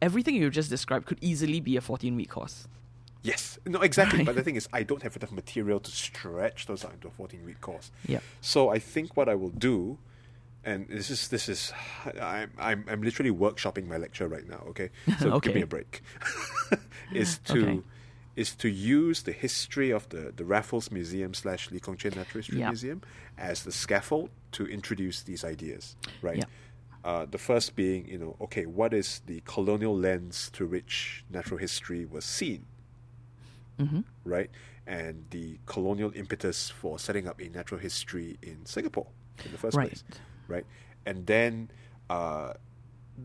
everything 0.02 0.36
you 0.36 0.50
just 0.50 0.70
described 0.70 1.06
could 1.06 1.18
easily 1.22 1.60
be 1.60 1.76
a 1.78 1.82
14 1.82 2.16
week 2.16 2.30
course. 2.30 2.68
Yes, 3.24 3.60
no, 3.66 3.82
exactly. 3.82 4.20
Right. 4.20 4.26
But 4.28 4.36
the 4.36 4.44
thing 4.48 4.56
is, 4.56 4.70
I 4.72 4.84
don't 4.84 5.04
have 5.04 5.16
enough 5.18 5.32
material 5.32 5.80
to 5.82 5.92
stretch 5.92 6.66
those 6.68 6.86
out 6.86 6.94
into 6.94 7.08
a 7.08 7.12
fourteen-week 7.12 7.60
course. 7.60 7.92
Yep. 8.06 8.24
So 8.42 8.70
I 8.70 8.80
think 8.80 9.18
what 9.18 9.28
I 9.28 9.36
will 9.36 9.50
do, 9.50 9.98
and 10.64 10.88
this 10.88 11.10
is 11.10 11.28
this 11.28 11.50
is, 11.50 11.74
I'm 12.22 12.52
I'm 12.58 12.86
I'm 12.88 13.02
literally 13.02 13.32
workshopping 13.32 13.88
my 13.88 13.98
lecture 13.98 14.28
right 14.30 14.48
now. 14.48 14.64
Okay, 14.70 14.92
so 15.20 15.40
give 15.42 15.56
me 15.56 15.62
a 15.64 15.68
break. 15.68 16.04
is 17.14 17.40
to 17.46 17.60
Okay. 17.60 17.82
Is 18.38 18.56
to 18.56 18.70
use 18.70 19.24
the 19.24 19.32
history 19.34 19.90
of 19.92 20.08
the 20.10 20.32
the 20.40 20.46
Raffles 20.46 20.92
Museum 20.92 21.34
slash 21.34 21.72
Lee 21.72 21.80
Kong 21.82 21.98
Chian 21.98 22.14
Natural 22.16 22.40
History. 22.42 22.60
Museum 22.60 23.02
as 23.38 23.64
the 23.64 23.72
scaffold 23.72 24.30
to 24.54 24.66
introduce 24.66 25.24
these 25.24 25.44
ideas. 25.44 25.96
Right. 26.22 26.46
Uh, 27.04 27.26
the 27.30 27.38
first 27.38 27.76
being, 27.76 28.08
you 28.08 28.18
know, 28.18 28.36
okay, 28.42 28.66
what 28.66 28.94
is 28.94 29.22
the 29.26 29.42
colonial 29.46 29.96
lens 29.96 30.50
through 30.54 30.68
which 30.68 31.24
natural 31.30 31.58
history 31.60 32.06
was 32.06 32.26
seen? 32.26 32.66
Mm-hmm. 33.80 34.02
right? 34.26 34.50
And 34.88 35.26
the 35.30 35.60
colonial 35.68 36.12
impetus 36.16 36.70
for 36.70 36.98
setting 36.98 37.28
up 37.28 37.40
a 37.40 37.48
natural 37.50 37.80
history 37.80 38.38
in 38.42 38.66
Singapore 38.66 39.08
in 39.46 39.52
the 39.52 39.58
first 39.60 39.78
Right. 39.78 39.90
place, 39.90 40.04
right? 40.48 40.66
And 41.06 41.28
then, 41.28 41.70
uh, 42.10 42.54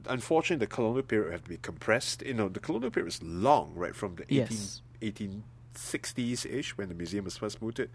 unfortunately, 0.09 0.67
the 0.67 0.75
colonial 0.75 1.03
period 1.03 1.33
had 1.33 1.45
to 1.45 1.49
be 1.49 1.57
compressed. 1.57 2.23
You 2.23 2.35
know, 2.35 2.49
the 2.51 2.61
colonial 2.61 2.91
period 2.91 3.09
is 3.15 3.23
long, 3.23 3.73
right? 3.75 3.97
From 3.97 4.17
the 4.17 4.25
18, 4.25 4.37
Yes. 4.39 4.83
1860s 5.03 6.47
ish 6.47 6.77
when 6.77 6.89
the 6.89 6.95
museum 6.95 7.25
was 7.25 7.37
first 7.37 7.61
mooted 7.63 7.91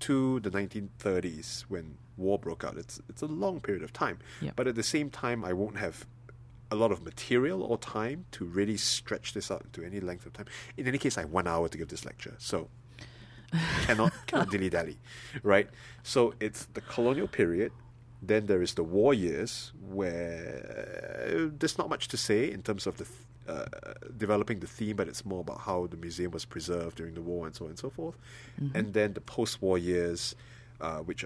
to 0.00 0.40
the 0.40 0.50
1930s 0.50 1.62
when 1.68 1.96
war 2.16 2.38
broke 2.38 2.64
out. 2.64 2.76
It's 2.76 3.00
it's 3.08 3.22
a 3.22 3.26
long 3.26 3.60
period 3.60 3.82
of 3.82 3.92
time, 3.92 4.18
Yep. 4.40 4.54
but 4.56 4.66
at 4.66 4.74
the 4.74 4.82
same 4.82 5.10
time, 5.10 5.44
I 5.44 5.52
won't 5.52 5.78
have 5.78 6.06
a 6.70 6.76
lot 6.76 6.92
of 6.92 7.02
material 7.04 7.62
or 7.62 7.76
time 7.78 8.26
to 8.32 8.44
really 8.44 8.76
stretch 8.76 9.32
this 9.34 9.50
out 9.50 9.62
into 9.64 9.82
any 9.84 9.98
length 10.00 10.24
of 10.26 10.32
time. 10.32 10.46
In 10.76 10.86
any 10.86 10.98
case, 10.98 11.18
I 11.18 11.22
have 11.22 11.32
one 11.32 11.48
hour 11.48 11.68
to 11.68 11.76
give 11.78 11.88
this 11.88 12.04
lecture, 12.04 12.34
so 12.38 12.68
cannot 13.86 14.12
cannot 14.26 14.50
dilly 14.50 14.70
dally, 14.70 14.98
right? 15.42 15.68
So 16.02 16.34
it's 16.40 16.66
the 16.74 16.80
colonial 16.80 17.26
period. 17.28 17.72
Then 18.22 18.46
there 18.46 18.60
is 18.62 18.74
the 18.74 18.82
war 18.84 19.14
years, 19.14 19.72
where 19.80 21.50
there's 21.58 21.78
not 21.78 21.88
much 21.88 22.06
to 22.08 22.16
say 22.18 22.50
in 22.50 22.62
terms 22.62 22.86
of 22.86 22.98
the 22.98 23.04
th- 23.04 23.16
uh, 23.50 23.66
developing 24.16 24.60
the 24.60 24.66
theme, 24.66 24.96
but 24.96 25.06
it's 25.08 25.24
more 25.24 25.40
about 25.40 25.60
how 25.68 25.86
the 25.86 25.96
museum 25.96 26.30
was 26.38 26.44
preserved 26.44 26.94
during 26.96 27.14
the 27.14 27.22
war 27.30 27.46
and 27.46 27.54
so 27.56 27.64
on 27.64 27.70
and 27.70 27.78
so 27.78 27.90
forth. 27.90 28.16
And 28.74 28.92
then 28.92 29.14
the 29.14 29.20
post-war 29.20 29.76
years, 29.78 30.34
uh, 30.80 30.98
which 30.98 31.24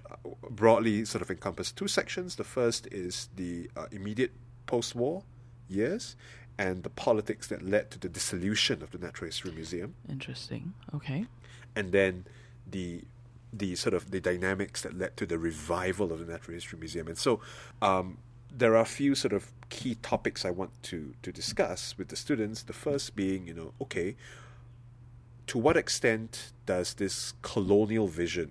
broadly 0.50 1.04
sort 1.04 1.22
of 1.22 1.30
encompass 1.30 1.72
two 1.72 1.88
sections. 1.88 2.36
The 2.36 2.44
first 2.44 2.86
is 2.90 3.28
the 3.36 3.70
uh, 3.76 3.86
immediate 3.92 4.32
post-war 4.66 5.22
years 5.68 6.16
and 6.58 6.82
the 6.82 6.90
politics 6.90 7.48
that 7.48 7.60
led 7.62 7.90
to 7.90 7.98
the 7.98 8.08
dissolution 8.08 8.82
of 8.82 8.90
the 8.92 8.98
Natural 8.98 9.26
History 9.26 9.52
Museum 9.52 9.94
Interesting. 10.08 10.72
Okay. 10.94 11.26
and 11.74 11.92
then 11.92 12.24
the 12.70 13.02
the 13.52 13.74
sort 13.76 13.94
of 13.94 14.10
the 14.10 14.20
dynamics 14.20 14.82
that 14.82 14.98
led 14.98 15.16
to 15.16 15.24
the 15.26 15.38
revival 15.38 16.12
of 16.12 16.18
the 16.18 16.26
Natural 16.32 16.54
History 16.54 16.78
Museum. 16.78 17.06
And 17.06 17.16
so 17.16 17.40
um, 17.82 18.18
there 18.56 18.72
are 18.76 18.80
a 18.82 18.84
few 18.86 19.14
sort 19.14 19.32
of 19.32 19.50
key 19.68 19.96
topics 19.96 20.44
I 20.44 20.50
want 20.50 20.70
to 20.84 21.14
to 21.22 21.32
discuss 21.32 21.96
with 21.98 22.08
the 22.08 22.16
students. 22.16 22.62
The 22.62 22.72
first 22.72 23.16
being, 23.16 23.46
you 23.48 23.54
know, 23.54 23.72
okay, 23.80 24.16
to 25.46 25.58
what 25.58 25.76
extent 25.76 26.52
does 26.66 26.94
this 26.94 27.34
colonial 27.42 28.06
vision 28.06 28.50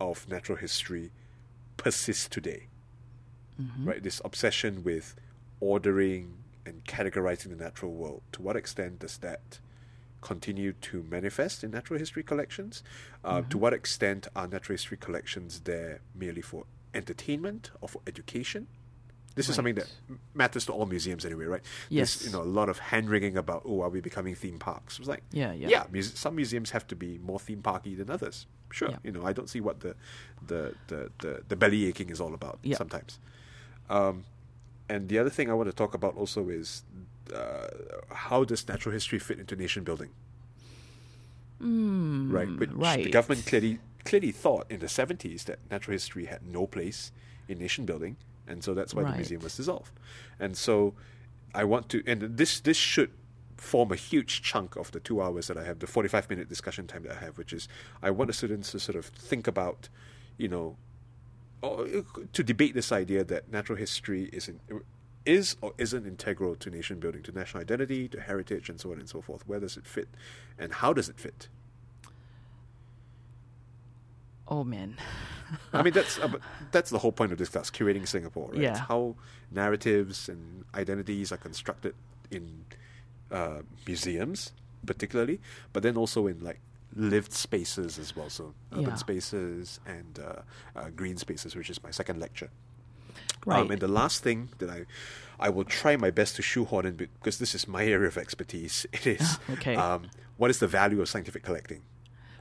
of 0.00 0.28
natural 0.28 0.58
history 0.58 1.10
persist 1.76 2.30
today? 2.30 2.68
Right, 3.88 4.02
this 4.02 4.20
obsession 4.24 4.84
with 4.84 5.16
ordering 5.60 6.34
and 6.64 6.84
categorizing 6.84 7.48
the 7.48 7.56
natural 7.56 7.92
world. 7.92 8.22
To 8.32 8.42
what 8.42 8.54
extent 8.56 9.00
does 9.00 9.18
that 9.18 9.58
continue 10.20 10.72
to 10.74 11.02
manifest 11.02 11.64
in 11.64 11.70
natural 11.72 11.98
history 11.98 12.22
collections? 12.22 12.82
Uh, 13.24 13.42
To 13.50 13.58
what 13.58 13.72
extent 13.72 14.28
are 14.36 14.46
natural 14.46 14.74
history 14.74 14.96
collections 14.96 15.60
there 15.60 16.00
merely 16.14 16.42
for 16.42 16.66
entertainment 17.02 17.70
or 17.80 17.88
for 17.88 18.00
education? 18.06 18.66
This 19.34 19.48
is 19.48 19.54
something 19.54 19.76
that 19.76 19.88
matters 20.34 20.64
to 20.66 20.72
all 20.72 20.84
museums 20.86 21.24
anyway, 21.24 21.44
right? 21.54 21.62
Yes. 21.88 22.16
There's, 22.16 22.26
you 22.26 22.32
know, 22.36 22.42
a 22.44 22.50
lot 22.60 22.68
of 22.68 22.78
hand 22.90 23.08
wringing 23.08 23.36
about, 23.36 23.62
oh, 23.64 23.82
are 23.82 23.88
we 23.88 24.00
becoming 24.00 24.34
theme 24.34 24.58
parks? 24.58 24.94
It 24.94 25.00
was 25.00 25.08
like, 25.08 25.22
Yeah, 25.30 25.52
yeah. 25.52 25.68
yeah, 25.68 25.84
muse- 25.92 26.12
some 26.18 26.34
museums 26.34 26.70
have 26.70 26.86
to 26.88 26.96
be 26.96 27.18
more 27.18 27.38
theme 27.38 27.62
parky 27.62 27.94
than 27.94 28.10
others. 28.10 28.46
Sure, 28.72 28.90
Yeah. 28.90 28.96
you 29.04 29.12
know, 29.12 29.24
I 29.24 29.32
don't 29.32 29.48
see 29.48 29.60
what 29.60 29.76
the 29.84 29.94
the 30.50 30.74
the 30.88 31.00
the, 31.22 31.32
the 31.50 31.56
belly 31.56 31.86
aching 31.86 32.10
is 32.10 32.20
all 32.20 32.34
about 32.34 32.58
Yeah. 32.64 32.76
sometimes. 32.82 33.20
Um, 33.88 34.24
and 34.88 35.08
the 35.08 35.18
other 35.20 35.30
thing 35.30 35.46
I 35.50 35.54
want 35.54 35.68
to 35.70 35.76
talk 35.82 35.94
about 35.94 36.14
also 36.16 36.48
is 36.48 36.82
uh, 37.32 37.68
how 38.26 38.42
does 38.50 38.66
natural 38.72 38.92
history 38.92 39.20
fit 39.20 39.38
into 39.38 39.54
nation 39.54 39.84
building? 39.84 40.10
Mm, 41.62 42.32
right? 42.32 42.48
Which 42.58 42.70
right. 42.72 43.04
the 43.04 43.10
government 43.10 43.46
clearly 43.46 43.78
clearly 44.08 44.32
thought 44.32 44.66
in 44.70 44.80
the 44.80 44.88
seventies 44.88 45.44
that 45.44 45.58
natural 45.70 45.92
history 45.92 46.24
had 46.24 46.42
no 46.42 46.66
place 46.66 47.12
in 47.46 47.58
nation 47.58 47.84
building, 47.84 48.16
and 48.46 48.64
so 48.64 48.74
that's 48.74 48.94
why 48.94 49.02
the 49.02 49.16
museum 49.16 49.42
was 49.42 49.56
dissolved. 49.56 49.92
And 50.40 50.56
so, 50.56 50.94
I 51.54 51.64
want 51.64 51.88
to, 51.90 52.02
and 52.06 52.22
this 52.22 52.60
this 52.60 52.76
should 52.76 53.10
form 53.56 53.92
a 53.92 53.96
huge 53.96 54.42
chunk 54.42 54.76
of 54.76 54.90
the 54.92 55.00
two 55.00 55.20
hours 55.20 55.48
that 55.48 55.56
I 55.56 55.64
have, 55.64 55.78
the 55.80 55.86
forty 55.86 56.08
five 56.08 56.28
minute 56.30 56.48
discussion 56.48 56.86
time 56.86 57.02
that 57.04 57.16
I 57.18 57.20
have, 57.26 57.36
which 57.38 57.52
is 57.52 57.68
I 58.02 58.10
want 58.10 58.28
the 58.28 58.34
students 58.34 58.72
to 58.72 58.80
sort 58.80 58.96
of 58.96 59.06
think 59.06 59.46
about, 59.46 59.88
you 60.38 60.48
know, 60.48 60.76
to 62.32 62.42
debate 62.42 62.74
this 62.74 62.92
idea 62.92 63.24
that 63.24 63.52
natural 63.52 63.76
history 63.76 64.30
is 64.32 64.48
in, 64.48 64.60
is 65.26 65.56
or 65.60 65.74
isn't 65.76 66.06
integral 66.06 66.54
to 66.56 66.70
nation 66.70 66.98
building, 66.98 67.22
to 67.24 67.32
national 67.32 67.60
identity, 67.60 68.08
to 68.08 68.20
heritage, 68.20 68.70
and 68.70 68.80
so 68.80 68.92
on 68.92 68.98
and 68.98 69.08
so 69.08 69.20
forth. 69.20 69.46
Where 69.46 69.60
does 69.60 69.76
it 69.76 69.86
fit, 69.86 70.08
and 70.58 70.72
how 70.72 70.92
does 70.94 71.08
it 71.08 71.20
fit? 71.20 71.48
Oh 74.48 74.64
man. 74.64 74.96
I 75.72 75.82
mean, 75.82 75.92
that's 75.92 76.18
uh, 76.18 76.28
that's 76.72 76.90
the 76.90 76.98
whole 76.98 77.12
point 77.12 77.32
of 77.32 77.38
this 77.38 77.48
class, 77.48 77.70
curating 77.70 78.06
Singapore, 78.06 78.48
right? 78.50 78.60
It's 78.68 78.80
Yeah. 78.80 78.86
how 78.86 79.16
narratives 79.50 80.28
and 80.28 80.64
identities 80.74 81.32
are 81.32 81.36
constructed 81.38 81.94
in 82.30 82.64
uh, 83.30 83.60
museums, 83.86 84.52
particularly, 84.86 85.40
but 85.72 85.82
then 85.82 85.96
also 85.96 86.26
in 86.26 86.40
like 86.40 86.60
lived 86.94 87.32
spaces 87.32 87.98
as 87.98 88.16
well. 88.16 88.30
So 88.30 88.54
urban 88.72 88.84
Yeah. 88.84 88.94
spaces 88.96 89.80
and 89.86 90.18
uh, 90.18 90.42
uh, 90.78 90.90
green 90.96 91.16
spaces, 91.18 91.54
which 91.56 91.70
is 91.70 91.82
my 91.82 91.90
second 91.90 92.18
lecture. 92.20 92.50
Right. 93.46 93.60
Um, 93.60 93.70
and 93.70 93.80
the 93.80 93.88
last 93.88 94.22
thing 94.22 94.48
that 94.58 94.68
I, 94.70 94.84
I 95.38 95.48
will 95.48 95.64
try 95.64 95.96
my 95.96 96.10
best 96.10 96.36
to 96.36 96.42
shoehorn 96.42 96.84
in 96.86 96.96
because 96.96 97.38
this 97.38 97.54
is 97.54 97.68
my 97.68 97.84
area 97.84 98.08
of 98.08 98.16
expertise. 98.18 98.86
It 98.92 99.06
is 99.06 99.38
Okay. 99.50 99.76
um, 99.76 100.10
what 100.36 100.50
is 100.50 100.58
the 100.58 100.66
value 100.66 101.00
of 101.00 101.08
scientific 101.08 101.42
collecting? 101.42 101.82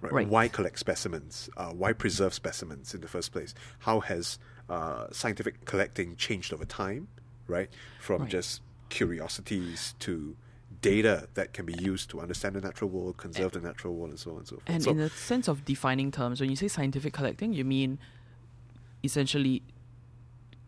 Right. 0.02 0.14
Right. 0.14 0.28
Why 0.28 0.48
collect 0.48 0.80
specimens? 0.80 1.50
Uh, 1.58 1.72
why 1.72 1.94
preserve 1.94 2.34
specimens 2.34 2.94
in 2.94 3.02
the 3.02 3.08
first 3.08 3.32
place? 3.32 3.54
How 3.80 4.00
has 4.02 4.38
uh, 4.70 5.08
scientific 5.12 5.66
collecting 5.66 6.16
changed 6.16 6.54
over 6.54 6.66
time? 6.66 7.08
Right, 7.48 7.70
from 8.00 8.24
Right. 8.24 8.32
just 8.32 8.62
curiosities 8.90 9.96
to 10.00 10.36
data 10.82 11.30
that 11.36 11.54
can 11.54 11.66
be 11.66 11.74
used 11.80 12.10
to 12.10 12.20
understand 12.20 12.56
the 12.56 12.62
natural 12.62 12.90
world, 12.90 13.16
conserve 13.18 13.54
the 13.54 13.62
natural 13.62 13.96
world, 13.96 14.10
and 14.12 14.20
so 14.20 14.32
on 14.32 14.38
and 14.40 14.48
so 14.48 14.56
forth. 14.58 14.64
And 14.68 14.84
so, 14.84 14.92
in 14.92 14.98
the 14.98 15.10
sense 15.10 15.48
of 15.48 15.64
defining 15.64 16.12
terms, 16.12 16.42
when 16.42 16.50
you 16.50 16.58
say 16.58 16.68
scientific 16.68 17.14
collecting, 17.14 17.54
you 17.54 17.64
mean 17.64 18.00
essentially 19.04 19.64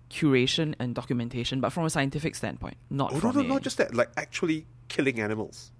curation 0.09 0.73
and 0.79 0.95
documentation, 0.95 1.59
but 1.59 1.71
from 1.71 1.85
a 1.85 1.89
scientific 1.89 2.35
standpoint, 2.35 2.77
not 2.89 3.11
oh, 3.11 3.15
no, 3.15 3.19
from 3.19 3.35
no, 3.35 3.41
a... 3.41 3.43
not 3.43 3.61
just 3.61 3.77
that, 3.77 3.93
like 3.93 4.09
actually 4.17 4.65
killing 4.87 5.19
animals, 5.19 5.71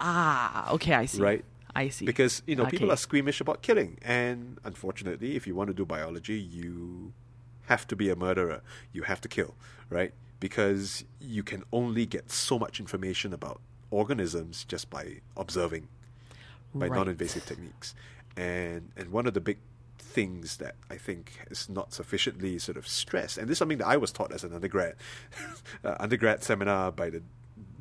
Ah, 0.00 0.70
okay, 0.72 0.94
I 0.94 1.06
see. 1.06 1.20
right? 1.20 1.44
I 1.74 1.88
see. 1.88 2.04
Because 2.04 2.42
you 2.46 2.56
know 2.56 2.66
people 2.66 2.90
are 2.92 2.96
squeamish 2.96 3.40
about 3.40 3.62
killing, 3.62 3.98
and 4.02 4.58
unfortunately, 4.64 5.36
if 5.36 5.46
you 5.46 5.54
want 5.54 5.68
to 5.68 5.74
do 5.74 5.84
biology, 5.84 6.38
you 6.38 7.12
have 7.66 7.86
to 7.88 7.96
be 7.96 8.10
a 8.10 8.16
murderer. 8.16 8.62
You 8.92 9.02
have 9.02 9.20
to 9.22 9.28
kill, 9.28 9.54
right? 9.88 10.12
Because 10.40 11.04
you 11.20 11.42
can 11.42 11.64
only 11.72 12.06
get 12.06 12.30
so 12.30 12.58
much 12.58 12.80
information 12.80 13.32
about 13.32 13.60
organisms 13.90 14.64
just 14.64 14.90
by 14.90 15.20
observing, 15.36 15.88
by 16.74 16.88
Right. 16.88 16.96
non-invasive 16.96 17.46
techniques, 17.46 17.94
and 18.36 18.90
and 18.96 19.10
one 19.10 19.26
of 19.26 19.34
the 19.34 19.40
big 19.40 19.58
things 19.98 20.56
that 20.56 20.74
I 20.90 20.96
think 20.96 21.38
is 21.50 21.68
not 21.68 21.92
sufficiently 21.92 22.58
sort 22.58 22.76
of 22.76 22.88
stressed, 22.88 23.38
and 23.38 23.48
this 23.48 23.54
is 23.54 23.58
something 23.58 23.78
that 23.78 23.86
I 23.86 23.96
was 23.96 24.10
taught 24.10 24.32
as 24.32 24.42
an 24.42 24.52
undergrad, 24.52 24.94
uh, 25.84 25.96
undergrad 26.00 26.42
seminar 26.42 26.90
by 26.90 27.10
the 27.10 27.22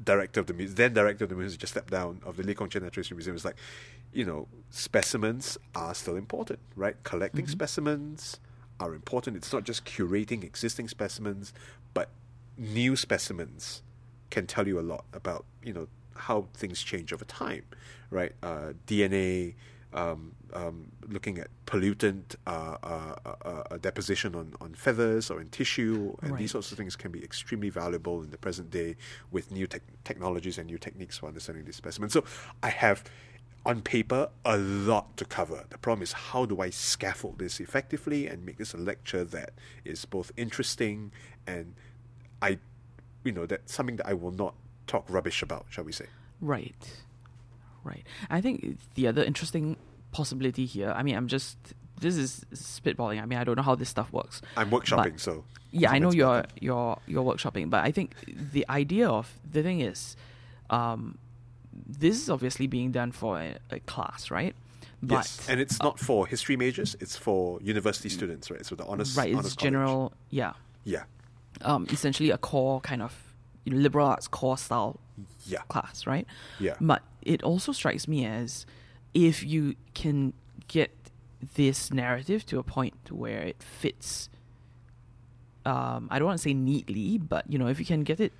director 0.04 0.39
of 0.39 0.47
the 0.47 0.54
museum, 0.54 0.76
then 0.76 0.93
director 0.93 1.26
of 1.26 1.30
the 1.30 1.36
museum, 1.36 1.60
just 1.60 1.74
stepped 1.74 1.91
down 1.91 2.22
of 2.26 2.38
the 2.38 2.43
Lee 2.43 2.54
Kong 2.54 2.70
Chian 2.70 2.84
Natural 2.84 3.02
History 3.02 3.16
Museum. 3.16 3.36
It's 3.36 3.45
like, 3.45 3.58
you 4.14 4.26
know, 4.26 4.47
specimens 4.70 5.58
are 5.76 5.93
still 5.93 6.16
important, 6.16 6.60
right? 6.76 6.95
Collecting 7.04 7.47
specimens 7.47 8.39
are 8.80 8.93
important. 8.93 9.38
It's 9.38 9.54
not 9.54 9.64
just 9.64 9.86
curating 9.86 10.43
existing 10.43 10.88
specimens, 10.88 11.54
but 11.93 12.10
new 12.58 12.95
specimens 12.95 13.84
can 14.30 14.47
tell 14.47 14.68
you 14.68 14.80
a 14.80 14.82
lot 14.82 15.06
about, 15.14 15.45
you 15.64 15.74
know, 15.74 15.88
how 16.16 16.47
things 16.54 16.82
change 16.82 17.14
over 17.14 17.26
time, 17.26 17.64
right? 18.10 18.34
Uh, 18.43 18.74
DNA, 18.88 19.56
um, 19.94 20.34
um, 20.54 20.92
looking 21.08 21.40
at 21.40 21.48
pollutant 21.66 22.36
uh, 22.46 22.78
uh, 22.84 23.16
uh, 23.26 23.64
uh, 23.72 23.78
deposition 23.78 24.36
on, 24.36 24.54
on 24.62 24.74
feathers 24.74 25.30
or 25.32 25.42
in 25.42 25.50
tissue, 25.50 26.16
and 26.22 26.32
Right. 26.32 26.40
these 26.40 26.52
sorts 26.52 26.72
of 26.72 26.78
things 26.78 26.96
can 26.96 27.12
be 27.12 27.24
extremely 27.24 27.70
valuable 27.70 28.22
in 28.22 28.30
the 28.30 28.38
present 28.38 28.70
day 28.70 28.96
with 29.32 29.52
new 29.52 29.68
tech 29.68 29.82
technologies 30.04 30.58
and 30.58 30.68
new 30.68 30.78
techniques 30.78 31.18
for 31.18 31.28
understanding 31.28 31.66
these 31.66 31.76
specimens. 31.76 32.14
So 32.14 32.24
I 32.62 32.70
have, 32.70 33.04
on 33.66 33.82
paper, 33.82 34.30
a 34.46 34.58
lot 34.58 35.18
to 35.18 35.26
cover. 35.26 35.66
The 35.70 35.78
problem 35.78 36.04
is 36.04 36.12
how 36.14 36.46
do 36.46 36.62
I 36.62 36.70
scaffold 36.70 37.40
this 37.40 37.60
effectively 37.60 38.28
and 38.28 38.46
make 38.46 38.58
this 38.58 38.74
a 38.74 38.78
lecture 38.78 39.24
that 39.26 39.52
is 39.84 40.06
both 40.06 40.32
interesting 40.38 41.12
and 41.48 41.74
I, 42.42 42.60
you 43.24 43.32
know, 43.32 43.46
that's 43.46 43.74
something 43.74 43.98
that 43.98 44.08
I 44.08 44.14
will 44.14 44.32
not 44.32 44.56
talk 44.88 45.06
rubbish 45.10 45.42
about, 45.42 45.66
shall 45.70 45.84
we 45.84 45.92
say? 45.92 46.06
Right. 46.42 47.04
Right. 47.84 48.06
I 48.30 48.42
think 48.42 48.78
the 48.96 49.08
other 49.08 49.24
interesting 49.24 49.78
possibility 50.12 50.66
here, 50.66 50.92
I 50.96 51.04
mean, 51.04 51.16
I'm 51.16 51.28
just, 51.28 51.58
this 52.00 52.18
is 52.18 52.46
spitballing. 52.54 53.22
I 53.22 53.26
mean, 53.26 53.40
I 53.40 53.44
don't 53.44 53.56
know 53.56 53.64
how 53.64 53.76
this 53.76 53.90
stuff 53.90 54.12
works. 54.12 54.42
I'm 54.58 54.70
workshopping, 54.70 55.20
so 55.20 55.44
Yeah, 55.72 55.92
I 55.92 56.00
know 56.00 56.12
you're, 56.12 56.46
you're, 56.60 56.98
you're 57.08 57.24
workshopping, 57.24 57.70
but 57.70 57.84
I 57.84 57.92
think 57.92 58.16
the 58.28 58.66
idea 58.70 59.08
of, 59.08 59.32
the 59.50 59.64
thing 59.64 59.82
is, 59.82 60.16
um, 60.70 61.18
this 61.88 62.22
is 62.22 62.30
obviously 62.30 62.68
being 62.68 62.92
done 62.92 63.12
for 63.12 63.40
a, 63.40 63.58
a 63.72 63.80
class, 63.82 64.30
right? 64.32 64.56
But, 65.02 65.16
yes, 65.16 65.48
and 65.48 65.62
it's 65.62 65.80
not 65.82 65.98
for 65.98 66.28
history 66.28 66.58
majors; 66.58 66.96
it's 67.00 67.16
for 67.16 67.58
university 67.62 68.10
students, 68.10 68.52
right? 68.52 68.66
So 68.66 68.76
the 68.76 68.84
honors, 68.86 69.16
right, 69.16 69.34
honors 69.34 69.46
it's 69.46 69.56
college. 69.56 69.64
general, 69.72 70.14
yeah. 70.30 70.54
Yeah, 70.84 71.04
Um, 71.62 71.88
essentially 71.90 72.32
a 72.32 72.38
core 72.38 72.82
kind 72.82 73.02
of 73.02 73.16
you 73.64 73.72
know, 73.74 73.80
liberal 73.80 74.08
arts 74.08 74.28
core 74.28 74.58
style 74.58 75.00
yeah, 75.46 75.60
class, 75.70 76.06
right? 76.06 76.28
Yeah. 76.60 76.76
But 76.82 77.02
it 77.22 77.43
also 77.43 77.72
strikes 77.72 78.07
me 78.07 78.26
as 78.26 78.65
if 79.13 79.43
you 79.43 79.76
can 79.93 80.34
get 80.67 80.91
this 81.55 81.91
narrative 81.91 82.45
to 82.47 82.59
a 82.59 82.63
point 82.63 83.11
where 83.11 83.41
it 83.41 83.61
fits. 83.63 84.30
Um, 85.65 86.07
I 86.11 86.20
don't 86.20 86.28
want 86.28 86.39
to 86.39 86.43
say 86.43 86.53
neatly, 86.53 87.17
but 87.17 87.49
you 87.51 87.57
know, 87.57 87.67
if 87.67 87.80
you 87.80 87.86
can 87.86 88.03
get 88.03 88.20
it 88.20 88.34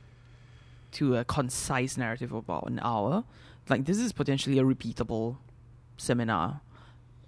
to 0.94 1.18
a 1.18 1.24
concise 1.24 1.98
narrative 1.98 2.32
of 2.32 2.40
about 2.40 2.68
an 2.68 2.80
hour, 2.84 3.24
like 3.70 3.86
this 3.86 3.98
is 3.98 4.12
potentially 4.12 4.58
a 4.60 4.64
repeatable 4.64 5.38
seminar 5.98 6.62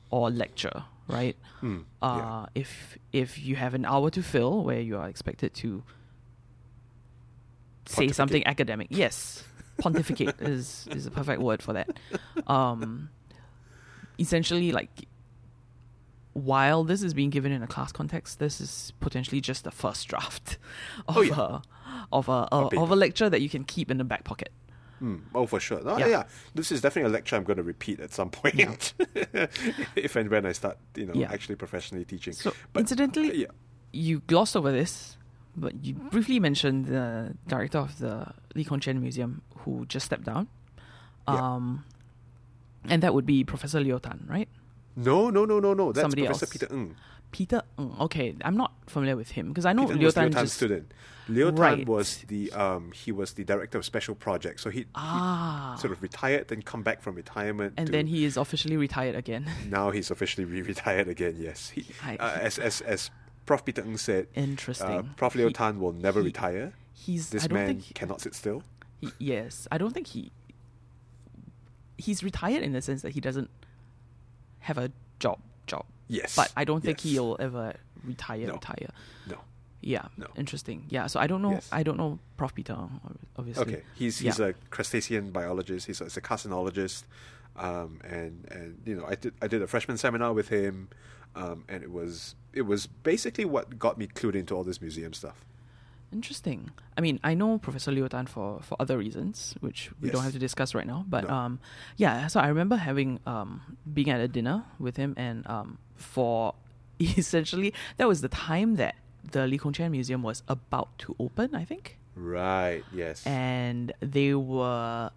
or 0.10 0.30
lecture, 0.30 0.84
right? 1.08 1.38
Mm, 1.62 1.84
uh, 2.02 2.18
yeah. 2.18 2.46
if 2.56 2.98
if 3.12 3.40
you 3.40 3.56
have 3.56 3.74
an 3.74 3.86
hour 3.86 4.10
to 4.10 4.24
fill 4.24 4.64
where 4.64 4.80
you 4.80 4.98
are 4.98 5.08
expected 5.08 5.54
to 5.56 5.84
say 7.86 8.08
something 8.10 8.46
academic, 8.46 8.88
yes, 8.90 9.44
pontificate 9.78 10.40
is 10.42 10.88
is 10.92 11.06
a 11.06 11.12
perfect 11.12 11.42
word 11.42 11.62
for 11.62 11.74
that. 11.74 11.90
Um, 12.48 13.10
essentially, 14.20 14.72
like 14.72 14.90
while 16.34 16.84
this 16.84 17.04
is 17.04 17.14
being 17.14 17.30
given 17.30 17.52
in 17.52 17.62
a 17.62 17.68
class 17.68 17.92
context, 17.92 18.40
this 18.40 18.62
is 18.62 18.94
potentially 19.00 19.42
just 19.42 19.64
the 19.64 19.72
first 19.72 20.08
draft 20.08 20.58
of 21.08 21.18
Oh, 21.18 21.22
yeah. 21.22 21.34
a 21.40 21.62
of 22.14 22.30
a, 22.30 22.48
On 22.52 22.64
of, 22.66 22.74
of 22.74 22.92
a 22.92 22.96
lecture 22.96 23.30
that 23.30 23.42
you 23.42 23.50
can 23.50 23.64
keep 23.66 23.92
in 23.92 23.98
the 23.98 24.04
back 24.06 24.24
pocket. 24.24 24.50
Mm, 25.02 25.22
oh, 25.36 25.46
for 25.46 25.60
sure. 25.60 25.82
No, 25.84 25.98
Yeah. 25.98 26.08
yeah. 26.08 26.24
this 26.56 26.72
is 26.72 26.80
definitely 26.82 27.10
a 27.10 27.14
lecture 27.14 27.36
I'm 27.36 27.44
going 27.44 27.58
to 27.58 27.64
repeat 27.64 28.00
at 28.00 28.12
some 28.14 28.30
point, 28.30 28.94
if 29.96 30.16
and 30.16 30.30
when 30.30 30.46
I 30.46 30.52
start, 30.54 30.78
you 30.96 31.06
know, 31.08 31.14
Yeah. 31.16 31.32
actually 31.32 31.56
professionally 31.56 32.06
teaching. 32.06 32.34
So, 32.34 32.54
But, 32.72 32.82
incidentally, 32.82 33.42
yeah, 33.42 33.48
you 33.92 34.22
glossed 34.28 34.56
over 34.56 34.72
this, 34.72 35.18
but 35.56 35.84
you 35.84 35.94
briefly 35.96 36.40
mentioned 36.40 36.86
the 36.86 37.36
director 37.48 37.78
of 37.80 37.98
the 38.00 38.28
Lee 38.56 38.64
Kong 38.64 38.80
Chian 38.80 39.02
Museum 39.02 39.42
who 39.60 39.86
just 39.88 40.06
stepped 40.06 40.24
down. 40.26 40.48
Yeah. 41.28 41.36
Um, 41.36 41.86
and 42.86 43.04
that 43.04 43.14
would 43.14 43.26
be 43.26 43.44
Professor 43.44 43.80
Leo 43.80 44.00
Tan, 44.00 44.26
right? 44.30 44.48
no, 44.96 45.30
no, 45.30 45.46
no, 45.46 45.60
no, 45.60 45.74
no. 45.74 45.92
That's 45.92 46.04
Somebody 46.04 46.24
Professor 46.26 46.46
else. 46.46 46.52
Peter 46.52 46.68
Ng. 46.74 46.96
Peter, 47.32 47.62
Ng. 47.80 47.96
okay, 48.02 48.36
I'm 48.44 48.58
not 48.58 48.74
familiar 48.88 49.16
with 49.16 49.32
him 49.32 49.48
because 49.50 49.66
I 49.66 49.72
know 49.72 49.84
Peter 49.84 50.00
Liu 50.00 50.06
was 50.08 50.16
Leo 50.18 50.24
Tan 50.24 50.32
Tan's 50.34 50.44
just 50.50 50.58
student. 50.58 50.92
Leo 51.30 51.50
Tan 51.52 51.60
Right. 51.62 51.88
was 51.88 52.18
the 52.28 52.52
um, 52.52 52.92
he 52.92 53.12
was 53.14 53.34
the 53.34 53.46
director 53.46 53.78
of 53.78 53.86
special 53.86 54.16
projects. 54.16 54.62
So 54.64 54.70
he, 54.70 54.86
ah, 54.96 55.76
he 55.76 55.82
sort 55.82 55.94
of 55.94 56.02
retired, 56.02 56.50
then 56.50 56.62
come 56.62 56.82
back 56.84 57.02
from 57.02 57.16
retirement. 57.16 57.76
and 57.78 57.86
to, 57.86 57.92
then 57.92 58.08
he 58.08 58.26
is 58.26 58.36
officially 58.36 58.76
retired 58.76 59.16
again. 59.16 59.46
now 59.70 59.92
he's 59.92 60.12
officially 60.12 60.44
re-retired 60.44 61.08
again. 61.08 61.36
Yes, 61.40 61.70
he, 61.70 61.86
I- 62.04 62.18
uh, 62.18 62.38
as 62.42 62.60
as 62.60 62.82
as 62.82 63.12
Prof. 63.46 63.66
Peter 63.66 63.82
Ng 63.82 63.98
said, 63.98 64.28
Interesting. 64.36 64.88
uh, 64.88 65.04
Prof. 65.18 65.36
Leo 65.36 65.48
He- 65.48 65.54
Tan 65.54 65.80
will 65.80 65.94
never 65.94 66.20
he- 66.22 66.26
retire. 66.28 66.74
He's 66.94 67.30
This 67.32 67.50
man 67.50 67.68
think 67.68 67.94
cannot 67.96 68.22
sit 68.22 68.36
still. 68.36 68.64
he- 69.00 69.12
yes, 69.20 69.68
I 69.72 69.78
don't 69.78 69.94
think 69.94 70.08
he 70.08 70.32
he's 71.98 72.24
retired 72.24 72.64
in 72.64 72.74
the 72.74 72.82
sense 72.82 73.02
that 73.04 73.12
he 73.12 73.22
doesn't 73.22 73.50
have 74.60 74.78
a 74.78 74.92
job 75.20 75.40
job. 75.68 75.86
Yes, 76.08 76.36
But 76.36 76.52
I 76.58 76.64
don't 76.66 76.82
think 76.82 77.04
yes. 77.06 77.14
he'll 77.14 77.38
ever 77.40 77.74
retire. 78.04 78.48
No. 78.48 78.54
Retire. 78.54 78.90
No. 79.30 79.38
Yeah. 79.82 80.08
No. 80.18 80.28
Interesting. 80.36 80.86
Yeah. 80.90 81.08
So 81.08 81.20
I 81.20 81.28
don't 81.28 81.42
know. 81.42 81.52
Yes. 81.52 81.70
I 81.72 81.84
don't 81.84 81.98
know 81.98 82.20
Prof. 82.38 82.54
Peter. 82.54 82.78
Obviously. 83.38 83.64
Okay, 83.64 83.84
he's 83.96 84.20
he's 84.20 84.38
Yeah. 84.40 84.48
a 84.48 84.54
crustacean 84.70 85.32
biologist. 85.32 85.88
He's 85.88 86.02
a, 86.02 86.06
he's 86.06 86.18
a 86.18 86.22
carcinologist, 86.22 87.04
um, 87.56 88.00
and 88.04 88.46
and 88.52 88.82
you 88.86 88.96
know 88.96 89.06
I 89.08 89.16
did 89.16 89.34
I 89.42 89.48
did 89.48 89.62
a 89.62 89.68
freshman 89.68 89.98
seminar 89.98 90.34
with 90.34 90.50
him, 90.50 90.90
um, 91.36 91.64
and 91.70 91.82
it 91.82 91.92
was 91.92 92.36
it 92.54 92.64
was 92.64 92.88
basically 92.88 93.46
what 93.46 93.80
got 93.80 93.98
me 93.98 94.08
clued 94.08 94.36
into 94.36 94.56
all 94.56 94.64
this 94.64 94.82
museum 94.82 95.14
stuff. 95.14 95.46
Interesting. 96.14 96.72
I 96.98 97.02
mean, 97.02 97.20
I 97.24 97.34
know 97.36 97.58
Professor 97.58 97.90
Leo 97.92 98.08
Tan 98.10 98.26
for 98.28 98.60
for 98.62 98.76
other 98.82 98.98
reasons, 98.98 99.56
which 99.62 99.92
we 100.02 100.10
don't 100.10 100.24
have 100.24 100.34
to 100.34 100.40
discuss 100.40 100.76
right 100.76 100.86
now. 100.86 101.06
But 101.08 101.28
No. 101.28 101.34
um, 101.34 101.60
yeah. 101.96 102.28
So 102.28 102.40
I 102.42 102.48
remember 102.48 102.76
having 102.76 103.20
um 103.26 103.78
being 103.94 104.10
at 104.10 104.20
a 104.20 104.28
dinner 104.28 104.66
with 104.78 104.98
him, 104.98 105.14
and 105.16 105.48
um 105.48 105.78
for 105.96 106.54
essentially 107.00 107.74
that 107.98 108.08
was 108.10 108.20
the 108.22 108.28
time 108.28 108.76
that 108.76 108.96
the 109.32 109.48
Lee 109.48 109.58
Kong 109.58 109.72
Chian 109.72 109.92
Museum 109.92 110.22
was 110.22 110.44
about 110.50 110.90
to 111.00 111.16
open. 111.18 111.56
I 111.56 111.64
think. 111.64 111.98
Right. 112.14 112.84
Yes. 112.94 113.26
and 113.26 113.94
they 114.02 114.34
were 114.36 115.12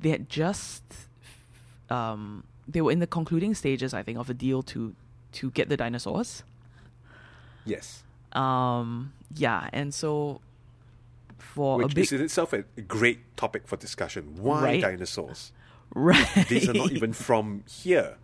they 0.00 0.08
had 0.10 0.28
just 0.28 0.82
um 1.88 2.42
they 2.66 2.80
were 2.80 2.90
in 2.90 2.98
the 2.98 3.06
concluding 3.06 3.54
stages 3.54 3.94
i 3.94 4.02
think 4.02 4.18
of 4.18 4.28
a 4.28 4.34
deal 4.34 4.62
to 4.62 4.94
to 5.32 5.50
get 5.50 5.68
the 5.68 5.76
dinosaurs 5.76 6.42
yes. 7.64 8.02
um 8.32 9.12
yeah 9.34 9.68
and 9.72 9.92
so 9.94 10.40
for 11.38 11.78
Which 11.78 11.92
a 11.92 11.94
big 11.94 12.04
is 12.04 12.12
in 12.12 12.20
itself 12.20 12.52
a 12.52 12.62
great 12.82 13.36
topic 13.36 13.66
for 13.66 13.76
discussion. 13.76 14.36
Why 14.36 14.62
Right. 14.62 14.80
dinosaurs? 14.80 15.52
right 15.94 16.46
These 16.48 16.68
are 16.68 16.74
not 16.74 16.92
even 16.92 17.12
from 17.12 17.64
here. 17.68 18.16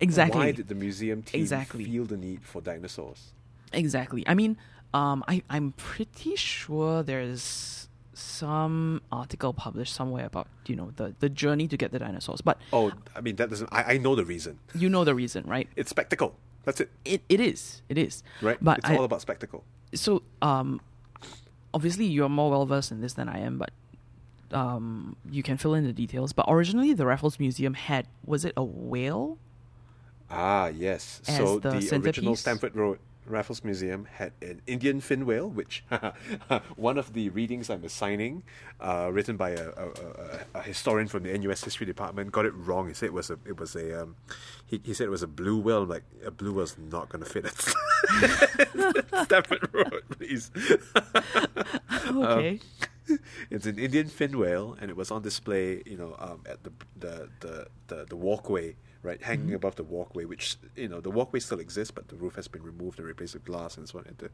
exactly 0.00 0.38
Why 0.40 0.52
did 0.52 0.68
the 0.68 0.74
museum 0.74 1.22
team 1.22 1.40
Exactly. 1.42 1.84
feel 1.84 2.04
the 2.04 2.16
need 2.16 2.42
for 2.42 2.62
dinosaurs? 2.62 3.32
Exactly. 3.72 4.24
I 4.26 4.34
mean, 4.34 4.56
um, 4.94 5.22
I 5.28 5.42
I'm 5.50 5.72
pretty 5.72 6.36
sure 6.36 7.02
there's 7.02 7.83
some 8.14 9.02
article 9.12 9.52
published 9.52 9.94
somewhere 9.94 10.26
about 10.26 10.48
you 10.66 10.76
know 10.76 10.92
the 10.96 11.14
the 11.20 11.28
journey 11.28 11.68
to 11.68 11.76
get 11.76 11.92
the 11.92 11.98
dinosaurs, 11.98 12.40
but 12.40 12.58
Oh, 12.72 12.92
I 13.14 13.20
mean 13.20 13.36
that 13.36 13.50
doesn't. 13.50 13.68
I, 13.72 13.94
I 13.94 13.98
know 13.98 14.14
the 14.14 14.24
reason. 14.24 14.58
you 14.74 14.88
know 14.88 15.04
the 15.04 15.14
reason, 15.14 15.44
right? 15.46 15.68
It's 15.76 15.90
spectacle. 15.90 16.36
That's 16.64 16.80
it. 16.80 16.90
It 17.04 17.22
it 17.28 17.40
is. 17.40 17.82
It 17.88 17.98
is. 17.98 18.22
Right. 18.40 18.58
But 18.60 18.78
it's 18.78 18.88
I, 18.88 18.96
all 18.96 19.04
about 19.04 19.20
spectacle. 19.20 19.64
so 19.94 20.22
um, 20.42 20.80
obviously 21.72 22.06
you're 22.06 22.28
more 22.28 22.50
well 22.50 22.66
versed 22.66 22.90
in 22.92 23.00
this 23.00 23.14
than 23.14 23.28
I 23.28 23.40
am, 23.40 23.58
but 23.58 23.70
um, 24.52 25.16
you 25.30 25.42
can 25.42 25.56
fill 25.56 25.74
in 25.74 25.84
the 25.84 25.92
details. 25.92 26.32
But 26.32 26.46
originally, 26.48 26.92
the 26.94 27.06
Raffles 27.06 27.38
Museum 27.38 27.74
had 27.74 28.06
was 28.24 28.44
it 28.44 28.54
a 28.56 28.64
whale? 28.64 29.38
Ah, 30.30 30.68
yes. 30.68 31.20
As 31.26 31.36
so 31.36 31.58
the 31.58 31.70
the, 31.70 31.96
original? 31.96 32.34
Stamford 32.36 32.74
Road 32.74 32.98
Raffles 33.26 33.64
Museum 33.64 34.06
had 34.10 34.32
an 34.42 34.60
Indian 34.66 35.00
fin 35.00 35.26
whale, 35.26 35.48
which 35.48 35.84
one 36.76 36.98
of 36.98 37.12
the 37.12 37.30
readings 37.30 37.70
I'm 37.70 37.84
assigning, 37.84 38.42
uh, 38.80 39.10
written 39.12 39.36
by 39.36 39.50
a, 39.50 39.70
a, 39.70 40.40
a, 40.54 40.62
historian 40.62 41.08
from 41.08 41.22
the 41.22 41.36
NUS 41.36 41.64
History 41.64 41.86
Department, 41.86 42.32
got 42.32 42.44
it 42.44 42.54
wrong. 42.54 42.88
He 42.88 42.94
said 42.94 43.06
it 43.06 43.12
was 43.12 43.30
a 43.30 43.38
it 43.46 43.58
was 43.58 43.74
a 43.74 44.02
um, 44.02 44.16
he, 44.66 44.80
he 44.84 44.94
said 44.94 45.06
it 45.06 45.10
was 45.10 45.22
a 45.22 45.28
blue 45.28 45.58
whale. 45.58 45.82
I'm 45.82 45.88
like 45.88 46.04
a 46.24 46.30
blue 46.30 46.52
whale's 46.52 46.76
not 46.78 47.08
going 47.08 47.24
to 47.24 47.30
fit 47.30 47.46
at 47.46 49.24
Stamford 49.24 49.68
Road, 49.72 50.02
please. 50.10 50.50
Okay. 52.06 52.60
it's 53.50 53.66
an 53.66 53.78
Indian 53.78 54.08
fin 54.08 54.38
whale, 54.38 54.76
and 54.80 54.90
it 54.90 54.96
was 54.96 55.10
on 55.10 55.22
display, 55.22 55.82
you 55.86 55.96
know, 55.96 56.14
um, 56.18 56.42
at 56.46 56.62
the, 56.64 56.72
the 56.98 57.28
the 57.40 57.66
the 57.88 58.04
the 58.10 58.16
walkway, 58.16 58.76
right, 59.04 59.22
hanging 59.22 59.46
Mm-hmm. 59.46 59.54
above 59.54 59.76
the 59.76 59.84
walkway. 59.84 60.24
Which 60.24 60.56
you 60.74 60.88
know, 60.88 61.00
the 61.00 61.10
walkway 61.10 61.38
still 61.40 61.60
exists, 61.60 61.92
but 61.92 62.08
the 62.08 62.16
roof 62.16 62.34
has 62.34 62.48
been 62.48 62.64
removed 62.64 62.98
and 62.98 63.06
replaced 63.06 63.34
with 63.34 63.44
glass 63.44 63.76
and 63.76 63.88
so 63.88 63.98
on 63.98 64.06
at 64.08 64.18
the 64.18 64.30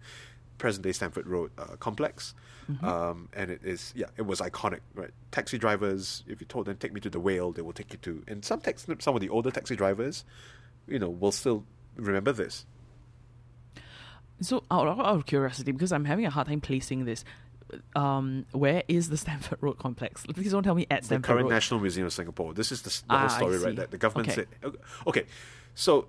present-day 0.56 0.92
Stamford 0.92 1.26
Road 1.26 1.50
uh, 1.58 1.76
complex. 1.76 2.34
Mm-hmm. 2.70 2.84
Um, 2.86 3.28
and 3.32 3.50
it 3.50 3.62
is, 3.64 3.92
yeah, 3.96 4.06
it 4.16 4.26
was 4.26 4.40
iconic, 4.40 4.80
right? 4.94 5.10
Taxi 5.30 5.58
drivers, 5.58 6.22
if 6.26 6.40
you 6.40 6.46
told 6.46 6.66
them 6.66 6.76
take 6.76 6.92
me 6.92 7.00
to 7.00 7.10
the 7.10 7.18
whale, 7.18 7.50
they 7.50 7.62
will 7.62 7.72
take 7.72 7.92
you 7.92 7.98
to. 8.02 8.22
And 8.28 8.44
some 8.44 8.60
tax, 8.60 8.86
some 8.98 9.14
of 9.14 9.20
the 9.20 9.30
older 9.30 9.50
taxi 9.50 9.74
drivers, 9.74 10.24
you 10.86 10.98
know, 10.98 11.08
will 11.08 11.32
still 11.32 11.64
remember 11.96 12.32
this. 12.32 12.66
So 14.42 14.64
out 14.70 14.86
of, 14.86 15.00
out 15.00 15.16
of 15.16 15.26
curiosity, 15.26 15.72
because 15.72 15.92
I'm 15.92 16.04
having 16.04 16.26
a 16.26 16.30
hard 16.30 16.46
time 16.46 16.60
placing 16.60 17.06
this, 17.06 17.24
um, 17.96 18.46
where 18.52 18.82
is 18.88 19.08
the 19.08 19.16
Stamford 19.16 19.58
Road 19.60 19.78
complex? 19.78 20.24
Please 20.26 20.52
don't 20.52 20.62
tell 20.62 20.74
me 20.74 20.86
at 20.90 21.04
Stamford 21.04 21.22
the 21.22 21.26
current 21.26 21.44
Road. 21.44 21.50
National 21.54 21.80
Museum 21.80 22.06
of 22.06 22.12
Singapore. 22.12 22.54
This 22.54 22.72
is 22.72 22.82
the, 22.82 22.90
the 23.08 23.14
Ah, 23.14 23.18
whole 23.28 23.28
story, 23.38 23.58
right? 23.58 23.76
That 23.76 23.90
the 23.90 23.98
government 23.98 24.28
Okay. 24.30 24.46
said. 24.62 24.74
Okay, 25.06 25.24
so 25.74 26.08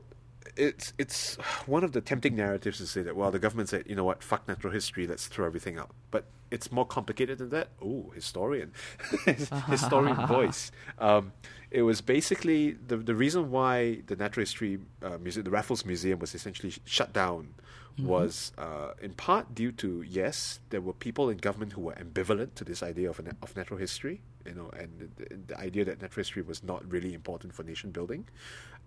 it's 0.58 0.94
it's 0.98 1.36
one 1.66 1.84
of 1.84 1.92
the 1.94 2.02
tempting 2.02 2.36
narratives 2.36 2.78
to 2.80 2.86
say 2.88 3.02
that 3.04 3.16
well, 3.16 3.32
the 3.32 3.40
government 3.40 3.70
said, 3.70 3.84
you 3.88 3.96
know 3.96 4.04
what, 4.04 4.22
fuck 4.24 4.48
natural 4.48 4.74
history, 4.74 5.08
let's 5.08 5.28
throw 5.28 5.46
everything 5.46 5.78
out. 5.78 5.92
But 6.12 6.26
it's 6.50 6.72
more 6.72 6.86
complicated 6.86 7.38
than 7.38 7.50
that. 7.50 7.70
Oh, 7.82 8.12
historian, 8.14 8.74
historian 9.70 10.28
voice. 10.28 10.72
Um, 11.00 11.32
it 11.70 11.84
was 11.84 12.02
basically 12.02 12.72
the 12.72 12.98
the 12.98 13.16
reason 13.16 13.52
why 13.52 14.02
the 14.08 14.16
natural 14.16 14.42
history 14.42 14.80
uh, 15.02 15.18
museum, 15.20 15.46
the 15.46 15.52
Raffles 15.52 15.86
Museum, 15.86 16.20
was 16.20 16.36
essentially 16.36 16.72
sh- 16.72 16.80
shut 16.86 17.14
down. 17.14 17.54
Was 18.00 18.52
uh, 18.58 18.94
in 19.02 19.14
part 19.14 19.54
due 19.54 19.72
to 19.74 20.02
yes, 20.02 20.60
there 20.70 20.82
were 20.82 20.94
people 20.94 21.30
in 21.30 21.38
government 21.38 21.74
who 21.74 21.82
were 21.82 21.94
ambivalent 21.94 22.56
to 22.56 22.64
this 22.64 22.82
idea 22.82 23.10
of 23.10 23.24
na- 23.24 23.32
of 23.44 23.56
natural 23.56 23.78
history, 23.80 24.22
you 24.46 24.56
know, 24.56 24.70
and 24.78 25.12
the, 25.18 25.36
the 25.48 25.60
idea 25.60 25.86
that 25.86 26.02
natural 26.02 26.22
history 26.22 26.42
was 26.42 26.64
not 26.64 26.90
really 26.92 27.14
important 27.14 27.54
for 27.54 27.64
nation 27.64 27.92
building. 27.92 28.26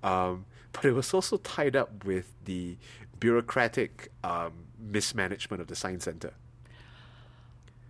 Um, 0.03 0.47
but 0.73 0.85
it 0.85 0.93
was 0.93 1.15
also 1.15 1.37
tied 1.39 1.77
up 1.77 2.05
with 2.05 2.33
the 2.45 2.77
bureaucratic 3.21 4.11
um, 4.25 4.53
mismanagement 4.79 5.61
of 5.61 5.69
the 5.69 5.77
science 5.77 6.05
center. 6.05 6.33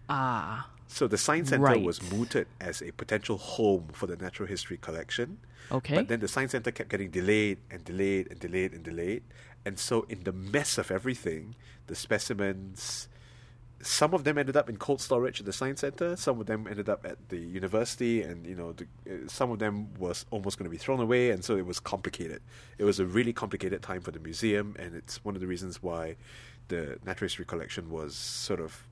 Ah, 0.08 0.68
So 0.86 1.08
the 1.08 1.16
science 1.18 1.48
center 1.48 1.62
Right. 1.64 1.82
was 1.82 2.02
mooted 2.12 2.46
as 2.60 2.82
a 2.82 2.90
potential 2.92 3.36
home 3.38 3.88
for 3.92 4.06
the 4.06 4.16
natural 4.16 4.46
history 4.48 4.76
collection. 4.76 5.38
okay. 5.72 5.96
But 5.96 6.08
then 6.08 6.20
the 6.20 6.28
science 6.28 6.52
center 6.52 6.70
kept 6.70 6.90
getting 6.90 7.10
delayed 7.10 7.58
and 7.70 7.82
delayed 7.84 8.30
and 8.30 8.38
delayed 8.38 8.72
and 8.74 8.84
delayed. 8.84 9.22
And 9.66 9.78
so, 9.78 10.04
in 10.08 10.24
the 10.24 10.32
mess 10.32 10.76
of 10.78 10.90
everything, 10.90 11.54
the 11.86 11.94
specimens, 11.94 13.08
some 13.80 14.14
of 14.14 14.24
them 14.24 14.38
ended 14.38 14.56
up 14.56 14.68
in 14.68 14.76
cold 14.76 15.00
storage 15.00 15.40
at 15.40 15.46
the 15.46 15.52
science 15.52 15.80
center. 15.80 16.16
Some 16.16 16.40
of 16.40 16.46
them 16.46 16.66
ended 16.68 16.88
up 16.88 17.04
at 17.06 17.28
the 17.28 17.38
university, 17.38 18.22
and 18.22 18.46
you 18.46 18.54
know, 18.54 18.72
the, 18.72 18.84
uh, 19.10 19.28
some 19.28 19.50
of 19.50 19.58
them 19.58 19.94
was 19.98 20.26
almost 20.30 20.58
going 20.58 20.64
to 20.64 20.70
be 20.70 20.76
thrown 20.78 21.00
away. 21.00 21.30
And 21.30 21.44
so, 21.44 21.56
it 21.56 21.66
was 21.66 21.80
complicated. 21.80 22.42
It 22.78 22.84
was 22.84 22.98
a 23.00 23.06
really 23.06 23.32
complicated 23.32 23.82
time 23.82 24.00
for 24.00 24.10
the 24.10 24.20
museum, 24.20 24.76
and 24.78 24.94
it's 24.94 25.24
one 25.24 25.34
of 25.34 25.40
the 25.40 25.46
reasons 25.46 25.82
why 25.82 26.16
the 26.68 26.98
natural 27.04 27.26
history 27.26 27.44
collection 27.44 27.90
was 27.90 28.14
sort 28.16 28.60
of 28.60 28.84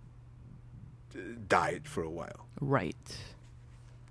uh, 1.14 1.18
died 1.48 1.82
for 1.86 2.02
a 2.02 2.10
while. 2.10 2.46
right, 2.60 3.18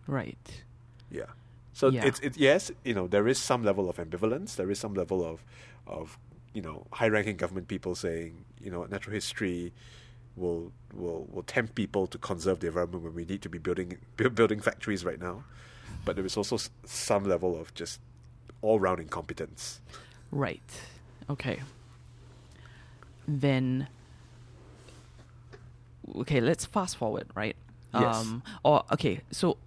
right. 0.07 0.63
Yeah. 1.09 1.25
So 1.73 1.89
Yeah. 1.89 2.05
it's 2.05 2.19
it 2.19 2.37
yes, 2.37 2.71
you 2.83 2.93
know, 2.93 3.07
there 3.07 3.27
is 3.27 3.39
some 3.39 3.63
level 3.63 3.89
of 3.89 3.97
ambivalence. 3.97 4.55
There 4.55 4.69
is 4.71 4.79
some 4.79 4.93
level 4.93 5.23
of 5.25 5.43
of 5.87 6.17
you 6.53 6.61
know 6.61 6.85
high-ranking 6.93 7.37
government 7.37 7.67
people 7.67 7.95
saying, 7.95 8.45
you 8.61 8.71
know, 8.71 8.85
natural 8.85 9.13
history 9.13 9.71
will 10.35 10.71
will 10.93 11.27
will 11.31 11.43
tempt 11.43 11.75
people 11.75 12.07
to 12.07 12.17
conserve 12.17 12.59
the 12.59 12.67
environment 12.67 13.03
when 13.03 13.13
we 13.15 13.25
need 13.25 13.41
to 13.41 13.49
be 13.49 13.57
building 13.57 13.97
bu- 14.17 14.29
building 14.29 14.59
factories 14.59 15.03
right 15.05 15.19
now. 15.19 15.43
But 16.05 16.15
there 16.15 16.25
is 16.25 16.37
also 16.37 16.55
s- 16.55 16.69
some 16.85 17.25
level 17.25 17.59
of 17.59 17.73
just 17.75 17.99
all-round 18.61 18.99
incompetence. 18.99 19.81
Right. 20.31 20.81
Okay. 21.29 21.61
Then 23.27 23.87
okay, 26.15 26.41
let's 26.41 26.65
fast 26.65 26.97
forward, 26.97 27.27
right? 27.35 27.55
Yes. 27.93 28.15
Um 28.15 28.43
or 28.63 28.83
okay, 28.93 29.21
so 29.31 29.57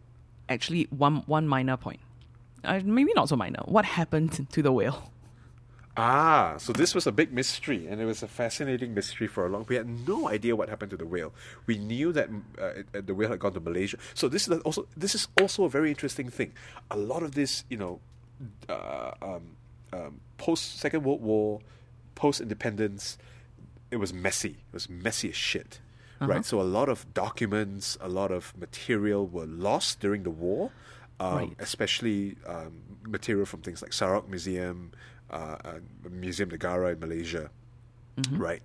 actually 0.49 0.85
one 0.91 1.17
one 1.27 1.47
minor 1.49 1.77
point. 1.77 2.01
Uh, 2.65 2.81
maybe 2.85 3.13
not 3.15 3.29
so 3.29 3.37
minor. 3.37 3.61
What 3.67 3.85
happened 3.85 4.47
to 4.53 4.63
the 4.63 4.73
whale? 4.73 5.11
Ah, 5.97 6.57
so 6.59 6.73
this 6.73 6.93
was 6.93 7.07
a 7.07 7.13
big 7.13 7.33
mystery, 7.33 7.87
and 7.87 8.01
it 8.01 8.05
was 8.05 8.21
a 8.23 8.27
fascinating 8.27 8.95
mystery 8.95 9.29
for 9.29 9.47
a 9.47 9.49
long. 9.49 9.65
We 9.69 9.77
had 9.77 9.87
no 10.09 10.29
idea 10.29 10.57
what 10.57 10.69
happened 10.69 10.91
to 10.91 10.97
the 10.97 11.07
whale. 11.07 11.33
We 11.67 11.79
knew 11.79 12.11
that 12.13 12.31
mm, 12.31 12.43
uh, 12.59 12.81
it- 12.81 12.89
uh, 12.95 13.01
the 13.01 13.15
whale 13.15 13.29
had 13.31 13.39
gone 13.39 13.53
to 13.55 13.61
Malaysia. 13.61 13.99
So 14.13 14.29
this 14.29 14.49
is 14.49 14.59
also 14.63 14.89
this 14.97 15.15
is 15.15 15.29
also 15.41 15.63
a 15.65 15.69
very 15.71 15.91
interesting 15.91 16.29
thing. 16.29 16.53
A 16.91 16.97
lot 16.97 17.23
of 17.23 17.35
this, 17.37 17.65
you 17.71 17.77
know, 17.79 18.01
uh, 18.69 19.13
um, 19.23 19.55
um, 19.93 20.21
post 20.37 20.81
Second 20.81 21.05
World 21.05 21.23
War, 21.23 21.61
post 22.17 22.41
independence, 22.41 23.17
it 23.93 23.99
was 23.99 24.13
messy. 24.13 24.59
It 24.67 24.73
was 24.75 24.91
messy 24.91 25.29
as 25.31 25.37
shit, 25.37 25.79
right? 26.21 26.45
So 26.45 26.61
a 26.61 26.67
lot 26.67 26.89
of 26.89 27.07
documents, 27.15 27.97
a 28.01 28.09
lot 28.09 28.33
of 28.33 28.53
material 28.59 29.29
were 29.29 29.47
lost 29.47 30.01
during 30.01 30.25
the 30.25 30.31
war, 30.35 30.73
um, 31.21 31.35
Right. 31.37 31.53
especially 31.61 32.35
um, 32.47 32.83
material 33.07 33.47
from 33.47 33.63
things 33.63 33.81
like 33.81 33.93
Sarawak 33.93 34.29
Museum, 34.29 34.91
uh, 35.31 35.57
uh, 35.65 35.73
Museum 36.11 36.51
Negara 36.51 36.93
in 36.93 37.01
Malaysia, 37.01 37.51
right? 38.33 38.63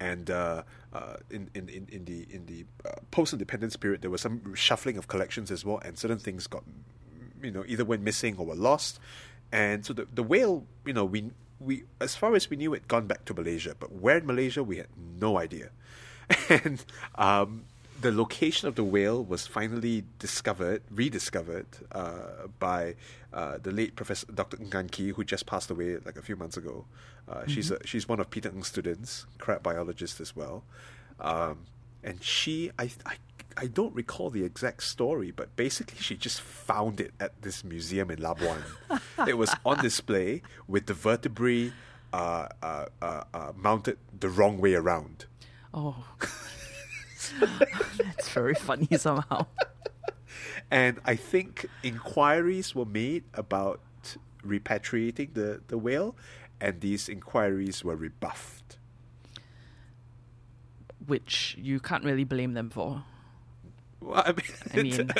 And 0.00 0.30
uh, 0.30 0.62
uh, 0.92 1.16
in, 1.30 1.48
in, 1.54 1.68
in, 1.68 1.86
in 1.90 2.04
the 2.04 2.26
in 2.30 2.46
the 2.46 2.64
uh, 2.84 2.94
post-independence 3.10 3.76
period, 3.76 4.02
there 4.02 4.10
was 4.10 4.20
some 4.20 4.54
shuffling 4.54 4.96
of 4.96 5.06
collections 5.08 5.50
as 5.50 5.64
well, 5.64 5.78
and 5.84 5.96
certain 5.98 6.18
things 6.18 6.46
got, 6.46 6.64
you 7.42 7.50
know, 7.50 7.64
either 7.66 7.84
went 7.84 8.02
missing 8.02 8.36
or 8.36 8.46
were 8.46 8.56
lost. 8.56 8.98
And 9.52 9.86
so 9.86 9.92
the 9.92 10.06
the 10.12 10.22
whale, 10.22 10.66
you 10.84 10.92
know, 10.92 11.04
we 11.04 11.30
we 11.60 11.84
as 12.00 12.16
far 12.16 12.34
as 12.34 12.50
we 12.50 12.56
knew, 12.56 12.74
it 12.74 12.88
gone 12.88 13.06
back 13.06 13.24
to 13.26 13.34
Malaysia, 13.34 13.76
but 13.78 13.92
where 13.92 14.18
in 14.18 14.26
Malaysia 14.26 14.62
we 14.62 14.78
had 14.78 14.88
no 15.20 15.38
idea. 15.38 15.70
And 16.48 16.84
um, 17.16 17.64
the 18.02 18.12
location 18.12 18.68
of 18.68 18.74
the 18.74 18.84
whale 18.84 19.22
was 19.24 19.46
finally 19.46 20.04
discovered, 20.18 20.82
rediscovered 20.90 21.66
uh, 21.92 22.48
by 22.58 22.96
uh, 23.32 23.58
the 23.62 23.70
late 23.70 23.96
Professor 23.96 24.26
Dr. 24.32 24.56
Ngan 24.58 24.90
Kee, 24.90 25.10
who 25.10 25.24
just 25.24 25.46
passed 25.46 25.70
away 25.70 25.96
like 26.04 26.16
a 26.16 26.22
few 26.22 26.36
months 26.36 26.56
ago. 26.56 26.84
Uh, 27.28 27.46
She's 27.46 27.70
a, 27.70 27.78
she's 27.86 28.08
one 28.08 28.18
of 28.18 28.28
Peter 28.30 28.50
Ng's 28.50 28.66
students, 28.66 29.26
crab 29.38 29.62
biologist 29.62 30.20
as 30.20 30.34
well, 30.34 30.64
um, 31.20 31.60
and 32.02 32.22
she 32.22 32.70
I, 32.78 32.90
I 33.06 33.14
I 33.56 33.66
don't 33.66 33.94
recall 33.94 34.30
the 34.30 34.44
exact 34.44 34.82
story, 34.82 35.30
but 35.30 35.54
basically 35.54 35.98
she 35.98 36.16
just 36.16 36.40
found 36.40 37.00
it 37.00 37.12
at 37.20 37.40
this 37.42 37.62
museum 37.62 38.10
in 38.10 38.18
Labuan. 38.18 38.62
it 39.26 39.38
was 39.38 39.54
on 39.64 39.78
display 39.78 40.42
with 40.66 40.86
the 40.86 40.94
vertebrae 40.94 41.72
uh, 42.12 42.48
uh, 42.62 42.86
uh, 43.00 43.24
uh, 43.32 43.52
mounted 43.56 43.98
the 44.18 44.28
wrong 44.28 44.58
way 44.58 44.74
around. 44.74 45.26
Oh. 45.72 46.04
That's 47.98 48.28
very 48.30 48.54
funny 48.54 48.88
somehow. 48.96 49.46
And 50.70 51.00
I 51.04 51.16
think 51.16 51.66
inquiries 51.82 52.74
were 52.74 52.86
made 52.86 53.24
about 53.34 53.80
repatriating 54.46 55.34
the, 55.34 55.60
the 55.68 55.76
whale, 55.78 56.16
and 56.60 56.80
these 56.80 57.08
inquiries 57.08 57.84
were 57.84 57.96
rebuffed. 57.96 58.78
Which 61.06 61.56
you 61.60 61.80
can't 61.80 62.04
really 62.04 62.24
blame 62.24 62.54
them 62.54 62.70
for. 62.70 63.04
Well, 64.00 64.22
I 64.24 64.32
mean, 64.32 64.46
I 64.74 64.82
mean 64.82 65.10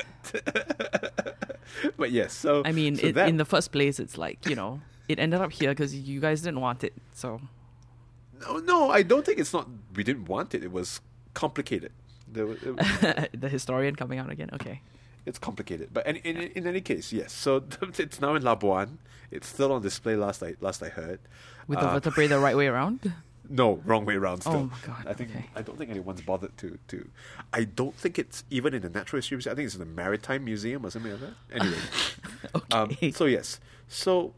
but 1.97 2.11
yes, 2.11 2.33
so 2.33 2.63
I 2.65 2.73
mean, 2.73 2.97
so 2.97 3.09
it, 3.09 3.15
that- 3.15 3.29
in 3.29 3.37
the 3.37 3.45
first 3.45 3.73
place, 3.73 3.99
it's 4.01 4.17
like 4.19 4.49
you 4.49 4.55
know, 4.57 4.81
it 5.09 5.19
ended 5.19 5.41
up 5.41 5.53
here 5.53 5.71
because 5.71 5.95
you 5.95 6.21
guys 6.21 6.43
didn't 6.43 6.61
want 6.61 6.83
it. 6.85 6.93
So 7.13 7.41
no, 8.41 8.59
no, 8.59 8.91
I 8.91 9.03
don't 9.03 9.25
think 9.27 9.39
it's 9.39 9.53
not. 9.53 9.69
We 9.95 10.03
didn't 10.05 10.27
want 10.27 10.55
it. 10.55 10.65
It 10.65 10.73
was 10.73 11.01
complicated. 11.35 11.93
It, 12.35 13.31
the 13.41 13.49
historian 13.49 13.95
coming 13.97 14.19
out 14.19 14.31
again. 14.31 14.51
Okay. 14.55 14.81
it's 15.27 15.39
complicated, 15.39 15.91
but 15.93 16.07
in, 16.07 16.17
in, 16.17 16.37
in 16.57 16.67
any 16.67 16.81
case, 16.81 17.13
yes. 17.13 17.33
So 17.33 17.63
it's 17.99 18.21
now 18.21 18.35
in 18.35 18.43
Labuan. 18.43 18.97
It's 19.31 19.47
still 19.49 19.73
on 19.73 19.83
display. 19.83 20.17
Last 20.17 20.43
I 20.43 20.55
last 20.61 20.83
I 20.83 20.89
heard. 20.89 21.21
With 21.67 21.79
the 21.79 21.87
Uh, 21.87 21.93
vertebrae 21.95 22.27
the 22.27 22.39
right 22.39 22.57
way 22.57 22.67
around. 22.67 23.13
no, 23.49 23.81
wrong 23.85 24.05
way 24.05 24.15
around. 24.15 24.41
Still. 24.43 24.55
Oh 24.55 24.65
my 24.65 24.79
God, 24.87 25.07
I 25.07 25.13
think 25.15 25.31
okay. 25.31 25.47
I 25.55 25.63
don't 25.63 25.77
think 25.79 25.91
anyone's 25.91 26.21
bothered 26.23 26.57
to 26.59 26.79
to. 26.89 27.09
I 27.53 27.65
don't 27.65 27.95
think 27.95 28.19
it's 28.19 28.45
even 28.51 28.73
in 28.75 28.83
the 28.83 28.89
Natural 28.91 29.19
History 29.19 29.37
Museum. 29.37 29.53
I 29.53 29.57
think 29.57 29.67
it's 29.67 29.75
in 29.75 29.81
the 29.81 29.87
Maritime 30.03 30.45
Museum 30.45 30.85
or 30.87 30.91
something 30.91 31.13
like 31.13 31.21
that. 31.21 31.35
Anyway, 31.61 31.79
um, 32.73 32.91
Okay. 32.91 33.11
so 33.11 33.25
yes, 33.27 33.61
so 33.89 34.33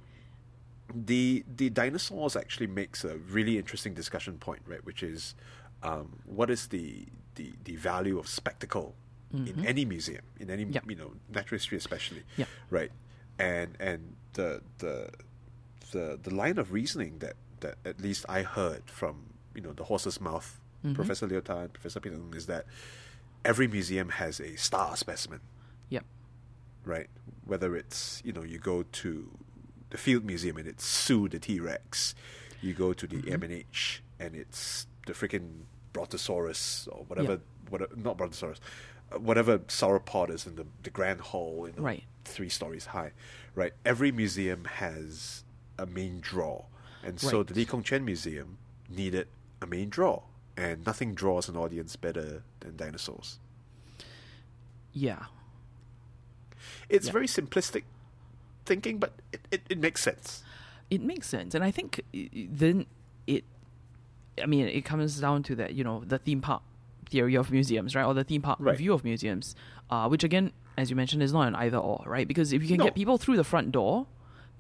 the 0.95 1.45
the 1.57 1.71
dinosaurs 1.71 2.37
actually 2.37 2.67
makes 2.67 3.05
a 3.05 3.17
really 3.17 3.59
interesting 3.59 3.95
discussion 3.95 4.39
point, 4.39 4.63
right? 4.67 4.85
Which 4.85 5.03
is 5.03 5.35
um, 5.85 6.19
what 6.25 6.51
is 6.51 6.69
the 6.69 7.07
the 7.37 7.53
the 7.65 7.77
value 7.77 8.19
of 8.19 8.27
spectacle 8.27 8.95
in 9.33 9.47
mm-hmm. 9.47 9.67
any 9.67 9.85
museum, 9.85 10.23
in 10.39 10.49
any 10.51 10.65
Yep. 10.65 10.85
you 10.89 10.97
know 10.97 11.13
natural 11.29 11.57
history 11.57 11.77
especially, 11.79 12.23
Yep. 12.37 12.49
right? 12.71 12.93
And 13.39 13.77
and 13.81 14.17
the 14.35 14.63
the 14.79 15.11
the 15.91 16.19
the 16.23 16.35
line 16.35 16.59
of 16.59 16.73
reasoning 16.73 17.19
that 17.19 17.35
that 17.61 17.77
at 17.85 18.01
least 18.01 18.25
I 18.29 18.43
heard 18.43 18.83
from 18.87 19.35
you 19.55 19.61
know 19.61 19.73
the 19.73 19.85
horse's 19.85 20.21
mouth, 20.21 20.61
mm-hmm. 20.85 20.95
Professor 20.95 21.27
Leo 21.27 21.41
Tan, 21.41 21.69
Professor 21.69 22.01
Peter, 22.01 22.19
is 22.35 22.47
that 22.47 22.67
every 23.45 23.67
museum 23.67 24.09
has 24.11 24.41
a 24.41 24.57
star 24.57 24.97
specimen, 24.97 25.41
Yep. 25.91 26.05
right? 26.85 27.09
Whether 27.45 27.77
it's 27.77 28.23
you 28.25 28.33
know 28.33 28.43
you 28.45 28.59
go 28.59 28.85
to 28.85 29.31
the 29.91 29.99
Field 29.99 30.25
Museum 30.25 30.57
and 30.57 30.67
it's 30.69 30.85
Sue 30.85 31.29
the 31.29 31.39
T 31.41 31.59
Rex, 31.61 32.15
you 32.63 32.73
go 32.73 32.93
to 32.93 33.07
the 33.07 33.17
mm-hmm. 33.17 33.33
M 33.33 33.43
and 33.43 33.53
H 33.53 34.03
and 34.21 34.35
it's 34.37 34.87
the 35.07 35.13
freaking 35.13 35.67
Brontosaurus 35.95 36.87
or 36.93 37.05
whatever, 37.05 37.33
Yeah. 37.33 37.71
whatever 37.71 37.97
not 37.97 38.19
Brontosaurus, 38.19 38.61
uh, 39.13 39.19
whatever 39.19 39.61
sauropod 39.61 40.29
is 40.29 40.47
in 40.47 40.57
the 40.57 40.67
the 40.83 40.91
Grand 40.91 41.21
Hall, 41.23 41.67
you 41.67 41.73
know, 41.75 41.83
Right. 41.83 42.05
three 42.27 42.51
stories 42.51 42.87
high, 42.87 43.13
right? 43.55 43.73
Every 43.87 44.13
museum 44.13 44.65
has 44.67 45.45
a 45.79 45.87
main 45.87 46.21
draw, 46.21 46.67
and 47.03 47.19
so 47.19 47.39
Right. 47.39 47.47
the 47.47 47.55
Lee 47.55 47.65
Kong 47.65 47.83
Chian 47.83 48.05
Museum 48.05 48.59
needed 48.91 49.29
a 49.63 49.67
main 49.67 49.89
draw, 49.89 50.23
and 50.57 50.85
nothing 50.85 51.15
draws 51.15 51.49
an 51.49 51.57
audience 51.57 51.97
better 51.97 52.43
than 52.61 52.77
dinosaurs. 52.77 53.39
Yeah. 54.93 55.27
It's 56.89 57.07
Yeah. 57.07 57.13
very 57.13 57.27
simplistic 57.27 57.85
thinking, 58.67 58.99
but 58.99 59.13
it, 59.33 59.41
it, 59.51 59.63
it 59.71 59.79
makes 59.79 60.03
sense. 60.03 60.43
it 60.91 61.01
makes 61.01 61.27
sense 61.27 61.55
and 61.55 61.65
i 61.65 61.71
think 61.71 62.03
i- 62.15 62.29
then 62.53 62.85
it 63.27 63.43
i 64.43 64.47
mean 64.47 64.67
it 64.69 64.85
comes 64.85 65.21
down 65.21 65.43
to 65.43 65.55
that 65.55 65.75
you 65.75 65.85
know 65.85 66.03
the 66.07 66.19
theme 66.19 66.41
park 66.41 66.63
theory 67.09 67.35
of 67.37 67.51
museums 67.51 67.95
right 67.95 68.05
or 68.05 68.15
the 68.15 68.25
theme 68.25 68.43
park 68.43 68.59
Right. 68.61 68.73
review 68.73 68.93
of 68.93 69.05
museums 69.05 69.55
uh, 69.91 70.09
which 70.09 70.25
again 70.25 70.53
as 70.77 70.91
you 70.91 70.97
mentioned 70.97 71.23
is 71.23 71.33
not 71.33 71.47
an 71.49 71.55
either 71.55 71.77
or 71.79 72.03
right 72.07 72.27
because 72.27 72.53
if 72.53 72.63
you 72.63 72.69
can 72.69 72.79
No. 72.79 72.85
get 72.85 72.95
people 72.95 73.19
through 73.19 73.37
the 73.37 73.45
front 73.45 73.73
door 73.73 74.07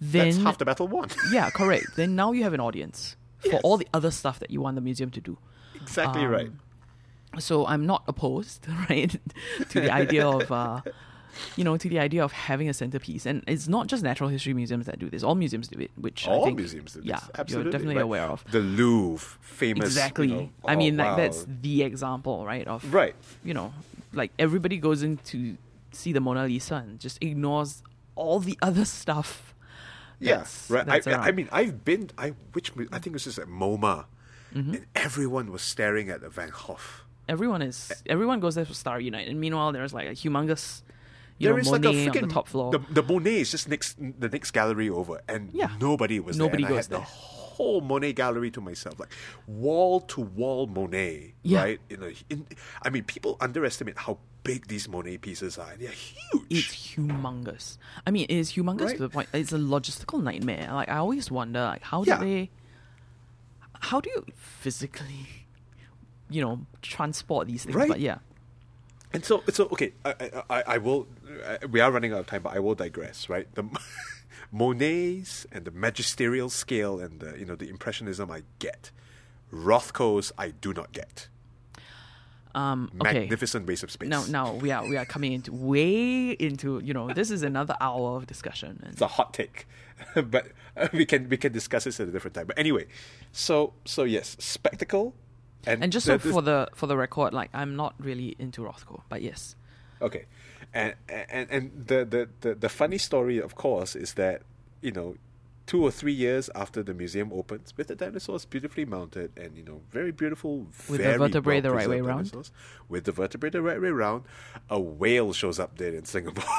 then 0.00 0.30
That's 0.30 0.42
half 0.44 0.58
the 0.58 0.64
battle 0.64 0.86
won. 0.88 1.08
yeah 1.32 1.50
correct 1.50 1.96
then 1.96 2.14
now 2.14 2.32
you 2.32 2.42
have 2.42 2.52
an 2.52 2.60
audience 2.60 3.16
for 3.38 3.52
Yes. 3.52 3.60
all 3.64 3.76
the 3.78 3.88
other 3.92 4.10
stuff 4.10 4.38
that 4.40 4.50
you 4.50 4.60
want 4.60 4.74
the 4.76 4.80
museum 4.80 5.10
to 5.10 5.20
do 5.20 5.38
exactly 5.74 6.24
Um, 6.24 6.30
right. 6.30 6.50
so 7.38 7.66
I'm 7.66 7.84
not 7.86 8.04
opposed, 8.06 8.66
right, 8.90 9.10
to 9.70 9.80
the 9.80 9.90
idea 9.90 10.24
of, 10.26 10.50
uh, 10.52 10.80
you 11.56 11.64
know, 11.64 11.76
to 11.76 11.88
the 11.88 11.98
idea 11.98 12.22
of 12.24 12.32
having 12.32 12.68
a 12.68 12.74
centerpiece. 12.74 13.26
And 13.26 13.42
it's 13.46 13.68
not 13.68 13.86
just 13.86 14.02
natural 14.02 14.28
history 14.30 14.54
museums 14.54 14.86
that 14.86 14.98
do 14.98 15.08
this; 15.10 15.22
all 15.22 15.34
museums 15.34 15.68
do 15.68 15.78
it, 15.80 15.90
which 15.96 16.26
I 16.28 16.32
All 16.32 16.44
think, 16.44 16.58
museums 16.58 16.92
do 16.94 17.00
this. 17.00 17.08
yeah, 17.08 17.20
Absolutely, 17.38 17.64
you're 17.64 17.72
definitely 17.72 18.02
aware 18.02 18.24
of. 18.24 18.44
The 18.50 18.60
Louvre, 18.60 19.38
famous. 19.40 19.86
exactly. 19.86 20.28
you 20.28 20.34
know, 20.34 20.50
I 20.64 20.74
oh, 20.74 20.78
mean, 20.78 20.96
like 20.96 21.16
that's 21.16 21.46
the 21.48 21.82
example, 21.82 22.44
right? 22.44 22.66
Of 22.66 22.92
right. 22.92 23.14
you 23.42 23.54
know, 23.54 23.72
like 24.12 24.30
everybody 24.38 24.78
goes 24.78 25.02
in 25.02 25.16
to 25.26 25.56
see 25.92 26.12
the 26.12 26.20
Mona 26.20 26.44
Lisa 26.44 26.76
and 26.76 26.98
just 26.98 27.22
ignores 27.22 27.82
all 28.16 28.40
the 28.40 28.58
other 28.62 28.84
stuff. 29.00 29.54
Yeah, 30.20 30.44
right. 30.68 31.06
I, 31.06 31.12
I 31.28 31.32
mean, 31.32 31.48
I've 31.52 31.84
been. 31.84 32.10
I 32.16 32.30
which 32.52 32.70
I 32.92 32.98
think 32.98 33.06
it 33.08 33.12
was 33.14 33.24
just 33.24 33.38
at 33.38 33.48
MoMA, 33.48 34.06
Mm-hmm. 34.54 34.74
and 34.74 34.86
everyone 34.94 35.50
was 35.50 35.62
staring 35.62 36.08
at 36.10 36.20
the 36.20 36.28
Van 36.28 36.50
Gogh. 36.50 36.78
everyone 37.28 37.60
is 37.60 37.90
everyone 38.06 38.38
goes 38.38 38.54
there 38.54 38.64
for 38.64 38.72
Starry 38.74 39.10
Night, 39.10 39.26
and 39.26 39.40
meanwhile 39.40 39.72
there's 39.72 39.92
like 39.92 40.06
a 40.06 40.12
humongous, 40.12 40.82
you 41.38 41.48
There 41.48 41.54
know, 41.54 41.60
is 41.60 41.70
Monet 41.70 41.88
like 41.88 41.96
a 41.96 42.10
freaking 42.18 42.22
on 42.22 42.28
the 42.28 42.34
top 42.34 42.48
floor. 42.48 42.70
The, 42.72 42.78
the 42.90 43.02
Monet 43.02 43.40
is 43.40 43.50
just 43.50 43.68
next 43.68 43.96
the 43.98 44.28
next 44.28 44.50
gallery 44.52 44.88
over, 44.88 45.20
and 45.28 45.50
Yeah. 45.52 45.70
nobody 45.80 46.20
was 46.20 46.36
Nobody 46.38 46.62
there. 46.62 46.72
I 46.72 46.76
goes 46.76 46.86
had 46.86 46.92
the 46.92 46.98
there. 46.98 47.06
whole 47.06 47.80
Monet 47.80 48.12
gallery 48.14 48.50
to 48.52 48.60
myself, 48.60 48.98
like 49.00 49.12
wall 49.46 50.00
to 50.00 50.20
wall 50.20 50.66
Monet. 50.66 51.34
Yeah. 51.42 51.62
Right. 51.62 51.80
In 51.90 52.02
a, 52.02 52.12
in, 52.30 52.46
I 52.82 52.90
mean, 52.90 53.04
people 53.04 53.36
underestimate 53.40 53.98
how 53.98 54.18
big 54.44 54.68
these 54.68 54.88
Monet 54.88 55.18
pieces 55.18 55.56
are. 55.58 55.74
They're 55.78 55.88
huge. 55.90 56.42
it's 56.50 56.94
humongous. 56.96 57.78
I 58.06 58.10
mean, 58.10 58.26
it 58.28 58.34
is 58.34 58.52
humongous 58.52 58.80
Right? 58.86 58.96
to 58.96 59.02
the 59.02 59.08
point. 59.08 59.28
It's 59.32 59.52
a 59.52 59.56
logistical 59.58 60.22
nightmare. 60.22 60.68
Like 60.72 60.88
I 60.88 60.96
always 60.98 61.30
wonder, 61.30 61.60
like 61.64 61.82
how 61.82 62.04
Yeah. 62.04 62.18
do 62.18 62.24
they, 62.26 62.50
how 63.80 64.00
do 64.00 64.10
you 64.10 64.24
physically, 64.36 65.46
you 66.30 66.40
know, 66.42 66.66
transport 66.82 67.46
these 67.46 67.64
things? 67.64 67.74
Right. 67.76 67.88
But 67.88 68.00
yeah, 68.00 68.18
And 69.14 69.24
so, 69.24 69.42
so 69.50 69.64
okay, 69.72 69.92
I, 70.04 70.10
I, 70.20 70.42
I- 70.58 70.64
I 70.74 70.78
will. 70.78 71.06
uh, 71.46 71.58
We 71.70 71.80
are 71.80 71.90
running 71.90 72.12
out 72.12 72.20
of 72.20 72.26
time, 72.26 72.42
but 72.42 72.52
I 72.54 72.58
will 72.58 72.74
digress. 72.74 73.28
Right, 73.28 73.46
the 73.54 73.64
Monet's 74.52 75.46
and 75.52 75.64
the 75.64 75.70
magisterial 75.70 76.50
scale 76.50 77.00
and 77.00 77.20
the 77.20 77.38
you 77.38 77.44
know 77.44 77.54
the 77.56 77.68
impressionism 77.68 78.30
I 78.30 78.42
get. 78.58 78.90
Rothko's 79.52 80.32
I 80.36 80.50
do 80.50 80.72
not 80.74 80.92
get. 80.92 81.28
um, 82.54 82.90
okay. 83.00 83.20
Magnificent 83.20 83.66
waste 83.66 83.82
of 83.82 83.90
space. 83.90 84.08
Now, 84.08 84.24
now 84.28 84.52
we 84.54 84.70
are 84.70 84.86
we 84.86 84.96
are 84.96 85.04
coming 85.04 85.32
into 85.32 85.52
way 85.52 86.30
into 86.32 86.80
you 86.84 86.92
know 86.94 87.12
this 87.12 87.30
is 87.30 87.42
another 87.42 87.76
hour 87.80 88.16
of 88.16 88.26
discussion. 88.26 88.80
And 88.82 88.92
it's 88.92 89.00
a 89.02 89.06
hot 89.06 89.32
take, 89.34 89.66
but 90.14 90.48
uh, 90.76 90.88
we 90.92 91.04
can 91.06 91.28
we 91.28 91.36
can 91.36 91.52
discuss 91.52 91.84
this 91.84 92.00
at 92.00 92.08
a 92.08 92.10
different 92.10 92.34
time. 92.34 92.46
But 92.46 92.58
anyway, 92.58 92.86
so 93.32 93.74
so 93.84 94.04
yes, 94.04 94.36
spectacle, 94.40 95.14
and 95.66 95.82
and 95.82 95.92
just 95.92 96.06
so 96.06 96.18
for 96.18 96.42
the 96.42 96.68
for 96.74 96.86
the 96.86 96.96
record, 96.96 97.32
like 97.34 97.50
I'm 97.52 97.76
not 97.76 97.94
really 97.98 98.36
into 98.38 98.62
Rothko, 98.62 99.02
but 99.08 99.22
yes, 99.22 99.56
Okay, 100.02 100.26
and 100.72 100.94
and 101.08 101.50
and 101.50 101.86
the, 101.86 102.04
the 102.04 102.28
the 102.40 102.54
the 102.54 102.68
funny 102.68 102.98
story, 102.98 103.38
of 103.38 103.54
course, 103.54 103.96
is 103.96 104.14
that 104.14 104.42
you 104.82 104.92
know, 104.92 105.16
two 105.66 105.82
or 105.82 105.90
three 105.90 106.12
years 106.12 106.50
after 106.54 106.82
the 106.82 106.92
museum 106.92 107.32
opens, 107.32 107.72
with 107.76 107.86
the 107.88 107.94
dinosaurs 107.94 108.44
beautifully 108.44 108.84
mounted 108.84 109.30
and 109.36 109.56
you 109.56 109.64
know 109.64 109.80
very 109.90 110.12
beautiful, 110.12 110.66
With 110.88 111.02
the 111.02 111.16
vertebrae 111.16 111.60
the 111.60 111.70
right 111.70 111.88
way 111.88 112.00
round? 112.00 112.50
with 112.88 113.04
the 113.04 113.12
vertebrae 113.12 113.50
the 113.50 113.62
right 113.62 113.80
way 113.80 113.90
round, 113.90 114.24
a 114.68 114.78
whale 114.78 115.32
shows 115.32 115.58
up 115.58 115.78
there 115.78 115.94
in 115.94 116.04
Singapore, 116.04 116.44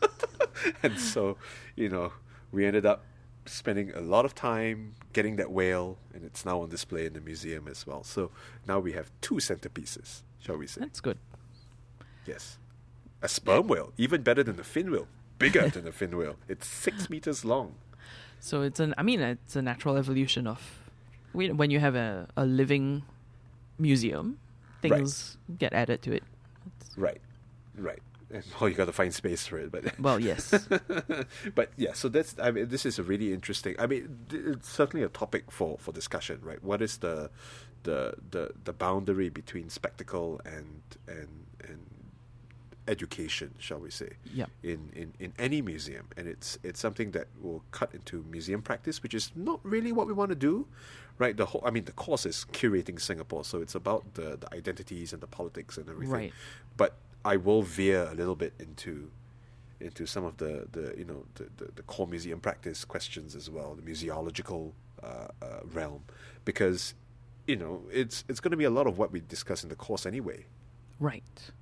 and 0.82 0.98
so 0.98 1.36
you 1.76 1.88
know 1.88 2.12
we 2.52 2.64
ended 2.64 2.86
up 2.86 3.04
spending 3.46 3.92
a 3.94 4.00
lot 4.00 4.24
of 4.24 4.34
time 4.34 4.94
getting 5.12 5.36
that 5.36 5.50
whale, 5.50 5.98
and 6.14 6.24
it's 6.24 6.44
now 6.44 6.60
on 6.62 6.68
display 6.68 7.06
in 7.06 7.12
the 7.12 7.20
museum 7.20 7.68
as 7.68 7.86
well. 7.86 8.02
So 8.02 8.30
now 8.66 8.78
we 8.80 8.92
have 8.92 9.10
two 9.20 9.36
centerpieces, 9.36 10.22
shall 10.38 10.56
we 10.56 10.66
say? 10.66 10.80
that's 10.80 11.00
good. 11.00 11.18
Yes. 12.26 12.58
A 13.22 13.28
sperm 13.28 13.68
whale, 13.68 13.92
even 13.98 14.22
better 14.22 14.42
than 14.42 14.56
the 14.56 14.64
fin 14.64 14.90
whale. 14.90 15.08
Bigger 15.38 15.68
than 15.68 15.84
the 15.84 15.92
fin 15.92 16.16
whale. 16.16 16.36
It's 16.48 16.66
six 16.66 17.10
meters 17.12 17.44
long. 17.44 17.74
So 18.40 18.62
it's 18.62 18.80
an 18.80 18.94
I 18.98 19.02
mean 19.02 19.20
it's 19.20 19.56
a 19.56 19.62
natural 19.62 19.96
evolution 19.96 20.46
of 20.46 20.60
when 21.32 21.70
you 21.70 21.80
have 21.80 21.94
a, 21.96 22.28
a 22.36 22.44
living 22.46 23.02
museum, 23.78 24.38
Right. 24.82 24.92
things 24.92 25.38
get 25.58 25.72
added 25.72 26.02
to 26.02 26.12
it. 26.12 26.22
Right. 26.96 27.20
Right. 27.76 28.00
Oh, 28.60 28.66
you 28.66 28.74
got 28.74 28.86
to 28.86 28.92
find 28.92 29.12
space 29.12 29.46
for 29.46 29.58
it, 29.58 29.70
but 29.70 29.98
well, 30.00 30.18
yes. 30.18 30.66
but 31.54 31.70
yeah. 31.76 31.92
So 31.92 32.08
that's 32.08 32.34
I 32.42 32.50
mean, 32.50 32.68
this 32.68 32.86
is 32.86 32.98
a 32.98 33.02
really 33.02 33.32
interesting. 33.32 33.74
I 33.78 33.86
mean, 33.86 34.26
it's 34.30 34.68
certainly 34.68 35.04
a 35.04 35.08
topic 35.08 35.50
for 35.50 35.76
for 35.78 35.92
discussion, 35.92 36.40
right? 36.42 36.62
What 36.62 36.82
is 36.82 36.98
the 36.98 37.30
the 37.82 38.14
the 38.30 38.52
the 38.64 38.72
boundary 38.72 39.28
between 39.28 39.70
spectacle 39.70 40.40
and 40.44 40.82
and 41.06 41.46
and 41.68 41.86
education, 42.88 43.54
shall 43.58 43.78
we 43.78 43.90
say? 43.90 44.10
Yep. 44.32 44.50
in, 44.62 44.90
in, 44.94 45.14
in 45.18 45.32
any 45.38 45.62
museum, 45.62 46.08
and 46.16 46.28
it's 46.28 46.58
it's 46.62 46.80
something 46.80 47.12
that 47.12 47.28
will 47.40 47.62
cut 47.70 47.94
into 47.94 48.24
museum 48.30 48.62
practice, 48.62 49.02
which 49.02 49.14
is 49.14 49.32
not 49.34 49.60
really 49.62 49.92
what 49.92 50.06
we 50.06 50.12
want 50.12 50.30
to 50.30 50.36
do, 50.36 50.66
right? 51.18 51.36
The 51.36 51.46
whole, 51.46 51.62
I 51.64 51.70
mean, 51.70 51.84
the 51.84 51.92
course 51.92 52.26
is 52.26 52.46
curating 52.52 53.00
Singapore, 53.00 53.44
so 53.44 53.60
it's 53.60 53.74
about 53.74 54.14
the, 54.14 54.36
the 54.36 54.52
identities 54.54 55.12
and 55.12 55.22
the 55.22 55.26
politics 55.26 55.76
and 55.78 55.88
everything. 55.88 56.12
Right. 56.12 56.32
But 56.76 56.96
I 57.24 57.36
will 57.36 57.62
veer 57.62 58.08
a 58.10 58.14
little 58.14 58.36
bit 58.36 58.52
into 58.58 59.10
into 59.80 60.06
some 60.06 60.24
of 60.24 60.36
the, 60.38 60.66
the 60.72 60.94
you 60.96 61.04
know 61.04 61.24
the, 61.34 61.48
the, 61.56 61.72
the 61.76 61.82
core 61.82 62.06
museum 62.06 62.40
practice 62.40 62.84
questions 62.84 63.34
as 63.34 63.50
well, 63.50 63.74
the 63.74 63.82
museological 63.82 64.72
uh, 65.02 65.28
uh, 65.42 65.46
realm, 65.72 66.02
because 66.44 66.94
you 67.46 67.56
know 67.56 67.82
it's 67.92 68.24
it's 68.28 68.40
going 68.40 68.50
to 68.50 68.56
be 68.56 68.64
a 68.64 68.70
lot 68.70 68.86
of 68.86 68.98
what 68.98 69.12
we 69.12 69.20
discuss 69.20 69.62
in 69.62 69.68
the 69.68 69.76
course 69.76 70.06
anyway. 70.06 70.46
Right. 71.00 71.52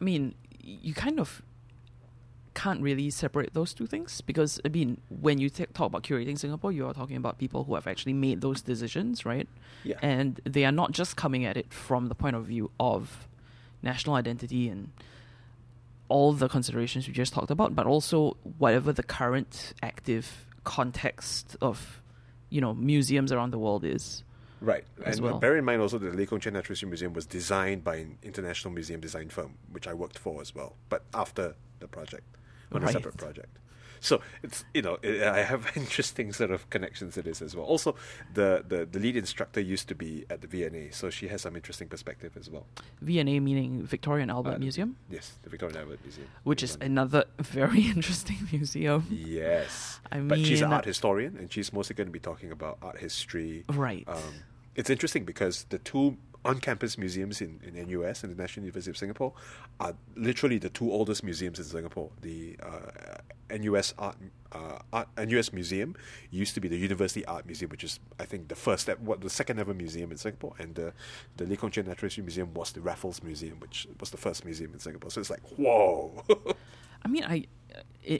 I 0.00 0.02
mean, 0.02 0.34
you 0.60 0.94
kind 0.94 1.20
of 1.20 1.42
can't 2.54 2.80
really 2.80 3.10
separate 3.10 3.52
those 3.52 3.74
two 3.74 3.86
things 3.86 4.22
because 4.22 4.58
I 4.64 4.68
mean, 4.68 5.00
when 5.10 5.38
you 5.38 5.50
t- 5.50 5.66
talk 5.74 5.88
about 5.88 6.02
curating 6.02 6.38
Singapore, 6.38 6.72
you 6.72 6.86
are 6.86 6.94
talking 6.94 7.16
about 7.16 7.38
people 7.38 7.64
who 7.64 7.74
have 7.74 7.86
actually 7.86 8.14
made 8.14 8.40
those 8.40 8.62
decisions, 8.62 9.26
right? 9.26 9.48
Yeah. 9.84 9.96
And 10.00 10.40
they 10.44 10.64
are 10.64 10.72
not 10.72 10.92
just 10.92 11.16
coming 11.16 11.44
at 11.44 11.56
it 11.56 11.72
from 11.72 12.06
the 12.06 12.14
point 12.14 12.34
of 12.34 12.46
view 12.46 12.70
of 12.80 13.28
national 13.82 14.16
identity 14.16 14.68
and 14.68 14.90
all 16.08 16.32
the 16.32 16.48
considerations 16.48 17.06
we 17.06 17.12
just 17.12 17.32
talked 17.32 17.50
about, 17.50 17.74
but 17.74 17.86
also 17.86 18.36
whatever 18.58 18.92
the 18.92 19.02
current 19.02 19.74
active 19.82 20.46
context 20.64 21.56
of, 21.60 22.00
you 22.50 22.60
know, 22.60 22.74
museums 22.74 23.32
around 23.32 23.52
the 23.52 23.58
world 23.58 23.84
is. 23.84 24.22
Right. 24.60 24.84
And 25.04 25.20
well. 25.20 25.38
bear 25.38 25.56
in 25.56 25.64
mind 25.64 25.82
also 25.82 25.98
that 25.98 26.10
the 26.10 26.16
Lee 26.16 26.26
Kong 26.26 26.40
Chian 26.40 26.54
Natural 26.54 26.72
History 26.72 26.88
Museum 26.88 27.12
was 27.12 27.26
designed 27.26 27.84
by 27.84 27.96
an 27.96 28.18
international 28.22 28.72
museum 28.72 29.00
design 29.00 29.28
firm, 29.28 29.54
which 29.70 29.86
I 29.86 29.94
worked 29.94 30.18
for 30.18 30.40
as 30.40 30.54
well, 30.54 30.76
but 30.88 31.04
after 31.12 31.54
the 31.80 31.88
project, 31.88 32.24
on 32.72 32.82
a 32.82 32.90
separate 32.90 33.16
project. 33.16 33.58
So 34.00 34.20
it's 34.42 34.64
you 34.74 34.82
know 34.82 34.98
i 35.04 35.38
I 35.38 35.42
have 35.42 35.72
interesting 35.76 36.32
sort 36.32 36.50
of 36.50 36.68
connections 36.70 37.14
to 37.14 37.22
this 37.22 37.42
as 37.42 37.54
well. 37.56 37.66
Also, 37.66 37.94
the, 38.34 38.64
the 38.66 38.86
the 38.86 38.98
lead 38.98 39.16
instructor 39.16 39.60
used 39.60 39.88
to 39.88 39.94
be 39.94 40.24
at 40.30 40.40
the 40.40 40.46
V&A, 40.46 40.90
so 40.92 41.10
she 41.10 41.28
has 41.28 41.42
some 41.42 41.56
interesting 41.56 41.88
perspective 41.88 42.32
as 42.36 42.48
well. 42.50 42.66
V&A 43.02 43.40
meaning 43.40 43.82
Victoria 43.86 44.22
and 44.22 44.30
Albert 44.30 44.54
Uh, 44.54 44.58
Museum, 44.58 44.96
Yes, 45.10 45.38
the 45.42 45.50
Victoria 45.50 45.74
and 45.76 45.82
Albert 45.84 46.00
Museum, 46.04 46.28
which 46.44 46.62
is 46.62 46.72
London. 46.72 46.92
another 46.92 47.24
very 47.40 47.82
interesting 47.82 48.38
museum. 48.52 49.06
Yes, 49.10 50.00
I 50.12 50.18
mean, 50.18 50.28
but 50.28 50.38
she's 50.40 50.62
an 50.62 50.72
art 50.72 50.84
historian, 50.84 51.36
and 51.36 51.52
she's 51.52 51.72
mostly 51.72 51.94
going 51.94 52.08
to 52.08 52.12
be 52.12 52.20
talking 52.20 52.50
about 52.52 52.78
art 52.82 52.98
history. 52.98 53.64
Right. 53.68 54.04
Um, 54.08 54.34
it's 54.74 54.90
interesting 54.90 55.24
because 55.24 55.64
the 55.70 55.78
two 55.78 56.16
on-campus 56.46 56.96
museums 56.98 57.40
in, 57.40 57.60
in 57.64 57.74
NUS, 57.90 58.24
in 58.24 58.30
the 58.30 58.36
National 58.36 58.64
University 58.64 58.90
of 58.90 58.96
Singapore, 58.96 59.32
are 59.80 59.94
literally 60.14 60.58
the 60.58 60.68
two 60.70 60.90
oldest 60.90 61.22
museums 61.24 61.58
in 61.58 61.64
Singapore. 61.64 62.10
The 62.22 62.56
uh, 62.62 63.56
NUS 63.58 63.94
Art, 63.98 64.16
uh, 64.52 64.78
Art 64.92 65.08
NUS 65.18 65.52
Museum 65.52 65.94
used 66.30 66.54
to 66.54 66.60
be 66.60 66.68
the 66.68 66.76
University 66.76 67.24
Art 67.26 67.46
Museum, 67.46 67.70
which 67.70 67.84
is 67.84 68.00
I 68.18 68.24
think 68.24 68.48
the 68.48 68.54
first 68.56 68.88
what 69.00 69.20
the 69.20 69.30
second 69.30 69.58
ever 69.58 69.74
museum 69.74 70.10
in 70.10 70.16
Singapore, 70.16 70.54
and 70.58 70.74
the 70.74 70.92
the 71.36 71.44
Lee 71.46 71.56
Kong 71.56 71.70
Chian 71.70 71.86
Natural 71.86 72.06
History 72.06 72.22
Museum 72.22 72.52
was 72.54 72.72
the 72.72 72.80
Raffles 72.80 73.22
Museum, 73.22 73.58
which 73.60 73.86
was 74.00 74.10
the 74.10 74.16
first 74.16 74.44
museum 74.44 74.72
in 74.72 74.78
Singapore. 74.80 75.10
So 75.10 75.20
it's 75.20 75.30
like 75.30 75.42
whoa. 75.56 76.24
I 77.02 77.08
mean, 77.08 77.24
i- 77.24 77.46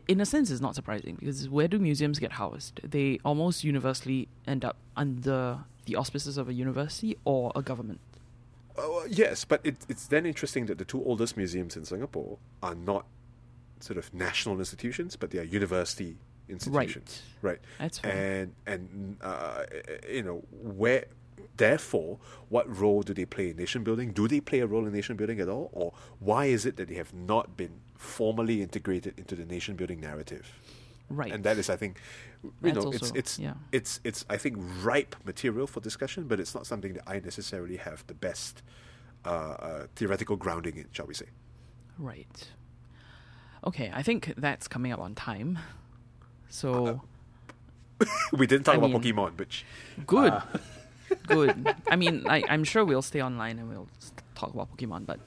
in 0.08 0.20
a 0.20 0.26
sense, 0.26 0.50
it's 0.50 0.60
not 0.60 0.74
surprising 0.74 1.16
because 1.18 1.48
where 1.48 1.66
do 1.68 1.78
museums 1.78 2.18
get 2.18 2.32
housed? 2.32 2.80
They 2.84 3.18
almost 3.24 3.64
universally 3.64 4.28
end 4.46 4.64
up 4.64 4.76
under 4.96 5.64
the 5.86 5.96
auspices 5.96 6.36
of 6.36 6.48
a 6.48 6.52
university 6.52 7.16
or 7.24 7.52
a 7.56 7.62
government. 7.62 8.00
Uh, 8.78 9.04
yes, 9.08 9.44
but 9.44 9.60
it, 9.64 9.76
it's 9.88 10.06
then 10.06 10.26
interesting 10.26 10.66
that 10.66 10.78
the 10.78 10.84
two 10.84 11.02
oldest 11.04 11.36
museums 11.36 11.76
in 11.76 11.84
Singapore 11.84 12.38
are 12.62 12.74
not 12.74 13.06
sort 13.80 13.98
of 13.98 14.12
national 14.12 14.58
institutions, 14.58 15.16
but 15.16 15.30
they 15.30 15.38
are 15.38 15.44
university 15.44 16.16
institutions, 16.48 17.22
right? 17.42 17.58
That's 17.78 17.98
fair. 17.98 18.42
And 18.42 18.54
and 18.66 19.16
uh, 19.20 19.64
you 20.08 20.22
know 20.22 20.44
where. 20.50 21.06
Therefore, 21.58 22.18
what 22.50 22.66
role 22.78 23.02
do 23.02 23.14
they 23.14 23.24
play 23.24 23.48
in 23.48 23.56
nation 23.56 23.82
building? 23.82 24.12
Do 24.12 24.28
they 24.28 24.40
play 24.40 24.60
a 24.60 24.66
role 24.66 24.86
in 24.86 24.92
nation 24.92 25.16
building 25.16 25.40
at 25.40 25.48
all, 25.48 25.70
or 25.72 25.94
why 26.18 26.46
is 26.46 26.66
it 26.66 26.76
that 26.76 26.88
they 26.88 26.96
have 26.96 27.14
not 27.14 27.56
been 27.56 27.80
formally 27.96 28.60
integrated 28.60 29.18
into 29.18 29.34
the 29.34 29.46
nation 29.46 29.74
building 29.74 30.00
narrative? 30.00 30.52
Right. 31.08 31.32
And 31.32 31.44
that 31.44 31.56
is, 31.58 31.70
I 31.70 31.76
think, 31.76 32.00
you 32.42 32.52
That's 32.62 32.76
know, 32.84 32.90
it's 32.90 33.02
also- 33.02 33.14
it's 33.14 33.38
yeah. 33.38 33.54
it's 33.72 34.00
it's 34.02 34.24
I 34.28 34.36
think 34.36 34.56
ripe 34.82 35.14
material 35.24 35.66
for 35.66 35.80
discussion, 35.80 36.26
but 36.26 36.40
it's 36.40 36.54
not 36.54 36.66
something 36.66 36.94
that 36.94 37.04
I 37.06 37.20
necessarily 37.20 37.76
have 37.76 38.04
the 38.06 38.14
best 38.14 38.62
uh, 39.24 39.28
uh, 39.28 39.86
theoretical 39.94 40.36
grounding 40.36 40.76
in, 40.76 40.86
shall 40.92 41.06
we 41.06 41.14
say? 41.14 41.26
Right. 41.98 42.50
Okay, 43.64 43.90
I 43.94 44.02
think 44.02 44.34
that's 44.36 44.68
coming 44.68 44.92
up 44.92 45.00
on 45.00 45.14
time. 45.14 45.58
So 46.48 47.02
we 48.32 48.46
didn't 48.46 48.64
talk 48.64 48.74
I 48.74 48.78
about 48.78 48.90
mean- 48.90 49.00
Pokemon, 49.14 49.38
which 49.38 49.64
good, 50.06 50.32
good. 51.26 51.74
I 51.88 51.96
mean, 51.96 52.24
I, 52.28 52.42
I'm 52.48 52.64
sure 52.64 52.84
we'll 52.84 53.02
stay 53.02 53.22
online 53.22 53.58
and 53.58 53.68
we'll 53.68 53.88
talk 54.34 54.52
about 54.54 54.76
Pokemon. 54.76 55.06
But 55.06 55.20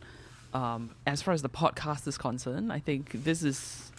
um, 0.53 0.91
as 1.07 1.21
far 1.21 1.33
as 1.33 1.41
the 1.41 1.49
podcast 1.49 2.07
is 2.07 2.17
concerned, 2.17 2.71
I 2.73 2.79
think 2.79 3.11
this 3.23 3.43
is. 3.43 3.91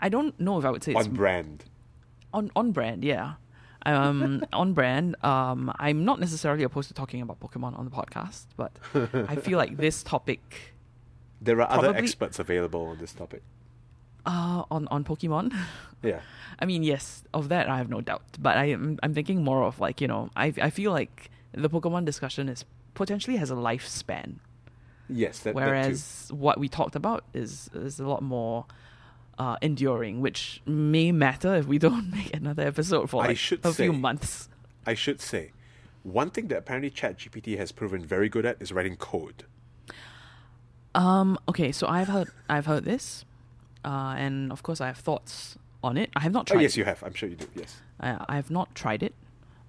I 0.00 0.08
don't 0.08 0.38
know 0.40 0.58
if 0.58 0.64
I 0.64 0.70
would 0.70 0.82
say 0.84 0.92
it's 0.92 1.06
on 1.06 1.14
brand. 1.14 1.64
on 2.32 2.50
on 2.56 2.72
brand, 2.72 3.04
yeah. 3.04 3.34
Um, 3.86 4.42
on 4.52 4.72
brand. 4.72 5.16
Um, 5.22 5.72
I'm 5.78 6.04
not 6.04 6.18
necessarily 6.20 6.64
opposed 6.64 6.88
to 6.88 6.94
talking 6.94 7.20
about 7.20 7.38
Pokemon 7.40 7.78
on 7.78 7.84
the 7.84 7.90
podcast, 7.90 8.46
but 8.56 8.72
I 9.28 9.36
feel 9.36 9.58
like 9.58 9.76
this 9.76 10.02
topic, 10.02 10.74
There 11.40 11.60
are 11.60 11.70
other 11.70 11.94
experts 11.94 12.38
available 12.38 12.86
on 12.86 12.98
this 12.98 13.12
topic. 13.12 13.42
uh, 14.26 14.64
on 14.70 14.88
on 14.88 15.04
Pokemon. 15.04 15.52
Yeah, 16.04 16.20
I 16.60 16.66
mean, 16.66 16.82
yes, 16.82 17.24
of 17.32 17.48
that 17.48 17.70
I 17.70 17.78
have 17.78 17.88
no 17.88 18.02
doubt. 18.02 18.36
But 18.38 18.58
I 18.58 18.66
am 18.66 18.98
I'm 19.02 19.14
thinking 19.14 19.42
more 19.42 19.62
of 19.64 19.80
like 19.80 20.02
you 20.02 20.08
know 20.08 20.28
I 20.36 20.52
I 20.60 20.68
feel 20.68 20.92
like 20.92 21.30
the 21.52 21.70
Pokemon 21.70 22.04
discussion 22.04 22.50
is 22.50 22.66
potentially 22.92 23.38
has 23.38 23.50
a 23.50 23.54
lifespan, 23.54 24.34
yes. 25.08 25.38
That, 25.40 25.54
that 25.54 25.54
whereas 25.54 26.28
what 26.30 26.58
we 26.60 26.68
talked 26.68 26.94
about 26.94 27.24
is 27.32 27.70
is 27.72 28.00
a 28.00 28.06
lot 28.06 28.22
more. 28.22 28.66
Uh, 29.36 29.56
enduring, 29.60 30.20
which 30.20 30.62
may 30.64 31.10
matter 31.10 31.56
if 31.56 31.66
we 31.66 31.76
don't 31.86 32.08
make 32.10 32.32
another 32.36 32.62
episode 32.62 33.10
for 33.10 33.22
I 33.24 33.26
like 33.28 33.52
a 33.64 33.72
few 33.72 33.92
months. 33.92 34.48
I 34.86 34.94
should 34.94 35.20
say, 35.20 35.50
one 36.04 36.30
thing 36.30 36.46
that 36.48 36.58
apparently 36.58 36.88
ChatGPT 36.90 37.56
has 37.58 37.72
proven 37.72 38.04
very 38.04 38.28
good 38.28 38.46
at 38.46 38.62
is 38.62 38.72
writing 38.72 38.94
code. 38.96 39.44
Um. 40.94 41.38
Okay. 41.48 41.72
So 41.72 41.86
I've 41.88 42.08
heard. 42.08 42.28
I've 42.48 42.66
heard 42.66 42.84
this, 42.84 43.24
uh, 43.84 44.14
and 44.16 44.52
of 44.52 44.62
course 44.62 44.80
I 44.80 44.86
have 44.86 44.98
thoughts 44.98 45.58
on 45.82 45.96
it. 45.96 46.10
I 46.14 46.20
have 46.20 46.32
not 46.32 46.48
Oh, 46.50 46.54
tried. 46.54 46.62
yes, 46.62 46.74
it. 46.74 46.78
you 46.78 46.84
have. 46.84 47.02
I'm 47.02 47.14
sure 47.14 47.28
you 47.28 47.36
do. 47.36 47.46
Yes. 47.56 47.80
I, 48.00 48.24
I 48.28 48.36
have 48.36 48.50
not 48.50 48.74
tried 48.76 49.02
it. 49.02 49.14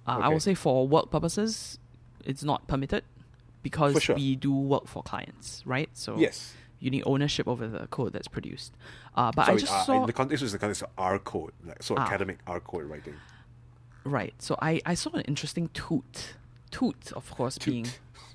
Uh, 0.06 0.10
I 0.10 0.18
Okay. 0.26 0.28
will 0.34 0.40
say 0.40 0.54
for 0.54 0.86
work 0.86 1.10
purposes, 1.10 1.78
it's 2.24 2.44
not 2.44 2.68
permitted 2.68 3.02
because 3.64 4.00
sure. 4.00 4.14
we 4.14 4.36
do 4.36 4.52
work 4.54 4.86
for 4.86 5.02
clients, 5.02 5.62
right? 5.66 5.88
So 5.94 6.16
Yes. 6.16 6.54
You 6.80 6.90
need 6.90 7.02
ownership 7.06 7.48
over 7.48 7.66
the 7.66 7.86
code 7.88 8.12
that's 8.12 8.28
produced. 8.28 8.72
Uh, 9.14 9.32
but 9.34 9.48
I 9.48 9.56
just 9.56 9.72
uh, 9.72 9.84
saw 9.84 10.00
in 10.00 10.06
the 10.06 10.12
context 10.12 10.42
was 10.42 10.52
the 10.52 10.58
context 10.58 10.82
of 10.82 10.90
R 10.98 11.18
code, 11.18 11.52
like 11.66 11.82
so 11.82 11.94
Ah. 11.96 12.02
academic 12.06 12.38
R 12.46 12.60
code 12.60 12.84
writing. 12.84 13.14
right. 14.04 14.34
So 14.38 14.56
I, 14.60 14.80
I 14.86 14.94
saw 14.94 15.10
an 15.14 15.22
interesting 15.22 15.68
toot. 15.74 16.34
Toot, 16.70 17.12
of 17.12 17.30
course, 17.30 17.56
Toot. 17.58 17.72
being 17.72 17.86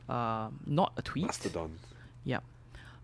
um 0.10 0.60
not 0.66 0.94
a 0.98 1.02
tweet. 1.02 1.26
Mastodon. 1.28 1.78
Yeah. 2.24 2.39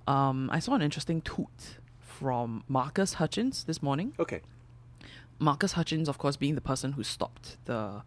Um, 0.08 0.50
I 0.52 0.60
saw 0.60 0.74
an 0.74 0.82
interesting 0.82 1.22
toot 1.22 1.78
from 2.00 2.64
Marcus 2.68 3.16
Hutchins 3.16 3.66
this 3.66 3.84
morning. 3.84 4.14
Okay. 4.20 4.42
Marcus 5.40 5.74
Hutchins, 5.74 6.08
of 6.10 6.18
course, 6.18 6.36
being 6.38 6.56
the 6.56 6.62
person 6.62 6.94
who 6.94 7.04
stopped 7.04 7.58
the 7.66 8.02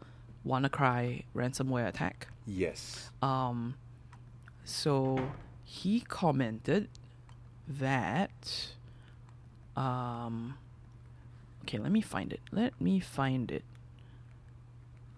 WannaCry 0.46 1.24
ransomware 1.36 1.86
attack. 1.86 2.26
Yes. 2.46 3.10
Um, 3.22 3.74
so 4.64 5.30
he 5.64 6.00
commented 6.00 6.88
that. 7.68 8.68
Um, 9.76 10.58
okay, 11.62 11.78
let 11.78 11.92
me 11.92 12.00
find 12.00 12.32
it. 12.32 12.40
Let 12.50 12.80
me 12.80 13.00
find 13.00 13.50
it. 13.50 13.64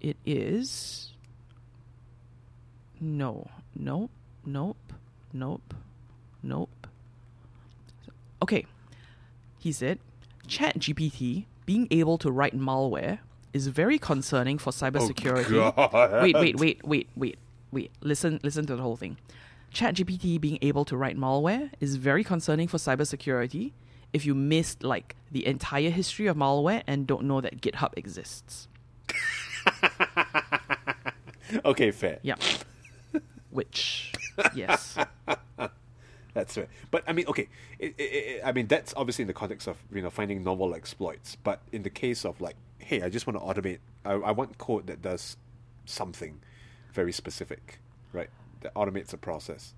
It 0.00 0.16
is. 0.26 1.10
No, 3.00 3.48
nope, 3.74 4.10
nope, 4.44 4.92
nope, 5.32 5.74
nope. 6.42 6.86
Okay, 8.40 8.64
he 9.58 9.72
said, 9.72 9.98
ChatGPT 10.46 11.46
being 11.66 11.88
able 11.90 12.18
to 12.18 12.30
write 12.30 12.56
malware 12.56 13.18
is 13.52 13.66
very 13.68 13.98
concerning 13.98 14.58
for 14.58 14.70
cybersecurity. 14.70 15.72
Oh, 15.76 16.22
wait, 16.22 16.34
wait, 16.34 16.58
wait, 16.58 16.80
wait, 16.84 17.08
wait, 17.16 17.38
wait. 17.70 17.90
Listen, 18.00 18.40
listen 18.42 18.66
to 18.66 18.76
the 18.76 18.82
whole 18.82 18.96
thing. 18.96 19.16
ChatGPT 19.72 20.40
being 20.40 20.58
able 20.62 20.84
to 20.84 20.96
write 20.96 21.16
malware 21.16 21.70
is 21.80 21.96
very 21.96 22.22
concerning 22.24 22.68
for 22.68 22.76
cybersecurity 22.76 23.72
if 24.12 24.26
you 24.26 24.34
missed 24.34 24.82
like 24.82 25.16
the 25.30 25.46
entire 25.46 25.90
history 25.90 26.26
of 26.26 26.36
malware 26.36 26.82
and 26.86 27.06
don't 27.06 27.24
know 27.24 27.40
that 27.40 27.60
GitHub 27.60 27.92
exists. 27.96 28.68
okay, 31.64 31.90
fair. 31.90 32.18
Yeah. 32.22 32.34
Which, 33.50 34.12
yes. 34.54 34.96
That's 36.34 36.56
right. 36.56 36.68
But 36.90 37.04
I 37.06 37.12
mean, 37.12 37.26
okay. 37.28 37.48
It, 37.78 37.94
it, 37.98 38.02
it, 38.02 38.42
I 38.44 38.52
mean, 38.52 38.66
that's 38.66 38.94
obviously 38.96 39.22
in 39.22 39.26
the 39.28 39.34
context 39.34 39.68
of 39.68 39.76
you 39.92 40.00
know 40.00 40.08
finding 40.08 40.42
novel 40.42 40.74
exploits. 40.74 41.36
But 41.36 41.60
in 41.72 41.82
the 41.82 41.90
case 41.90 42.24
of 42.24 42.40
like, 42.40 42.56
hey, 42.78 43.02
I 43.02 43.10
just 43.10 43.26
want 43.26 43.38
to 43.38 43.44
automate. 43.44 43.78
I, 44.06 44.12
I 44.12 44.30
want 44.30 44.56
code 44.56 44.86
that 44.86 45.02
does 45.02 45.36
something 45.84 46.40
very 46.94 47.12
specific, 47.12 47.80
right? 48.14 48.30
That 48.62 48.74
automates 48.74 49.12
a 49.12 49.16
process. 49.16 49.74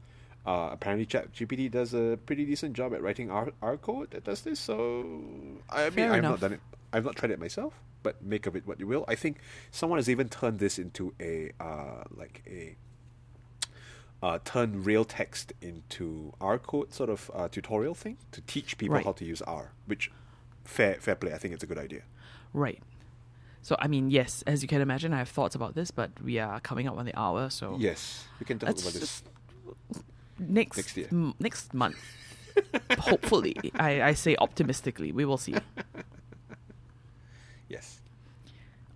Uh, 0.46 0.68
apparently, 0.72 1.06
ChatGPT 1.06 1.70
does 1.70 1.94
a 1.94 2.18
pretty 2.26 2.44
decent 2.44 2.74
job 2.74 2.92
at 2.94 3.02
writing 3.02 3.30
R, 3.30 3.52
R 3.62 3.76
code 3.78 4.10
that 4.10 4.24
does 4.24 4.42
this. 4.42 4.60
So, 4.60 5.00
I 5.70 5.88
mean, 5.90 6.10
I've 6.10 6.22
not 6.22 6.40
done 6.40 6.52
it. 6.54 6.60
I've 6.92 7.04
not 7.04 7.16
tried 7.16 7.30
it 7.30 7.40
myself, 7.40 7.72
but 8.02 8.22
make 8.22 8.46
of 8.46 8.54
it 8.54 8.66
what 8.66 8.78
you 8.78 8.86
will. 8.86 9.04
I 9.08 9.14
think 9.14 9.38
someone 9.70 9.98
has 9.98 10.08
even 10.10 10.28
turned 10.28 10.58
this 10.58 10.78
into 10.78 11.14
a 11.20 11.50
uh, 11.58 12.04
like 12.14 12.42
a 12.46 12.76
uh, 14.22 14.38
turn 14.44 14.84
real 14.84 15.04
text 15.04 15.52
into 15.60 16.32
R 16.40 16.58
code 16.58 16.92
sort 16.94 17.10
of 17.10 17.30
uh, 17.34 17.48
tutorial 17.48 17.94
thing 17.94 18.16
to 18.32 18.40
teach 18.42 18.76
people 18.78 18.96
Right. 18.96 19.04
how 19.04 19.12
to 19.12 19.24
use 19.24 19.42
R, 19.42 19.72
which 19.86 20.10
fair 20.64 20.94
fair 21.00 21.14
play. 21.16 21.32
I 21.32 21.38
think 21.38 21.54
it's 21.54 21.64
a 21.64 21.66
good 21.66 21.78
idea. 21.78 22.02
Right. 22.52 22.82
So, 23.64 23.76
I 23.80 23.88
mean, 23.88 24.10
yes, 24.10 24.44
as 24.46 24.60
you 24.60 24.68
can 24.68 24.82
imagine, 24.82 25.14
I 25.14 25.18
have 25.24 25.30
thoughts 25.30 25.54
about 25.54 25.74
this, 25.74 25.90
but 25.90 26.10
we 26.22 26.38
are 26.38 26.60
coming 26.60 26.86
up 26.86 26.98
on 26.98 27.06
the 27.06 27.18
hour, 27.18 27.48
so 27.48 27.78
Yes, 27.80 28.26
we 28.38 28.44
can 28.44 28.58
talk 28.58 28.68
about 28.68 28.92
this. 28.92 29.22
next 30.38 30.76
Next 30.76 30.96
year. 30.98 31.08
m- 31.10 31.32
next 31.40 31.72
month, 31.72 31.96
hopefully, 32.98 33.56
I, 33.80 34.02
I 34.02 34.12
say 34.12 34.36
optimistically, 34.38 35.12
we 35.12 35.24
will 35.24 35.38
see. 35.38 35.54
Yes. 37.68 37.98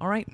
All 0.00 0.08
right. 0.08 0.28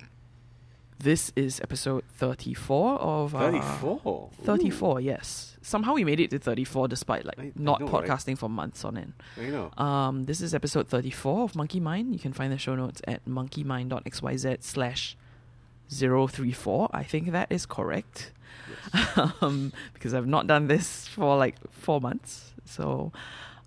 This 1.05 1.33
is 1.37 1.61
episode 1.61 2.03
34 2.17 2.99
of. 2.99 3.35
Uh, 3.35 3.51
34. 3.51 4.31
34, 4.43 5.01
yes. 5.01 5.57
Somehow 5.63 5.95
we 5.95 6.05
made 6.05 6.21
it 6.21 6.31
to 6.31 6.39
34 6.39 6.89
despite 6.89 7.25
like 7.25 7.39
I- 7.39 7.43
I 7.45 7.53
not 7.57 7.81
know, 7.81 7.87
right? 7.87 8.05
podcasting 8.09 8.37
for 8.37 8.49
months 8.51 8.85
on 8.85 8.97
end. 8.99 9.13
Ooh, 9.39 9.43
I 9.43 9.49
know. 9.51 9.71
Um, 9.79 10.25
this 10.25 10.41
is 10.41 10.55
episode 10.55 10.89
34 10.89 11.45
of 11.45 11.55
Monkey 11.57 11.81
Mind. 11.81 12.13
You 12.13 12.19
can 12.19 12.33
find 12.33 12.53
the 12.53 12.59
show 12.59 12.75
notes 12.75 13.01
at 13.07 13.25
monkeymind.xyz 13.27 14.63
slash 14.63 15.17
034. 15.89 16.89
I 16.93 17.03
think 17.03 17.31
that 17.33 17.49
is 17.51 17.65
correct. 17.67 18.33
um, 19.41 19.73
because 19.95 20.15
I've 20.15 20.27
not 20.27 20.47
done 20.47 20.67
this 20.69 21.07
for 21.09 21.37
like 21.37 21.57
four 21.71 22.01
months. 22.01 22.53
So, 22.65 23.13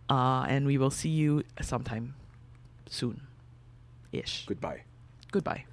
uh, 0.10 0.46
and 0.50 0.66
we 0.66 0.78
will 0.78 0.92
see 0.92 1.10
you 1.10 1.44
sometime 1.62 2.14
soon 2.90 3.22
ish. 4.12 4.46
Goodbye. 4.48 4.82
Goodbye. 5.32 5.66